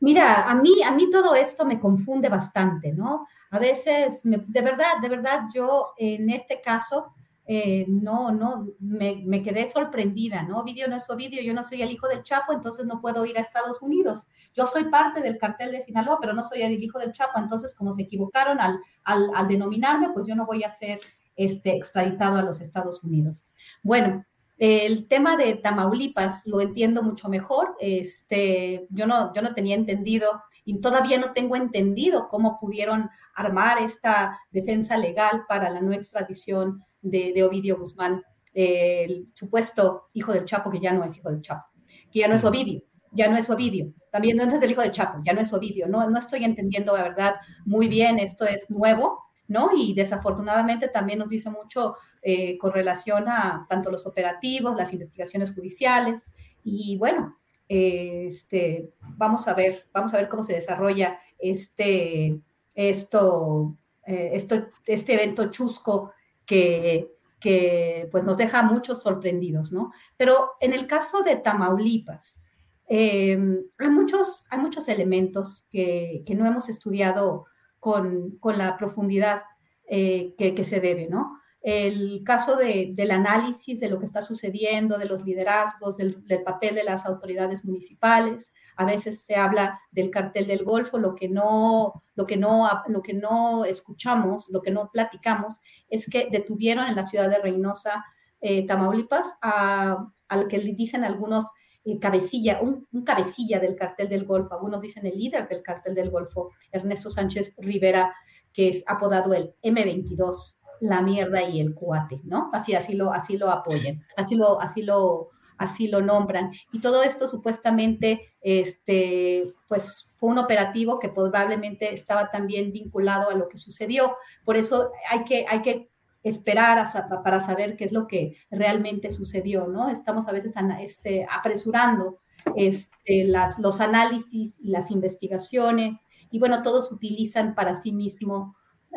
[0.00, 3.26] Mira, a mí, a mí todo esto me confunde bastante, ¿no?
[3.50, 7.14] A veces, de verdad, de verdad, yo en este caso,
[7.46, 10.58] eh, no, no, me, quedé sorprendida, ¿no?
[10.60, 13.38] Ovidio no es Ovidio, yo no soy el hijo del Chapo, entonces no puedo ir
[13.38, 14.26] a Estados Unidos.
[14.54, 17.74] Yo soy parte del cartel de Sinaloa, pero no soy el hijo del Chapo, entonces
[17.74, 21.00] como se equivocaron al, al, al denominarme, pues yo no voy a ser
[21.38, 23.44] este, extraditado a los Estados Unidos.
[23.82, 24.26] Bueno,
[24.58, 27.76] el tema de Tamaulipas lo entiendo mucho mejor.
[27.80, 33.78] Este, yo, no, yo no tenía entendido y todavía no tengo entendido cómo pudieron armar
[33.78, 38.22] esta defensa legal para la no extradición de, Ovidio Guzmán,
[38.52, 41.68] el supuesto hijo del Chapo, que ya no es hijo del Chapo,
[42.12, 42.82] que ya no es Ovidio,
[43.12, 43.94] ya no es Ovidio.
[44.10, 45.86] También no es el hijo del Chapo, ya no es Ovidio.
[45.86, 49.70] No, no estoy entendiendo la verdad muy bien, esto es nuevo, ¿no?
[49.74, 55.54] Y desafortunadamente también nos dice mucho eh, con relación a tanto los operativos, las investigaciones
[55.54, 56.34] judiciales
[56.64, 57.38] y bueno,
[57.68, 62.40] este, vamos a ver, vamos a ver cómo se desarrolla este,
[62.74, 63.76] esto,
[64.06, 66.12] eh, esto, este evento chusco
[66.46, 69.92] que, que pues nos deja muchos sorprendidos, ¿no?
[70.16, 72.40] Pero en el caso de Tamaulipas,
[72.86, 77.46] em, hay, muchos, hay muchos elementos que, que no hemos estudiado
[77.78, 79.42] con, con la profundidad
[79.90, 81.40] eh, que, se debe, ¿no?
[81.68, 86.82] El caso del análisis de lo que está sucediendo, de los liderazgos, del, papel de
[86.82, 88.52] las autoridades municipales.
[88.76, 93.02] A veces se habla del cartel del Golfo, lo que no, lo que no, lo
[93.02, 98.02] que no escuchamos, lo que no platicamos, es que detuvieron en la ciudad de Reynosa,
[98.40, 101.44] eh, Tamaulipas, al que dicen algunos
[101.84, 106.10] eh, cabecilla, un, cabecilla del cartel del Golfo, algunos dicen el líder del cartel del
[106.10, 108.14] Golfo, Ernesto Sánchez Rivera,
[108.52, 112.50] que es apodado el M22 la mierda y el cuate, ¿no?
[112.52, 116.52] Así, así lo, así lo apoyan, así lo, así lo, así lo nombran.
[116.72, 123.34] Y todo esto supuestamente, este, pues fue un operativo que probablemente estaba también vinculado a
[123.34, 124.16] lo que sucedió.
[124.44, 125.90] Por eso hay que, hay que
[126.22, 126.84] esperar
[127.22, 129.88] para saber qué es lo que realmente sucedió, ¿no?
[129.88, 132.18] Estamos a veces este, apresurando
[132.56, 138.56] este, las, los análisis y las investigaciones y bueno, todos utilizan para sí mismo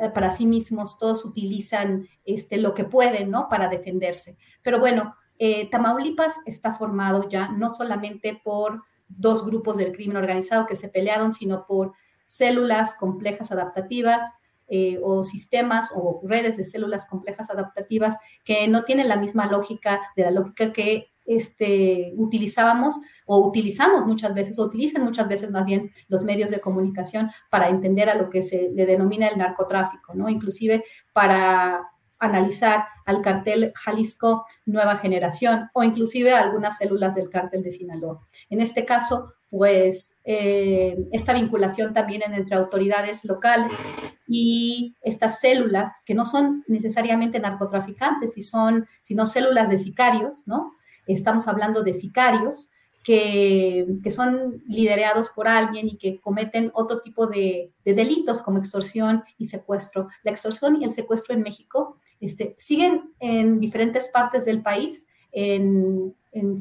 [0.10, 3.48] para sí mismos, todos utilizan este, lo que pueden, ¿no?
[3.50, 4.38] Para defenderse.
[4.64, 10.66] Pero bueno, eh, Tamaulipas está formado ya no solamente por dos grupos del crimen organizado
[10.66, 11.94] que se pelearon, sino por
[12.26, 14.38] células complejas adaptativas
[14.68, 20.00] eh, o sistemas o redes de células complejas adaptativas que no tienen la misma lógica
[20.16, 25.66] de la lógica que este, utilizábamos o utilizamos muchas veces, o utilizan muchas veces más
[25.66, 30.14] bien los medios de comunicación para entender a lo que se le denomina el narcotráfico,
[30.14, 30.30] ¿no?
[30.30, 30.84] Inclusive
[31.14, 31.82] para
[32.20, 38.20] analizar al cartel Jalisco Nueva Generación o inclusive algunas células del cartel de Sinaloa.
[38.50, 43.78] En este caso, pues eh, esta vinculación también entre autoridades locales
[44.26, 50.72] y estas células que no son necesariamente narcotraficantes, si son, sino células de sicarios, ¿no?
[51.08, 52.70] Estamos hablando de sicarios
[53.04, 59.48] que, son liderados por alguien y que cometen otro tipo de, delitos como extorsión y
[59.48, 60.08] secuestro.
[60.24, 66.16] La extorsión y el secuestro en México este, siguen en diferentes partes del país en,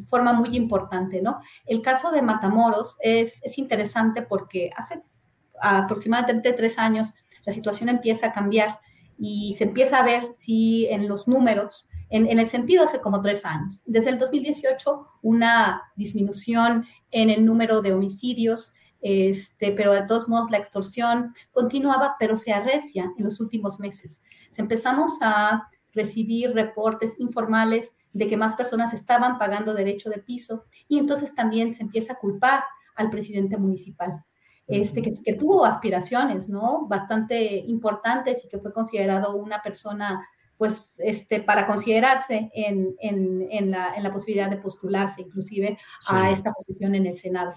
[0.08, 1.40] forma muy importante, ¿no?
[1.64, 5.00] El caso de Matamoros es, es interesante porque hace
[5.60, 7.14] aproximadamente tres años
[7.46, 8.80] la situación empieza a cambiar
[9.16, 13.45] y se empieza a ver si en los números en, el sentido hace como tres
[13.45, 13.82] años.
[13.87, 20.51] Desde el 2018, una disminución en el número de homicidios, este, pero de todos modos
[20.51, 24.23] la extorsión continuaba, pero se arrecia en los últimos meses.
[24.57, 30.99] empezamos a recibir reportes informales de que más personas estaban pagando derecho de piso y
[30.99, 32.65] entonces también se empieza a culpar
[32.97, 34.24] al presidente municipal.
[34.66, 36.87] Este, que, que, tuvo aspiraciones, ¿no?
[36.87, 40.24] Bastante importantes y que fue considerado una persona
[40.61, 46.53] pues, este, para considerarse en, en, la, en la, posibilidad de postularse inclusive a esta
[46.53, 47.55] posición en el Senado.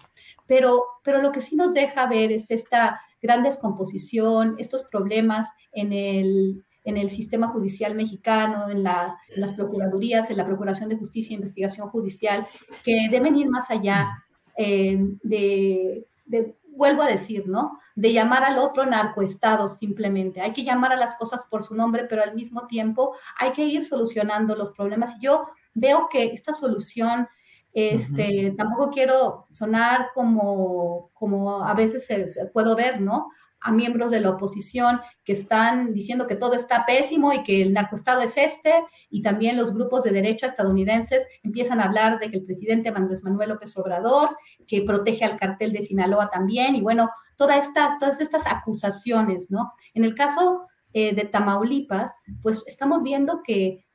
[0.48, 5.92] Pero, pero lo que sí nos deja ver es esta gran descomposición, estos problemas en
[5.92, 11.34] el, en el sistema judicial mexicano, en, la, las procuradurías, en la Procuración de Justicia
[11.34, 12.48] e Investigación Judicial,
[12.86, 14.24] que deben ir más allá
[14.56, 17.80] eh, de, de, vuelvo a decir, ¿no?
[17.96, 20.42] De llamar al otro narcoestado simplemente.
[20.42, 23.66] Hay que llamar a las cosas por su nombre, pero al mismo tiempo hay que
[23.66, 25.16] ir solucionando los problemas.
[25.18, 27.28] Y yo veo que esta solución,
[27.74, 33.30] este, tampoco quiero sonar como, como a veces se puedo ver, ¿no?
[33.64, 37.74] A miembros de la oposición que están diciendo que todo está pésimo y que el
[37.74, 38.74] narcoestado es este,
[39.10, 43.24] y también los grupos de derecha estadounidenses empiezan a hablar de que el presidente Andrés
[43.24, 44.36] Manuel López Obrador,
[44.68, 49.74] que protege al cartel de Sinaloa también, y bueno, todas estas, todas estas acusaciones, ¿no?
[49.94, 53.86] En el caso eh, de Tamaulipas, pues estamos viendo que,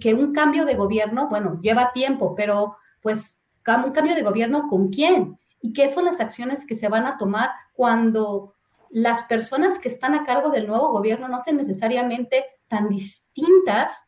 [0.00, 3.38] que un cambio de gobierno, bueno, lleva tiempo, pero pues
[3.84, 7.16] un cambio de gobierno con quién y qué son las acciones que se van a
[7.16, 8.54] tomar cuando
[8.92, 14.04] las personas que están a cargo del nuevo gobierno no son necesariamente tan distintas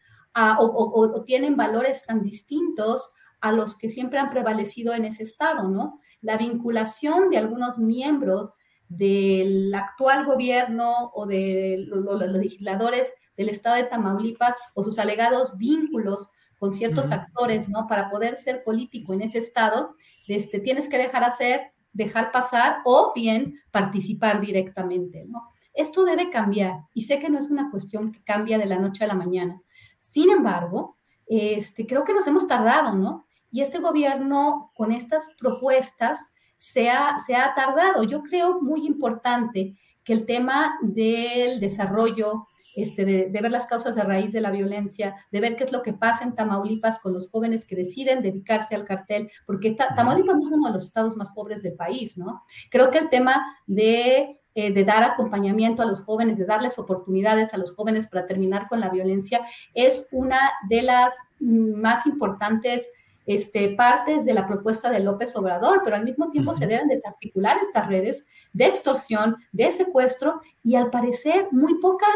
[0.59, 6.01] o, tienen valores tan distintos a los que siempre han prevalecido en ese estado, ¿no?
[6.21, 8.55] La vinculación de algunos miembros
[8.89, 16.29] del actual gobierno o de los, legisladores del estado de Tamaulipas o sus alegados vínculos
[16.59, 17.87] con ciertos actores, ¿no?
[17.87, 19.95] Para poder ser político en ese estado,
[20.27, 25.49] este, tienes que dejar hacer dejar pasar o bien participar directamente, ¿no?
[25.73, 29.05] Esto debe cambiar y sé que no es una cuestión que cambia de la noche
[29.05, 29.61] a la mañana.
[29.99, 30.97] Sin embargo,
[31.27, 33.27] este, creo que nos hemos tardado, ¿no?
[33.51, 38.05] Y este gobierno con estas propuestas se ha, se ha tardado.
[38.05, 44.03] Yo creo muy importante que el tema del desarrollo este, de, ver las causas de
[44.03, 47.31] raíz de la violencia, de ver qué es lo que pasa en Tamaulipas con los
[47.31, 51.31] jóvenes que deciden dedicarse al cartel, porque Tamaulipas no es uno de los estados más
[51.33, 52.43] pobres del país, ¿no?
[52.71, 57.55] Creo que el tema de, eh, de dar acompañamiento a los jóvenes, de darles oportunidades
[57.55, 59.41] a los jóvenes para terminar con la violencia,
[59.75, 60.39] es una
[60.69, 62.91] de las más importantes
[63.27, 67.57] este, partes de la propuesta de López Obrador, pero al mismo tiempo se deben desarticular
[67.61, 72.15] estas redes de extorsión, de secuestro y al parecer muy pocas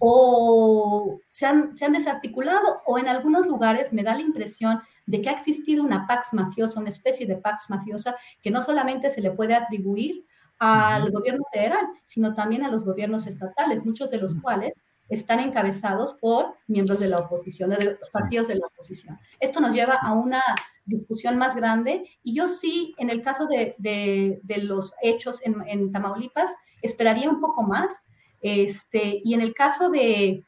[0.00, 5.20] o se han, se han desarticulado o en algunos lugares me da la impresión de
[5.20, 9.20] que ha existido una pax mafiosa, una especie de pax mafiosa que no solamente se
[9.20, 10.26] le puede atribuir
[10.58, 14.72] al gobierno federal, sino también a los gobiernos estatales, muchos de los cuales
[15.08, 19.18] están encabezados por miembros de la oposición, de los partidos de la oposición.
[19.40, 20.42] Esto nos lleva a una
[20.84, 25.92] discusión más grande y yo sí, en el caso de, de, los hechos en, en
[25.92, 26.50] Tamaulipas,
[26.80, 28.06] esperaría un poco más
[28.40, 30.44] este, y en el caso de,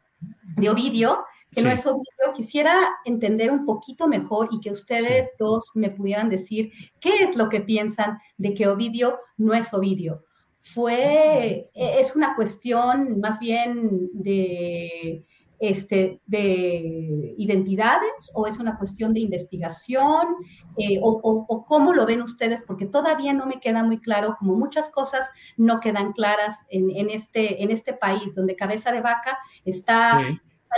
[0.56, 1.24] de Ovidio,
[1.54, 6.30] que no es Ovidio, quisiera entender un poquito mejor y que ustedes dos me pudieran
[6.30, 10.24] decir qué es lo que piensan de que Ovidio no es Ovidio.
[10.60, 15.24] Fue, e, es una cuestión más bien de,
[15.62, 20.34] este, de identidades o es una cuestión de investigación
[20.76, 24.90] eh, o, cómo lo ven ustedes, porque todavía no me queda muy claro, como muchas
[24.90, 30.20] cosas no quedan claras en, este, en este país donde cabeza de vaca está,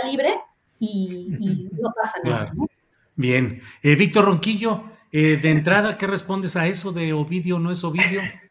[0.07, 0.35] libre
[0.79, 1.29] y,
[1.81, 2.53] no pasa nada.
[3.15, 3.59] Bien.
[3.81, 8.21] Eh, Víctor Ronquillo, eh, de entrada, ¿qué respondes a eso de Ovidio no es Ovidio?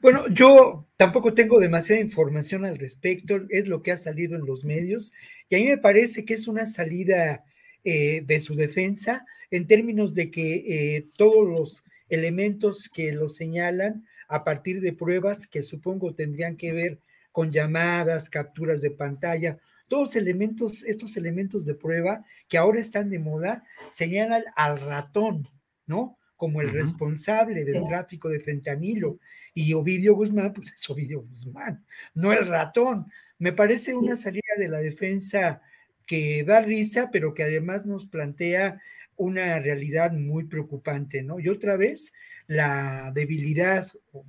[0.00, 4.64] Bueno, yo tampoco tengo demasiada información al respecto, es lo que ha salido en los
[4.64, 5.12] medios,
[5.48, 7.44] y a mí me parece que es una salida
[7.84, 14.44] eh, de su defensa en términos de que todos los elementos que lo señalan a
[14.44, 17.00] partir de pruebas que supongo tendrían que ver
[17.32, 19.58] con llamadas, capturas de pantalla,
[19.88, 25.48] todos elementos, estos elementos de prueba que ahora están de moda, señalan al ratón,
[25.86, 26.16] ¿no?
[26.40, 29.18] Como el responsable del tráfico de fentanilo.
[29.52, 31.84] Y Ovidio Guzmán, pues es Ovidio Guzmán,
[32.14, 33.12] no el ratón.
[33.38, 35.60] Me parece una salida de la defensa
[36.06, 38.80] que da risa, pero que además nos plantea
[39.16, 41.40] una realidad muy preocupante, ¿no?
[41.40, 42.14] Y otra vez,
[42.46, 43.86] la debilidad,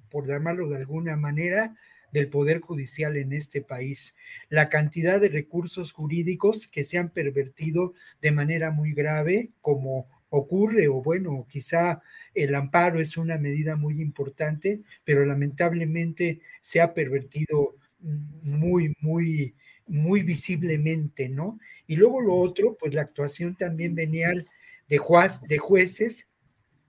[0.09, 1.77] por llamarlo de alguna manera,
[2.11, 4.17] del Poder Judicial en este país,
[4.49, 10.87] la cantidad de recursos jurídicos que se han pervertido de manera muy grave, como ocurre,
[10.87, 12.01] o bueno, quizá
[12.33, 19.53] el amparo es una medida muy importante, pero lamentablemente se ha pervertido muy, muy,
[19.87, 21.59] muy visiblemente, ¿no?
[21.85, 24.47] Y luego lo otro, pues la actuación también venial
[24.87, 26.27] de, juez, de jueces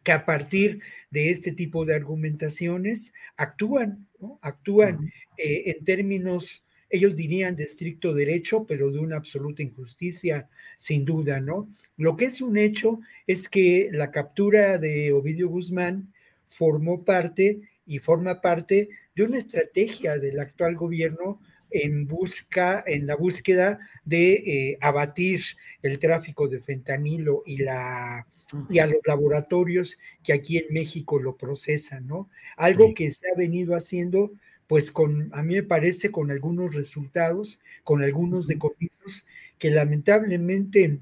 [0.05, 4.39] que a partir de este tipo de argumentaciones actúan, ¿no?
[4.43, 11.06] actúan eh, en términos, ellos dirían de estricto derecho, pero de una absoluta injusticia, sin
[11.06, 11.69] duda, ¿no?
[11.97, 16.12] Lo que es un hecho es que la captura de Ovidio Guzmán
[16.47, 21.40] formó parte y forma parte de una estrategia del actual gobierno
[21.70, 25.43] en busca, en la búsqueda de eh, abatir
[25.81, 28.27] el tráfico de fentanilo y la
[28.69, 32.28] y a los laboratorios que aquí en México lo procesan, ¿no?
[32.56, 34.32] Algo que se ha venido haciendo,
[34.72, 39.26] pues con, a mí me parece, con algunos resultados, con algunos decomisos
[39.58, 40.98] que lamentablemente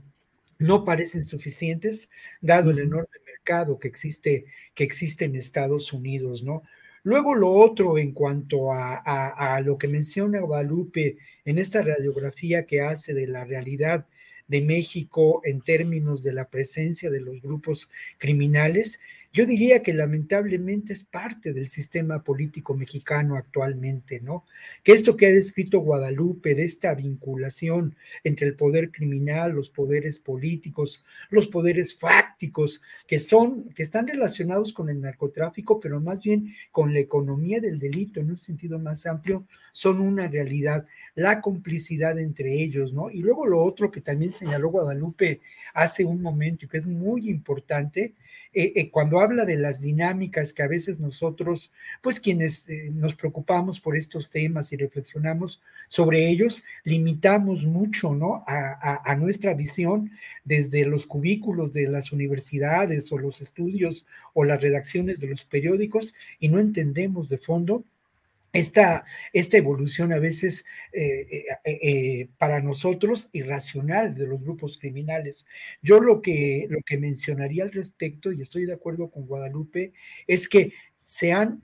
[0.58, 2.10] no parecen suficientes,
[2.40, 6.64] dado el enorme mercado que existe, que existe en Estados Unidos, ¿no?
[7.04, 12.66] Luego lo otro en cuanto a, a, a, lo que menciona Guadalupe en esta radiografía
[12.66, 14.04] que hace de la realidad
[14.48, 17.88] de México en términos de la presencia de los grupos
[18.18, 19.00] criminales,
[19.32, 24.44] yo diría que lamentablemente es parte del sistema político mexicano actualmente, ¿no?
[24.82, 27.94] Que esto que ha descrito Guadalupe, de esta vinculación
[28.24, 34.72] entre el poder criminal, los poderes políticos, los poderes fácticos, que son, que están relacionados
[34.72, 39.06] con el narcotráfico, pero más bien con la economía del delito en un sentido más
[39.06, 40.86] amplio, son una realidad.
[41.14, 43.10] La complicidad entre ellos, ¿no?
[43.10, 45.40] Y luego lo otro que también señaló Guadalupe
[45.74, 48.14] hace un momento y que es muy importante,
[48.52, 51.72] eh, eh, cuando habla de las dinámicas que a veces nosotros,
[52.02, 58.42] pues quienes eh, nos preocupamos por estos temas y reflexionamos sobre ellos, limitamos mucho, ¿no?
[58.48, 60.10] A, a nuestra visión
[60.44, 64.04] desde los cubículos de las universidades o los estudios
[64.34, 67.84] o las redacciones de los periódicos y no entendemos de fondo
[68.52, 75.46] esta, esta evolución a veces eh, eh, eh, para nosotros irracional de los grupos criminales.
[75.82, 79.92] Yo lo que, lo que mencionaría al respecto, y estoy de acuerdo con Guadalupe,
[80.26, 81.62] es que se han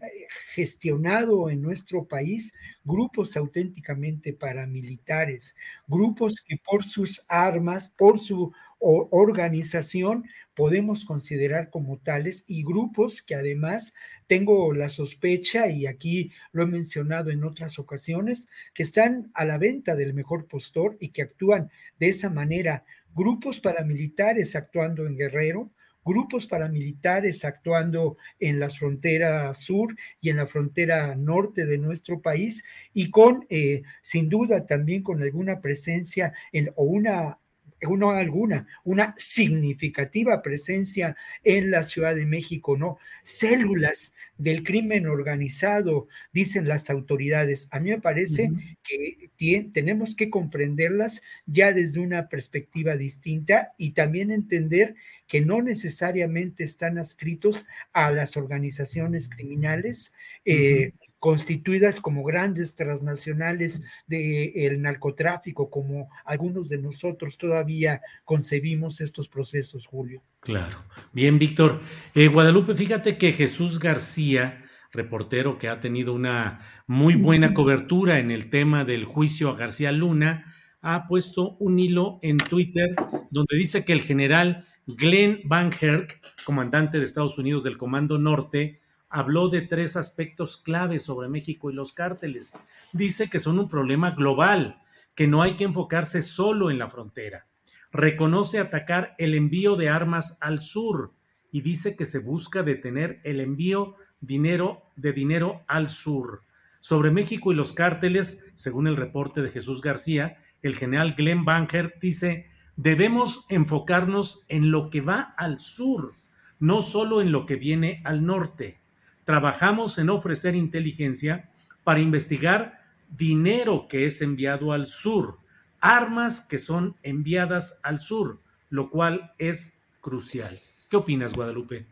[0.54, 2.54] gestionado en nuestro país
[2.84, 5.54] grupos auténticamente paramilitares,
[5.86, 10.24] grupos que por sus armas, por su organización,
[10.55, 13.94] podemos considerar como tales y grupos que además
[14.27, 19.59] tengo la sospecha, y aquí lo he mencionado en otras ocasiones, que están a la
[19.59, 22.85] venta del mejor postor y que actúan de esa manera.
[23.15, 25.70] Grupos paramilitares actuando en Guerrero,
[26.07, 32.65] grupos paramilitares actuando en la frontera sur y en la frontera norte de nuestro país
[32.94, 37.39] y con, eh, sin duda, también con alguna presencia en, o una
[37.82, 42.98] no alguna, una significativa presencia en la Ciudad de México, ¿no?
[43.23, 47.69] Células del crimen organizado, dicen las autoridades.
[47.70, 48.51] A mí me parece
[48.82, 49.31] que
[49.73, 54.94] tenemos que comprenderlas ya desde una perspectiva distinta y también entender
[55.27, 60.15] que no necesariamente están adscritos a las organizaciones criminales.
[60.44, 69.86] Eh, constituidas como grandes transnacionales del narcotráfico, como algunos de nosotros todavía concebimos estos procesos,
[69.86, 70.22] Julio.
[70.40, 70.78] Claro.
[71.12, 71.80] Bien, Víctor.
[72.14, 78.30] Eh, Guadalupe, fíjate que Jesús García, reportero que ha tenido una muy buena cobertura en
[78.30, 82.94] el tema del juicio a García Luna, ha puesto un hilo en Twitter
[83.30, 88.80] donde dice que el general Glenn Van Herk, comandante de Estados Unidos del Comando Norte,
[89.08, 92.56] habló de tres aspectos claves sobre México y los cárteles.
[92.92, 94.82] Dice que son un problema global,
[95.14, 97.46] que no hay que enfocarse solo en la frontera.
[97.92, 101.12] Reconoce atacar el envío de armas al sur
[101.50, 106.42] y dice que se busca detener el envío dinero, de dinero al sur.
[106.80, 111.94] Sobre México y los cárteles, según el reporte de Jesús García, el general Glenn Banker
[112.00, 116.14] dice, debemos enfocarnos en lo que va al sur,
[116.58, 118.80] no solo en lo que viene al norte
[119.27, 121.51] trabajamos en ofrecer inteligencia
[121.85, 122.78] para investigar
[123.11, 125.39] dinero que es enviado al sur,
[125.81, 128.39] armas que son enviadas al sur,
[128.70, 130.57] lo cual es crucial.
[130.89, 131.86] ¿Qué opinas, Guadalupe?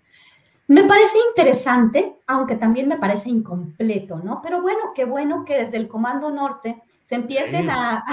[0.69, 4.41] Me parece interesante, aunque también me parece incompleto, ¿no?
[4.41, 8.05] Pero bueno, qué bueno que desde el Comando Norte se empiecen a,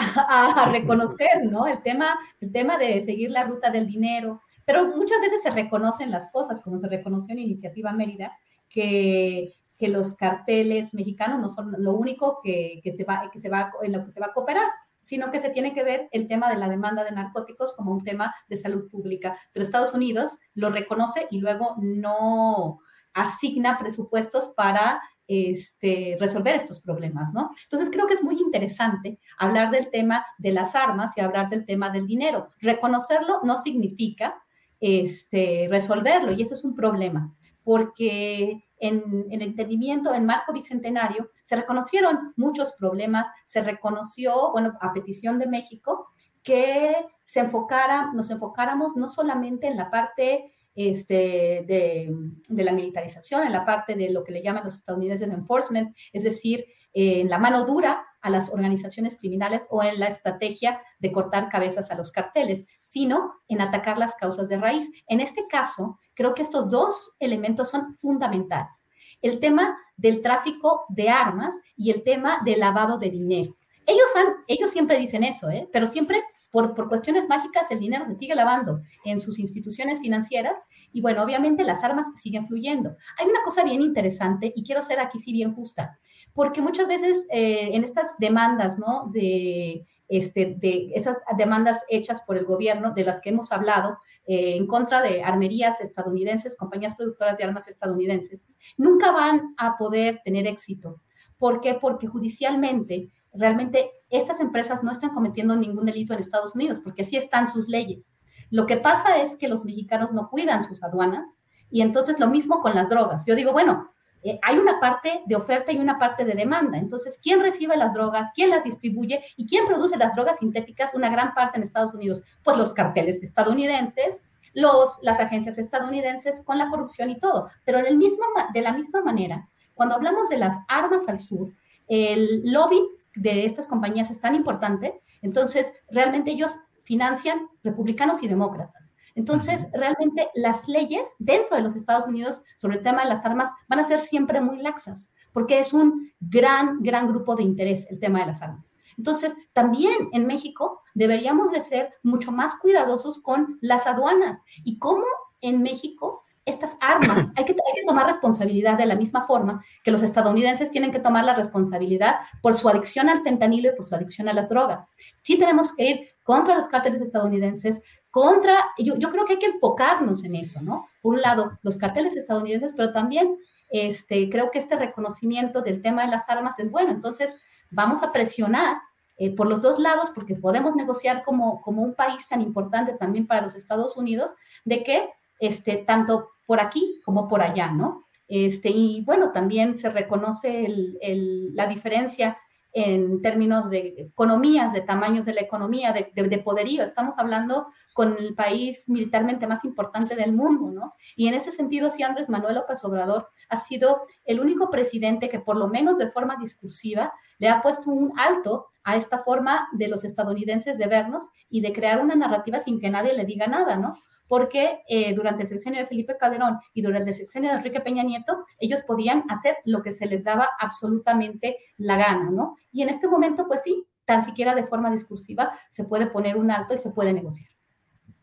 [0.72, 1.68] reconocer, ¿no?
[1.68, 6.10] El tema, el tema de seguir la ruta del dinero, pero muchas veces se reconocen
[6.10, 8.36] las cosas, como se reconoció en Iniciativa Mérida,
[8.72, 13.72] que, los carteles mexicanos no son lo único que, que, se va, que se va,
[13.82, 14.68] en lo que se va a cooperar
[15.02, 18.04] sino que se tiene que ver el tema de la demanda de narcóticos como un
[18.04, 19.38] tema de salud pública.
[19.52, 22.80] Pero Estados Unidos lo reconoce y luego no
[23.14, 27.52] asigna presupuestos para este, resolver estos problemas, ¿no?
[27.64, 31.66] Entonces creo que es muy interesante hablar del tema de las armas y hablar del
[31.66, 32.52] tema del dinero.
[32.60, 34.42] Reconocerlo no significa
[34.80, 37.34] este, resolverlo y ese es un problema
[37.72, 44.92] porque en, el entendimiento, en marco bicentenario, se reconocieron muchos problemas, se reconoció, bueno, a
[44.92, 46.10] petición de México,
[46.44, 46.94] que
[47.24, 52.14] se enfocara, nos enfocáramos no solamente en la parte este, de,
[52.50, 56.26] de, la militarización, en la parte de lo que le llaman los estadounidenses enforcement, es
[56.26, 61.48] decir, en la mano dura a las organizaciones criminales o en la estrategia de cortar
[61.48, 64.92] cabezas a los carteles, sino en atacar las causas de raíz.
[65.08, 68.86] En este caso, creo que estos dos elementos son fundamentales.
[69.24, 73.56] El tema del tráfico de armas y el tema del lavado de dinero.
[73.88, 75.68] Ellos, han, ellos siempre dicen eso, ¿eh?
[75.74, 80.64] pero siempre por, por, cuestiones mágicas el dinero se sigue lavando en sus instituciones financieras
[80.94, 82.96] y bueno, obviamente las armas siguen fluyendo.
[83.18, 85.98] Hay una cosa bien interesante y quiero ser aquí sí bien justa,
[86.34, 89.10] porque muchas veces eh, en estas demandas, ¿no?
[89.12, 93.98] De este, de esas demandas hechas por el gobierno, de las que hemos hablado,
[94.28, 98.44] eh, en contra de armerías estadounidenses, compañías productoras de armas estadounidenses,
[98.78, 101.02] nunca van a poder tener éxito.
[101.38, 101.76] ¿Por qué?
[101.76, 107.16] Porque judicialmente realmente estas empresas no están cometiendo ningún delito en Estados Unidos, porque así
[107.16, 108.18] están sus leyes.
[108.50, 111.40] Lo que pasa es que los mexicanos no cuidan sus aduanas
[111.70, 113.26] y entonces lo mismo con las drogas.
[113.26, 113.90] Yo digo, bueno,
[114.24, 116.78] eh, hay una parte de oferta y una parte de demanda.
[116.78, 118.32] Entonces, ¿quién recibe las drogas?
[118.36, 119.24] ¿Quién las distribuye?
[119.36, 120.94] ¿Y quién produce las drogas sintéticas?
[120.94, 122.24] Una gran parte en Estados Unidos.
[122.44, 127.50] Pues los carteles estadounidenses, los, las agencias estadounidenses con la corrupción y todo.
[127.66, 128.24] Pero en el mismo,
[128.54, 131.52] de la misma manera, cuando hablamos de las armas al sur,
[131.88, 132.82] el lobby
[133.16, 136.52] de estas compañías es tan importante, entonces realmente ellos
[136.84, 138.91] financian republicanos y demócratas.
[139.16, 143.50] Entonces, realmente las leyes dentro de los Estados Unidos sobre el tema de las armas
[143.68, 148.00] van a ser siempre muy laxas, porque es un gran, gran grupo de interés el
[148.00, 148.76] tema de las armas.
[148.98, 155.06] Entonces, también en México deberíamos de ser mucho más cuidadosos con las aduanas y cómo
[155.42, 159.92] en México estas armas, hay que, hay que, tomar responsabilidad de la misma forma que
[159.92, 163.96] los estadounidenses tienen que tomar la responsabilidad por su adicción al fentanilo y por su
[163.96, 164.88] adicción a las drogas.
[165.22, 169.46] Sí tenemos que ir contra los cárteles estadounidenses, contra, yo, yo creo que hay que
[169.48, 170.88] enfocarnos en eso, ¿no?
[171.02, 173.38] Por un lado, los carteles estadounidenses, pero también
[173.70, 176.92] este, creo que este reconocimiento del tema de las armas es bueno.
[176.92, 177.40] Entonces,
[177.72, 178.78] vamos a presionar
[179.18, 183.28] eh, por los dos lados, porque podemos negociar como, como un país tan importante también
[183.28, 184.36] para los Estados Unidos,
[184.66, 185.10] de que
[185.40, 188.04] este, tanto por aquí como por allá, ¿no?
[188.28, 192.38] Este, y bueno, también se reconoce el, el, la diferencia
[192.74, 196.84] en términos de economías, de tamaños de la economía, de, de, poderío.
[196.84, 200.94] Estamos hablando con el país militarmente más importante del mundo, ¿no?
[201.16, 205.40] Y en ese sentido, sí, Andrés Manuel López Obrador ha sido el único presidente que
[205.40, 209.88] por lo menos de forma discursiva le ha puesto un alto a esta forma de
[209.88, 213.76] los estadounidenses de vernos y de crear una narrativa sin que nadie le diga nada,
[213.76, 213.98] ¿no?
[214.32, 218.02] Porque eh, durante el sexenio de Felipe Calderón y durante el sexenio de Enrique Peña
[218.02, 222.56] Nieto, ellos podían hacer lo que se les daba absolutamente la gana, ¿no?
[222.72, 226.50] Y en este momento, pues sí, tan siquiera de forma discursiva se puede poner un
[226.50, 227.50] alto y se puede negociar.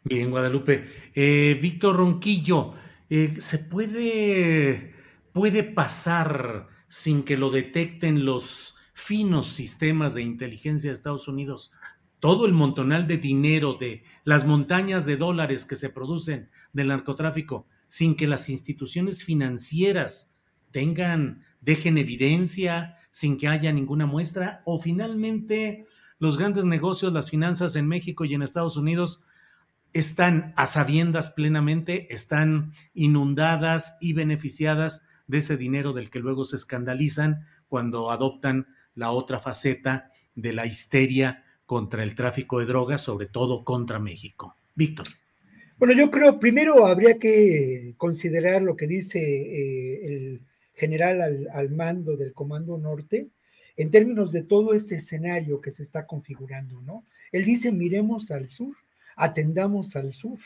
[0.03, 0.83] Bien, Guadalupe.
[1.15, 2.73] Eh, Víctor Ronquillo,
[3.11, 4.95] eh, ¿se puede,
[5.35, 11.71] puede pasar sin que lo detecten los finos sistemas de inteligencia de Estados Unidos
[12.21, 17.67] todo el montonal de dinero, de las montañas de dólares que se producen del narcotráfico,
[17.87, 20.35] sin que las instituciones financieras
[20.71, 25.87] tengan, dejen evidencia, sin que haya ninguna muestra, o finalmente
[26.19, 29.23] los grandes negocios, las finanzas en México y en Estados Unidos
[29.93, 36.57] están a sabiendas plenamente, están inundadas y beneficiadas de ese dinero del que luego se
[36.57, 43.27] escandalizan cuando adoptan la otra faceta de la histeria contra el tráfico de drogas, sobre
[43.27, 44.57] todo contra México.
[44.75, 45.07] Víctor.
[45.77, 50.41] Bueno, yo creo, primero habría que considerar lo que dice eh, el
[50.73, 53.29] general al, al, mando del Comando Norte
[53.77, 57.05] en términos de todo este escenario que se está configurando, ¿no?
[57.33, 58.75] Él dice, miremos al sur,
[59.15, 60.39] atendamos al sur.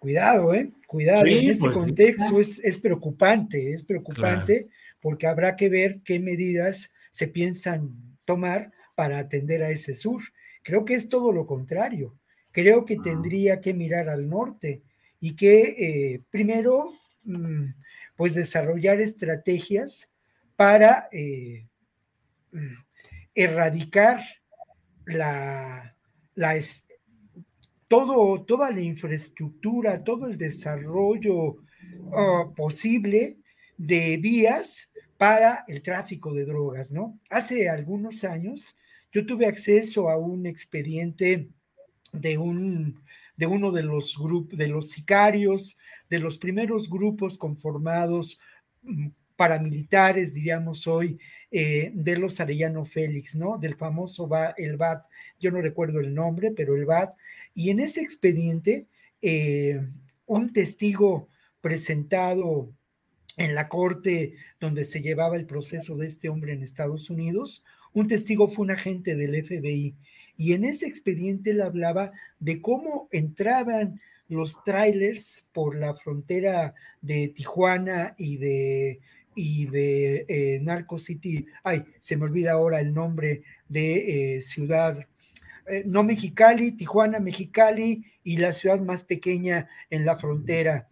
[0.00, 0.72] Cuidado, ¿eh?
[0.88, 4.74] Cuidado, en este pues, contexto es, es, preocupante, es preocupante claro.
[5.00, 7.94] porque habrá que ver qué medidas se piensan
[8.24, 10.22] tomar para atender a ese sur.
[10.62, 12.16] Creo que es todo lo contrario.
[12.52, 14.82] Creo que tendría que mirar al norte
[15.20, 16.92] y que eh, primero,
[17.24, 17.66] mm,
[18.16, 20.10] pues desarrollar estrategias
[20.56, 21.66] para eh,
[22.52, 22.74] mm,
[23.34, 24.22] erradicar
[25.06, 25.96] la,
[26.34, 26.54] la
[27.88, 33.38] todo, toda la infraestructura, todo el desarrollo uh, posible
[33.76, 37.18] de vías para el tráfico de drogas, ¿no?
[37.30, 38.76] Hace algunos años
[39.14, 41.48] yo tuve acceso a un expediente
[42.12, 43.00] de, un,
[43.36, 45.78] de uno de los grupos, de los sicarios,
[46.10, 48.40] de los primeros grupos conformados
[48.82, 51.18] mm, paramilitares, diríamos hoy,
[51.52, 53.56] eh, de los Arellano Félix, ¿no?
[53.56, 55.06] Del famoso el BAT,
[55.38, 57.14] yo no recuerdo el nombre, pero el BAT.
[57.54, 58.88] Y en ese expediente,
[59.22, 59.80] eh,
[60.26, 61.28] un testigo
[61.60, 62.72] presentado
[63.36, 68.08] en la corte donde se llevaba el proceso de este hombre en Estados Unidos, un
[68.08, 69.94] testigo fue un agente del FBI
[70.36, 77.28] y en ese expediente él hablaba de cómo entraban los trailers por la frontera de
[77.28, 79.00] Tijuana y de,
[79.34, 81.46] y de eh, Narco City.
[81.62, 84.98] Ay, se me olvida ahora el nombre de eh, ciudad.
[85.68, 90.88] Eh, no Mexicali, Tijuana, Mexicali y la ciudad más pequeña en la frontera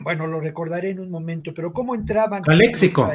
[0.00, 2.42] bueno, lo recordaré en un momento, pero ¿cómo entraban?
[2.42, 3.10] Caléxico.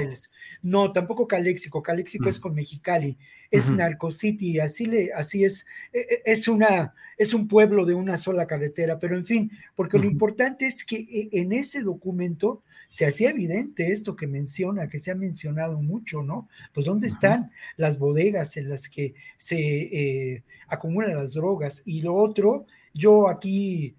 [0.62, 1.82] No, tampoco Caléxico.
[1.82, 2.42] Caléxico es mm.
[2.42, 3.18] con Mexicali,
[3.50, 7.94] es Narco City, así, le, así es, e, e, es, una, es un pueblo de
[7.94, 12.64] una sola carretera, pero en fin, porque lo importante es que e, en ese documento
[12.88, 16.48] se hacía evidente esto que menciona, que se ha mencionado mucho, ¿no?
[16.74, 21.82] Pues dónde están las bodegas en las que se eh, acumulan las drogas.
[21.86, 23.96] Y lo otro, yo aquí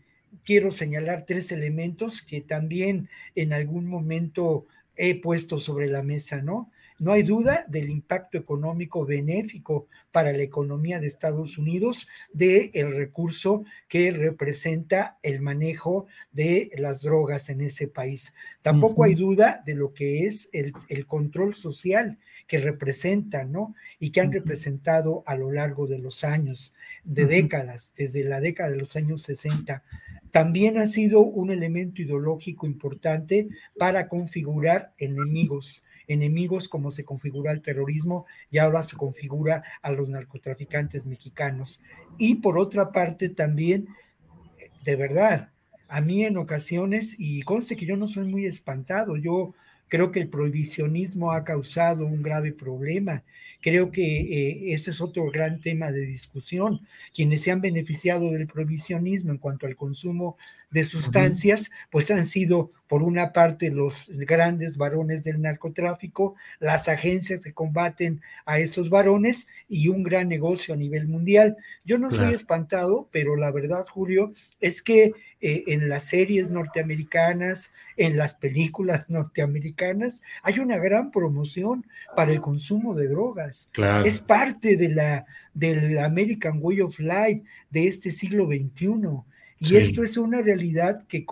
[0.46, 6.70] quiero señalar tres elementos que también en algún momento he puesto sobre la mesa, ¿no?
[6.98, 12.96] No hay duda del impacto económico benéfico para la economía de Estados Unidos de el
[12.96, 18.32] recurso que representa el manejo de las drogas en ese país.
[18.62, 22.16] Tampoco hay duda de lo que es el, el control social
[22.46, 23.74] que representan, ¿no?
[23.98, 26.74] Y que han representado a lo largo de los años,
[27.04, 29.82] de décadas, desde la década de los años 60
[30.30, 33.48] también ha sido un elemento ideológico importante
[33.78, 40.08] para configurar enemigos, enemigos como se configura el terrorismo y ahora se configura a los
[40.08, 41.82] narcotraficantes mexicanos.
[42.18, 43.88] Y por otra parte también,
[44.84, 45.50] de verdad,
[45.88, 49.54] a mí en ocasiones, y conste que yo no soy muy espantado, yo
[49.88, 53.22] creo que el prohibicionismo ha causado un grave problema
[53.66, 56.86] Creo que eh, ese es otro gran tema de discusión.
[57.12, 60.36] Quienes se han beneficiado del provisionismo en cuanto al consumo
[60.70, 67.40] de sustancias, pues han sido, por una parte, los grandes varones del narcotráfico, las agencias
[67.40, 71.56] que combaten a esos varones y un gran negocio a nivel mundial.
[71.84, 77.70] Yo no soy espantado, pero la verdad, Julio, es que eh, en las series norteamericanas,
[77.96, 83.70] en las películas norteamericanas, hay una gran promoción para el consumo de drogas.
[84.04, 89.22] Es parte de la del American Way of Life de este siglo XXI.
[89.60, 91.24] Y esto es una realidad que,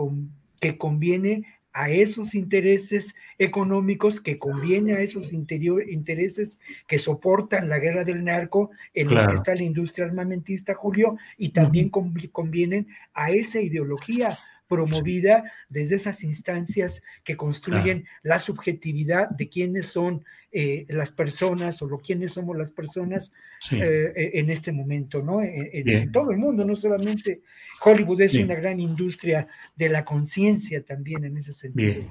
[0.61, 1.45] que conviene
[1.75, 8.71] a esos intereses económicos, que conviene a esos intereses que soportan la guerra del narco,
[8.95, 14.39] en los que está la industria armamentista, Julio, y también convienen a esa ideología,
[14.75, 21.87] promovida desde esas instancias que construyen la subjetividad de quiénes son eh, las personas o
[21.87, 23.33] lo quiénes somos las personas
[23.71, 25.41] eh, eh, en este momento, ¿no?
[25.43, 27.43] En, todo el mundo, no solamente
[27.83, 29.47] Hollywood es una gran industria
[29.77, 31.95] de la conciencia también en ese sentido.
[31.95, 32.09] Bien.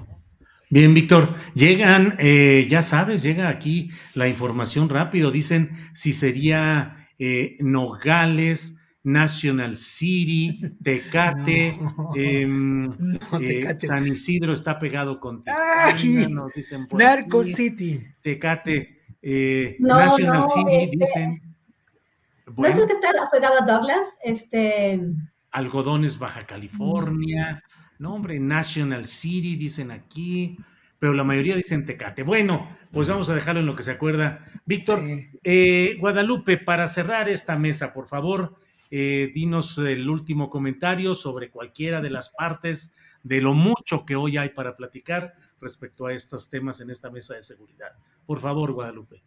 [0.70, 7.06] Bien, Víctor, llegan, ya sabes, llega aquí la información rápido, dicen si sería
[7.60, 11.78] Nogales, National City, Tecate,
[12.16, 12.90] em,
[13.40, 16.28] eh, San Isidro está pegado con Tecate,
[16.92, 18.04] Narco City.
[18.22, 21.30] Tecate, eh, National City, este, dicen.
[22.56, 24.18] ¿No es el que está pegado a Douglas?
[24.22, 25.00] Este...
[25.50, 27.62] Algodones, Baja California.
[27.98, 30.58] No, hombre, National City, dicen aquí
[31.04, 32.22] pero la mayoría dicen Tecate.
[32.22, 34.40] Bueno, pues vamos a dejarlo en lo que se acuerda.
[34.64, 35.04] Víctor,
[35.42, 38.56] eh, Guadalupe, para cerrar esta mesa, por favor,
[38.90, 44.36] eh, dinos el último comentario sobre cualquiera de las partes de lo mucho que hoy
[44.36, 47.92] hay para platicar respecto a estos temas en esta mesa de seguridad.
[48.26, 49.22] Por favor, Guadalupe.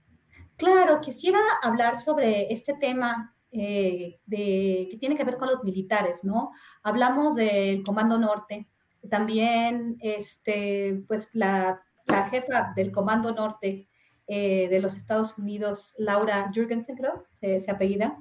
[0.57, 6.23] Claro, quisiera hablar sobre este tema eh, de, que tiene que ver con los militares,
[6.23, 6.51] ¿no?
[6.83, 8.67] Hablamos del Comando Norte,
[9.09, 11.81] también este, pues la,
[12.29, 13.87] jefa del Comando Norte
[14.27, 18.17] eh, de los Estados Unidos, Laura Jurgensen, creo, se, se apellida,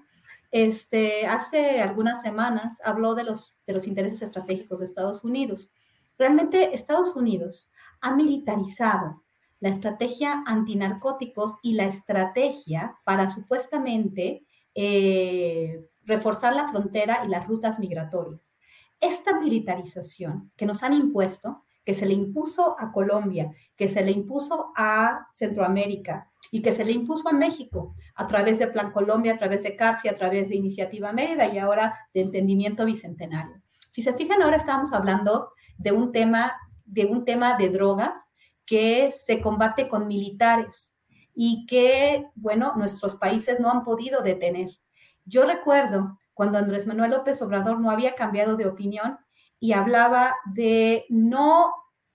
[0.51, 3.57] este, hace algunas semanas habló de los,
[3.87, 5.71] intereses estratégicos de Estados Unidos.
[6.19, 7.71] Realmente Estados Unidos
[8.01, 9.23] ha militarizado
[9.61, 17.79] la estrategia antinarcóticos y la estrategia para supuestamente eh, reforzar la frontera y las rutas
[17.79, 18.57] migratorias.
[19.01, 24.11] Esta militarización que nos han impuesto, que se le impuso a Colombia, que se le
[24.11, 29.35] impuso a Centroamérica, y que se le impuso a México a través de Plan Colombia,
[29.35, 33.63] a través de CARSI, a través de Iniciativa Mérida y ahora de Entendimiento Bicentenario.
[33.93, 36.55] Si se fijan, ahora estamos hablando de un tema
[36.85, 38.19] de, un tema de drogas
[38.65, 40.97] que se combate con militares
[41.35, 44.71] y que, bueno, nuestros países no han podido detener.
[45.25, 49.19] Yo recuerdo cuando Andrés Manuel López Obrador no había cambiado de opinión
[49.61, 51.73] y hablaba de no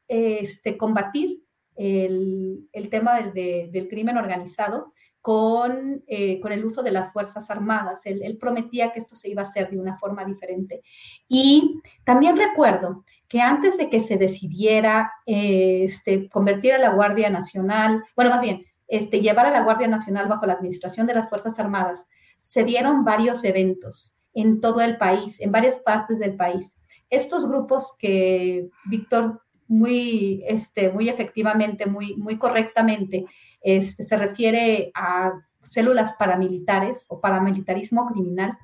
[0.08, 1.44] este, combatir
[1.76, 8.02] el, tema del, crimen organizado con, eh, con, el uso de las Fuerzas Armadas.
[8.06, 10.82] Él, prometía que esto se iba a hacer de una forma diferente.
[11.28, 17.30] Y también recuerdo que antes de que se decidiera eh, este, convertir a la Guardia
[17.30, 21.30] Nacional, bueno, más bien, este, llevar a la Guardia Nacional bajo la administración de las
[21.30, 22.08] Fuerzas Armadas,
[22.38, 26.78] se dieron varios eventos en todo el país, en varias partes del país.
[27.12, 33.26] Estos grupos que Víctor muy, este, muy efectivamente, muy, muy correctamente,
[33.62, 35.32] este, se refiere a
[35.62, 38.58] células paramilitares o paramilitarismo criminal,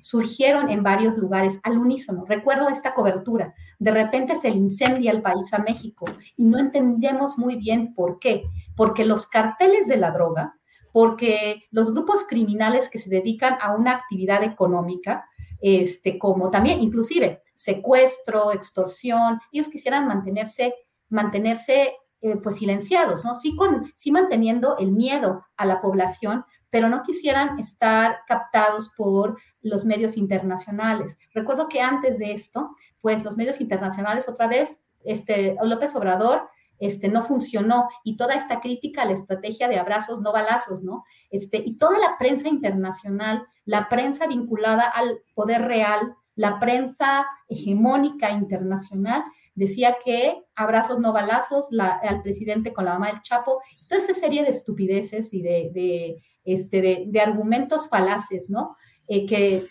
[0.00, 2.24] surgieron en varios lugares al unísono.
[2.24, 3.54] Recuerdo esta cobertura.
[3.78, 6.06] De repente se le incendia el país a México
[6.36, 8.44] y no entendemos muy bien por qué.
[8.76, 10.54] Porque los carteles de la droga,
[10.92, 15.28] porque los grupos criminales que se dedican a una actividad económica,
[15.60, 20.74] este, como también inclusive secuestro, extorsión, ellos quisieran mantenerse,
[21.08, 23.34] mantenerse eh, pues silenciados, ¿no?
[23.34, 29.40] Sí, con, sí manteniendo el miedo a la población, pero no quisieran estar captados por
[29.60, 31.18] los medios internacionales.
[31.34, 36.48] Recuerdo que antes de esto, pues los medios internacionales otra vez, este, López Obrador
[36.78, 41.04] este, no funcionó y toda esta crítica a la estrategia de abrazos, no balazos, ¿no?
[41.30, 48.30] Este, y toda la prensa internacional, la prensa vinculada al poder real, la prensa hegemónica
[48.30, 49.24] internacional
[49.56, 54.44] decía que abrazos no balazos, al presidente con la mamá del Chapo, toda esa serie
[54.44, 58.76] de estupideces y de, este, de, argumentos falaces, ¿no?
[59.08, 59.68] Eh, que,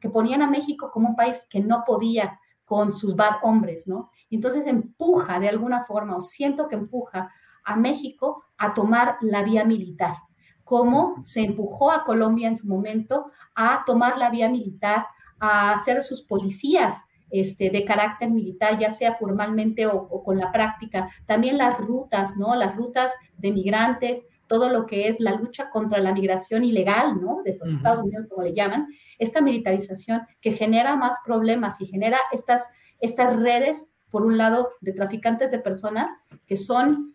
[0.00, 4.08] que, ponían a México como un país que no podía con sus bad hombres, ¿no?
[4.28, 7.32] Y entonces empuja de alguna forma, o siento que empuja
[7.64, 10.14] a México a tomar la vía militar,
[10.62, 15.06] como se empujó a Colombia en su momento a tomar la vía militar
[15.40, 21.10] a ser sus policías este, de carácter militar, ya sea formalmente o, con la práctica.
[21.26, 22.54] También las rutas, ¿no?
[22.54, 27.42] Las rutas de migrantes, todo lo que es la lucha contra la migración ilegal, ¿no?
[27.44, 28.88] De estos Estados Unidos, como le llaman,
[29.18, 32.64] esta militarización que genera más problemas y genera estas,
[32.98, 36.10] estas redes, por un lado, de traficantes de personas
[36.46, 37.14] que son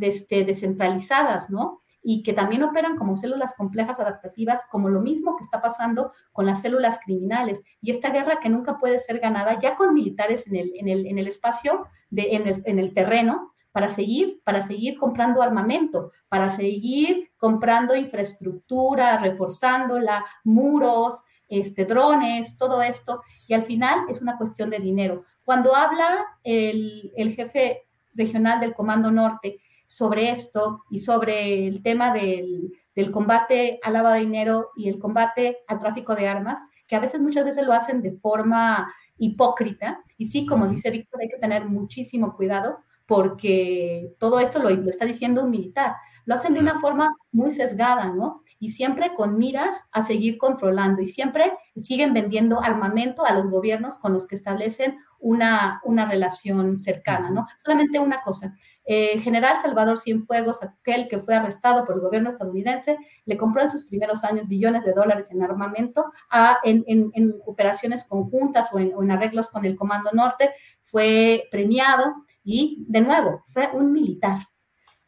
[0.00, 1.80] este, descentralizadas, ¿no?
[2.02, 6.46] Y que también operan como células complejas adaptativas, como lo mismo que está pasando con
[6.46, 7.60] las células criminales.
[7.80, 11.06] Y esta guerra que nunca puede ser ganada ya con militares en el, en el,
[11.06, 16.10] en el espacio, de, en, el, en el terreno, para seguir, para seguir comprando armamento,
[16.28, 23.22] para seguir comprando infraestructura, reforzándola, muros, este, drones, todo esto.
[23.46, 25.24] Y al final es una cuestión de dinero.
[25.44, 32.12] Cuando habla el, el jefe regional del Comando Norte sobre esto y sobre el tema
[32.12, 36.94] del, del combate al lavado de dinero y el combate al tráfico de armas, que
[36.94, 40.04] a veces muchas veces lo hacen de forma hipócrita.
[40.16, 44.90] Y sí, como dice Víctor, hay que tener muchísimo cuidado porque todo esto lo, lo,
[44.90, 45.94] está diciendo un militar.
[46.26, 48.42] Lo hacen de una forma muy sesgada, ¿no?
[48.60, 53.98] Y siempre con miras a seguir controlando y siempre siguen vendiendo armamento a los gobiernos
[53.98, 57.46] con los que establecen una, una relación cercana, ¿no?
[57.56, 58.54] Solamente una cosa.
[58.84, 63.70] Eh, general Salvador Cienfuegos, aquel que fue arrestado por el gobierno estadounidense, le compró en
[63.70, 68.94] sus primeros años billones de dólares en armamento a, en, en, operaciones conjuntas o en,
[68.94, 72.14] o en arreglos con el Comando Norte, fue premiado
[72.44, 74.38] y, de nuevo, fue un militar.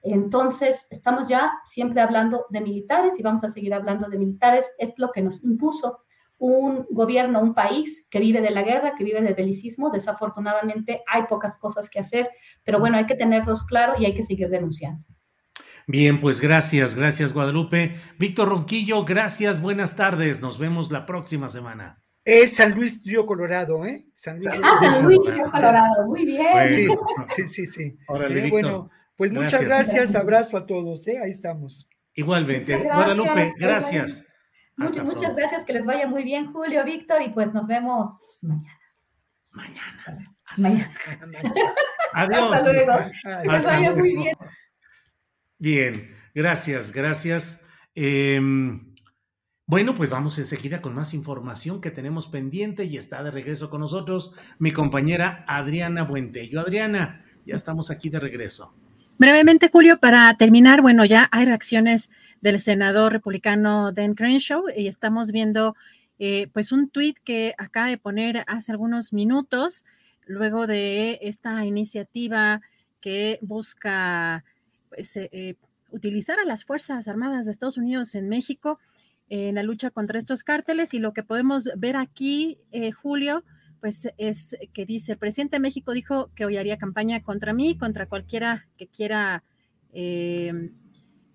[0.02, 4.66] Entonces, estamos ya siempre hablando de militares y vamos a seguir hablando de militares.
[4.78, 6.00] Es lo que nos impuso
[6.40, 9.90] un gobierno, un país que vive de la guerra, que vive del belicismo.
[9.90, 12.30] Desafortunadamente hay pocas cosas que hacer,
[12.64, 15.04] pero bueno, hay que tenerlos claro y hay que seguir denunciando.
[15.86, 17.94] Bien, pues gracias, gracias Guadalupe.
[18.18, 22.02] Víctor Ronquillo, gracias, buenas tardes, nos vemos la próxima semana.
[22.24, 24.06] Es San Luis Río Colorado, ¿eh?
[24.14, 26.88] San Luis, ah, San Luis Río Colorado, muy bien.
[27.36, 27.98] sí, sí, sí.
[28.08, 31.18] Órale, eh, bueno, pues muchas gracias, abrazo a todos, ¿eh?
[31.22, 31.86] Ahí estamos.
[32.14, 34.29] Igualmente, Guadalupe, gracias.
[34.76, 38.78] Muchas, muchas gracias, que les vaya muy bien, Julio, Víctor, y pues nos vemos mañana.
[39.50, 40.36] Mañana.
[40.56, 40.94] mañana.
[42.14, 42.54] Adiós.
[42.54, 42.92] Hasta luego.
[43.42, 44.36] Que les vaya muy bien.
[45.58, 47.62] Bien, gracias, gracias.
[47.94, 48.40] Eh,
[49.70, 53.80] bueno, pues vamos enseguida con más información que tenemos pendiente y está de regreso con
[53.80, 56.58] nosotros mi compañera Adriana Buentello.
[56.58, 58.74] Adriana, ya estamos aquí de regreso.
[59.20, 62.08] Brevemente, Julio, para terminar, bueno, ya hay reacciones
[62.40, 65.76] del senador republicano Dan Crenshaw y estamos viendo
[66.18, 69.84] eh, pues un tuit que acaba de poner hace algunos minutos
[70.24, 72.62] luego de esta iniciativa
[73.02, 74.42] que busca
[74.88, 75.56] pues, eh, eh,
[75.90, 78.78] utilizar a las Fuerzas Armadas de Estados Unidos en México
[79.28, 80.94] en la lucha contra estos cárteles.
[80.94, 82.56] Y lo que podemos ver aquí,
[83.02, 83.44] Julio,
[83.80, 87.76] pues es que dice, el presidente de México dijo que hoy haría campaña contra mí,
[87.76, 89.42] contra cualquiera que quiera,
[89.92, 90.70] eh,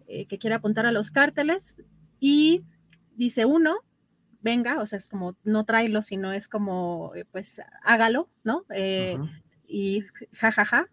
[0.07, 1.83] eh, que quiera apuntar a los cárteles.
[2.19, 2.63] Y
[3.15, 3.77] dice uno,
[4.41, 8.63] venga, o sea, es como no tráelo, sino es como, eh, pues hágalo, ¿no?
[9.67, 10.03] Y
[10.33, 10.87] jajaja,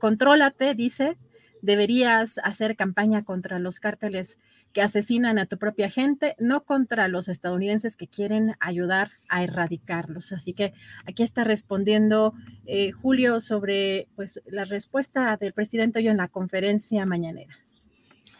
[0.00, 1.16] contrólate, dice,
[1.62, 4.38] deberías hacer campaña contra los cárteles
[4.74, 10.32] que asesinan a tu propia gente, no contra los estadounidenses que quieren ayudar a erradicarlos.
[10.32, 10.74] Así que
[11.06, 12.34] aquí está respondiendo
[12.66, 17.56] eh, Julio sobre pues, la respuesta del presidente hoy en la conferencia mañanera.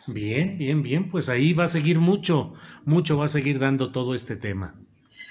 [0.08, 2.52] Bien, bien, bien, pues ahí va a seguir mucho,
[2.84, 4.74] mucho va a seguir dando todo este tema.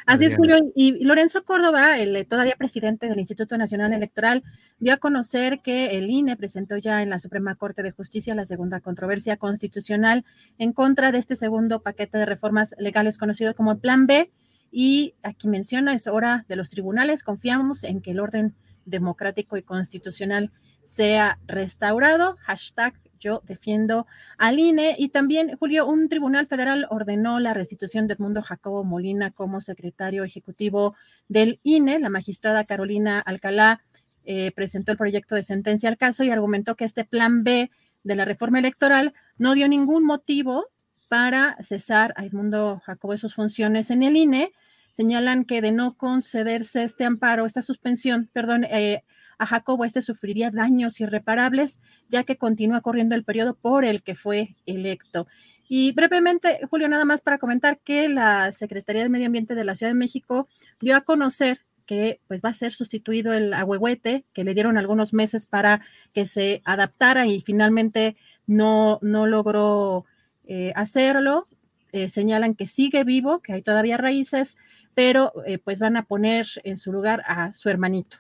[0.06, 0.58] Así es, Julio.
[0.76, 4.44] Y Lorenzo Córdoba, el eh, todavía presidente del Instituto Nacional Electoral,
[4.80, 8.46] dio a conocer que el INE presentó ya en la Suprema Corte de Justicia la
[8.46, 10.26] segunda controversia constitucional
[10.58, 14.32] en contra de este segundo paquete de reformas legales conocido como Plan B.
[14.72, 17.24] Y aquí menciona, es hora de los tribunales.
[17.24, 18.56] Confiamos en que el orden
[18.86, 20.52] democrático y constitucional
[20.86, 22.36] sea restaurado.
[22.42, 22.94] Hashtag
[23.24, 24.06] yo defiendo
[24.38, 24.96] al INE.
[25.00, 30.24] Y también, Julio, un tribunal federal ordenó la restitución de Edmundo Jacobo Molina como secretario
[30.24, 30.96] ejecutivo
[31.30, 32.00] del INE.
[32.00, 33.82] La magistrada Carolina Alcalá
[34.26, 37.72] eh, presentó el proyecto de sentencia al caso y argumentó que este plan B
[38.04, 40.68] de la reforma electoral no dio ningún motivo
[41.08, 44.52] para cesar a Edmundo Jacobo de sus funciones en el INE.
[44.92, 49.04] Señalan que de no concederse este amparo, esta suspensión, perdón, eh,
[49.44, 51.80] a Jacobo este sufriría daños irreparables,
[52.10, 55.28] ya que continúa corriendo el periodo por el que fue electo.
[55.68, 59.76] Y brevemente, Julio, nada más para comentar que la Secretaría de Medio Ambiente de la
[59.76, 60.48] Ciudad de México
[60.80, 65.14] dio a conocer que pues va a ser sustituido el ahuehuete, que le dieron algunos
[65.14, 65.82] meses para
[66.14, 68.16] que se adaptara y finalmente
[68.48, 70.06] no, no logró
[70.46, 71.48] eh, hacerlo.
[71.92, 74.58] Eh, señalan que sigue vivo, que hay todavía raíces,
[74.94, 78.18] pero eh, pues van a poner en su lugar a su hermanito.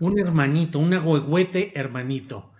[0.00, 2.52] Un hermanito, un agüehuete hermanito.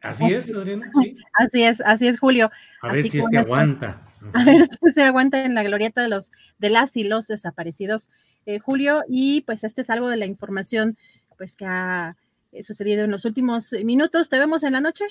[0.00, 0.90] ¿Así es, Adriana?
[1.34, 2.50] Así es, así es, Julio.
[2.82, 4.00] A ver si este aguanta.
[4.32, 8.10] A ver si se aguanta en la glorieta de los de las y los desaparecidos,
[8.46, 9.02] eh, Julio.
[9.08, 10.96] Y pues esto es algo de la información
[11.36, 12.16] pues que ha
[12.52, 14.28] eh, sucedido en los últimos minutos.
[14.28, 15.04] ¿Te vemos en la noche?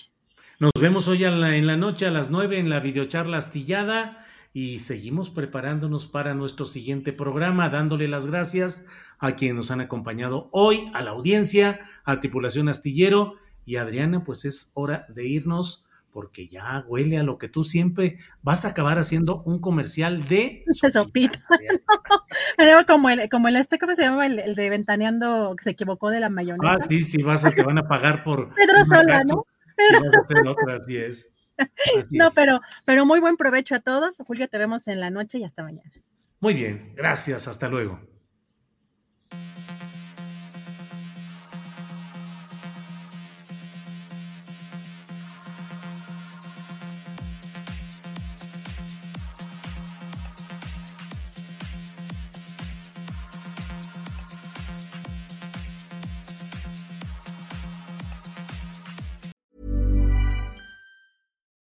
[0.59, 4.20] Nos vemos hoy en la noche a las nueve en la videocharla astillada
[4.53, 8.83] y seguimos preparándonos para nuestro siguiente programa, dándole las gracias
[9.19, 14.45] a quienes nos han acompañado hoy, a la audiencia, a Tripulación Astillero y Adriana, pues
[14.45, 18.99] es hora de irnos porque ya huele a lo que tú siempre vas a acabar
[18.99, 21.39] haciendo un comercial de sopita.
[22.87, 24.27] como el, como el este, ¿cómo se llama?
[24.27, 26.73] El, de Ventaneando que se equivocó de la mayonesa.
[26.73, 28.53] Ah, sí, sí, vas a, te van a pagar por.
[28.53, 29.45] Pedro Sola, ¿no?
[29.77, 30.51] Pedro.
[30.51, 31.30] otra, así es.
[32.09, 34.17] No, pero, pero muy buen provecho a todos.
[34.25, 35.91] Julio, te vemos en la noche y hasta mañana.
[36.39, 37.99] Muy bien, gracias, hasta luego.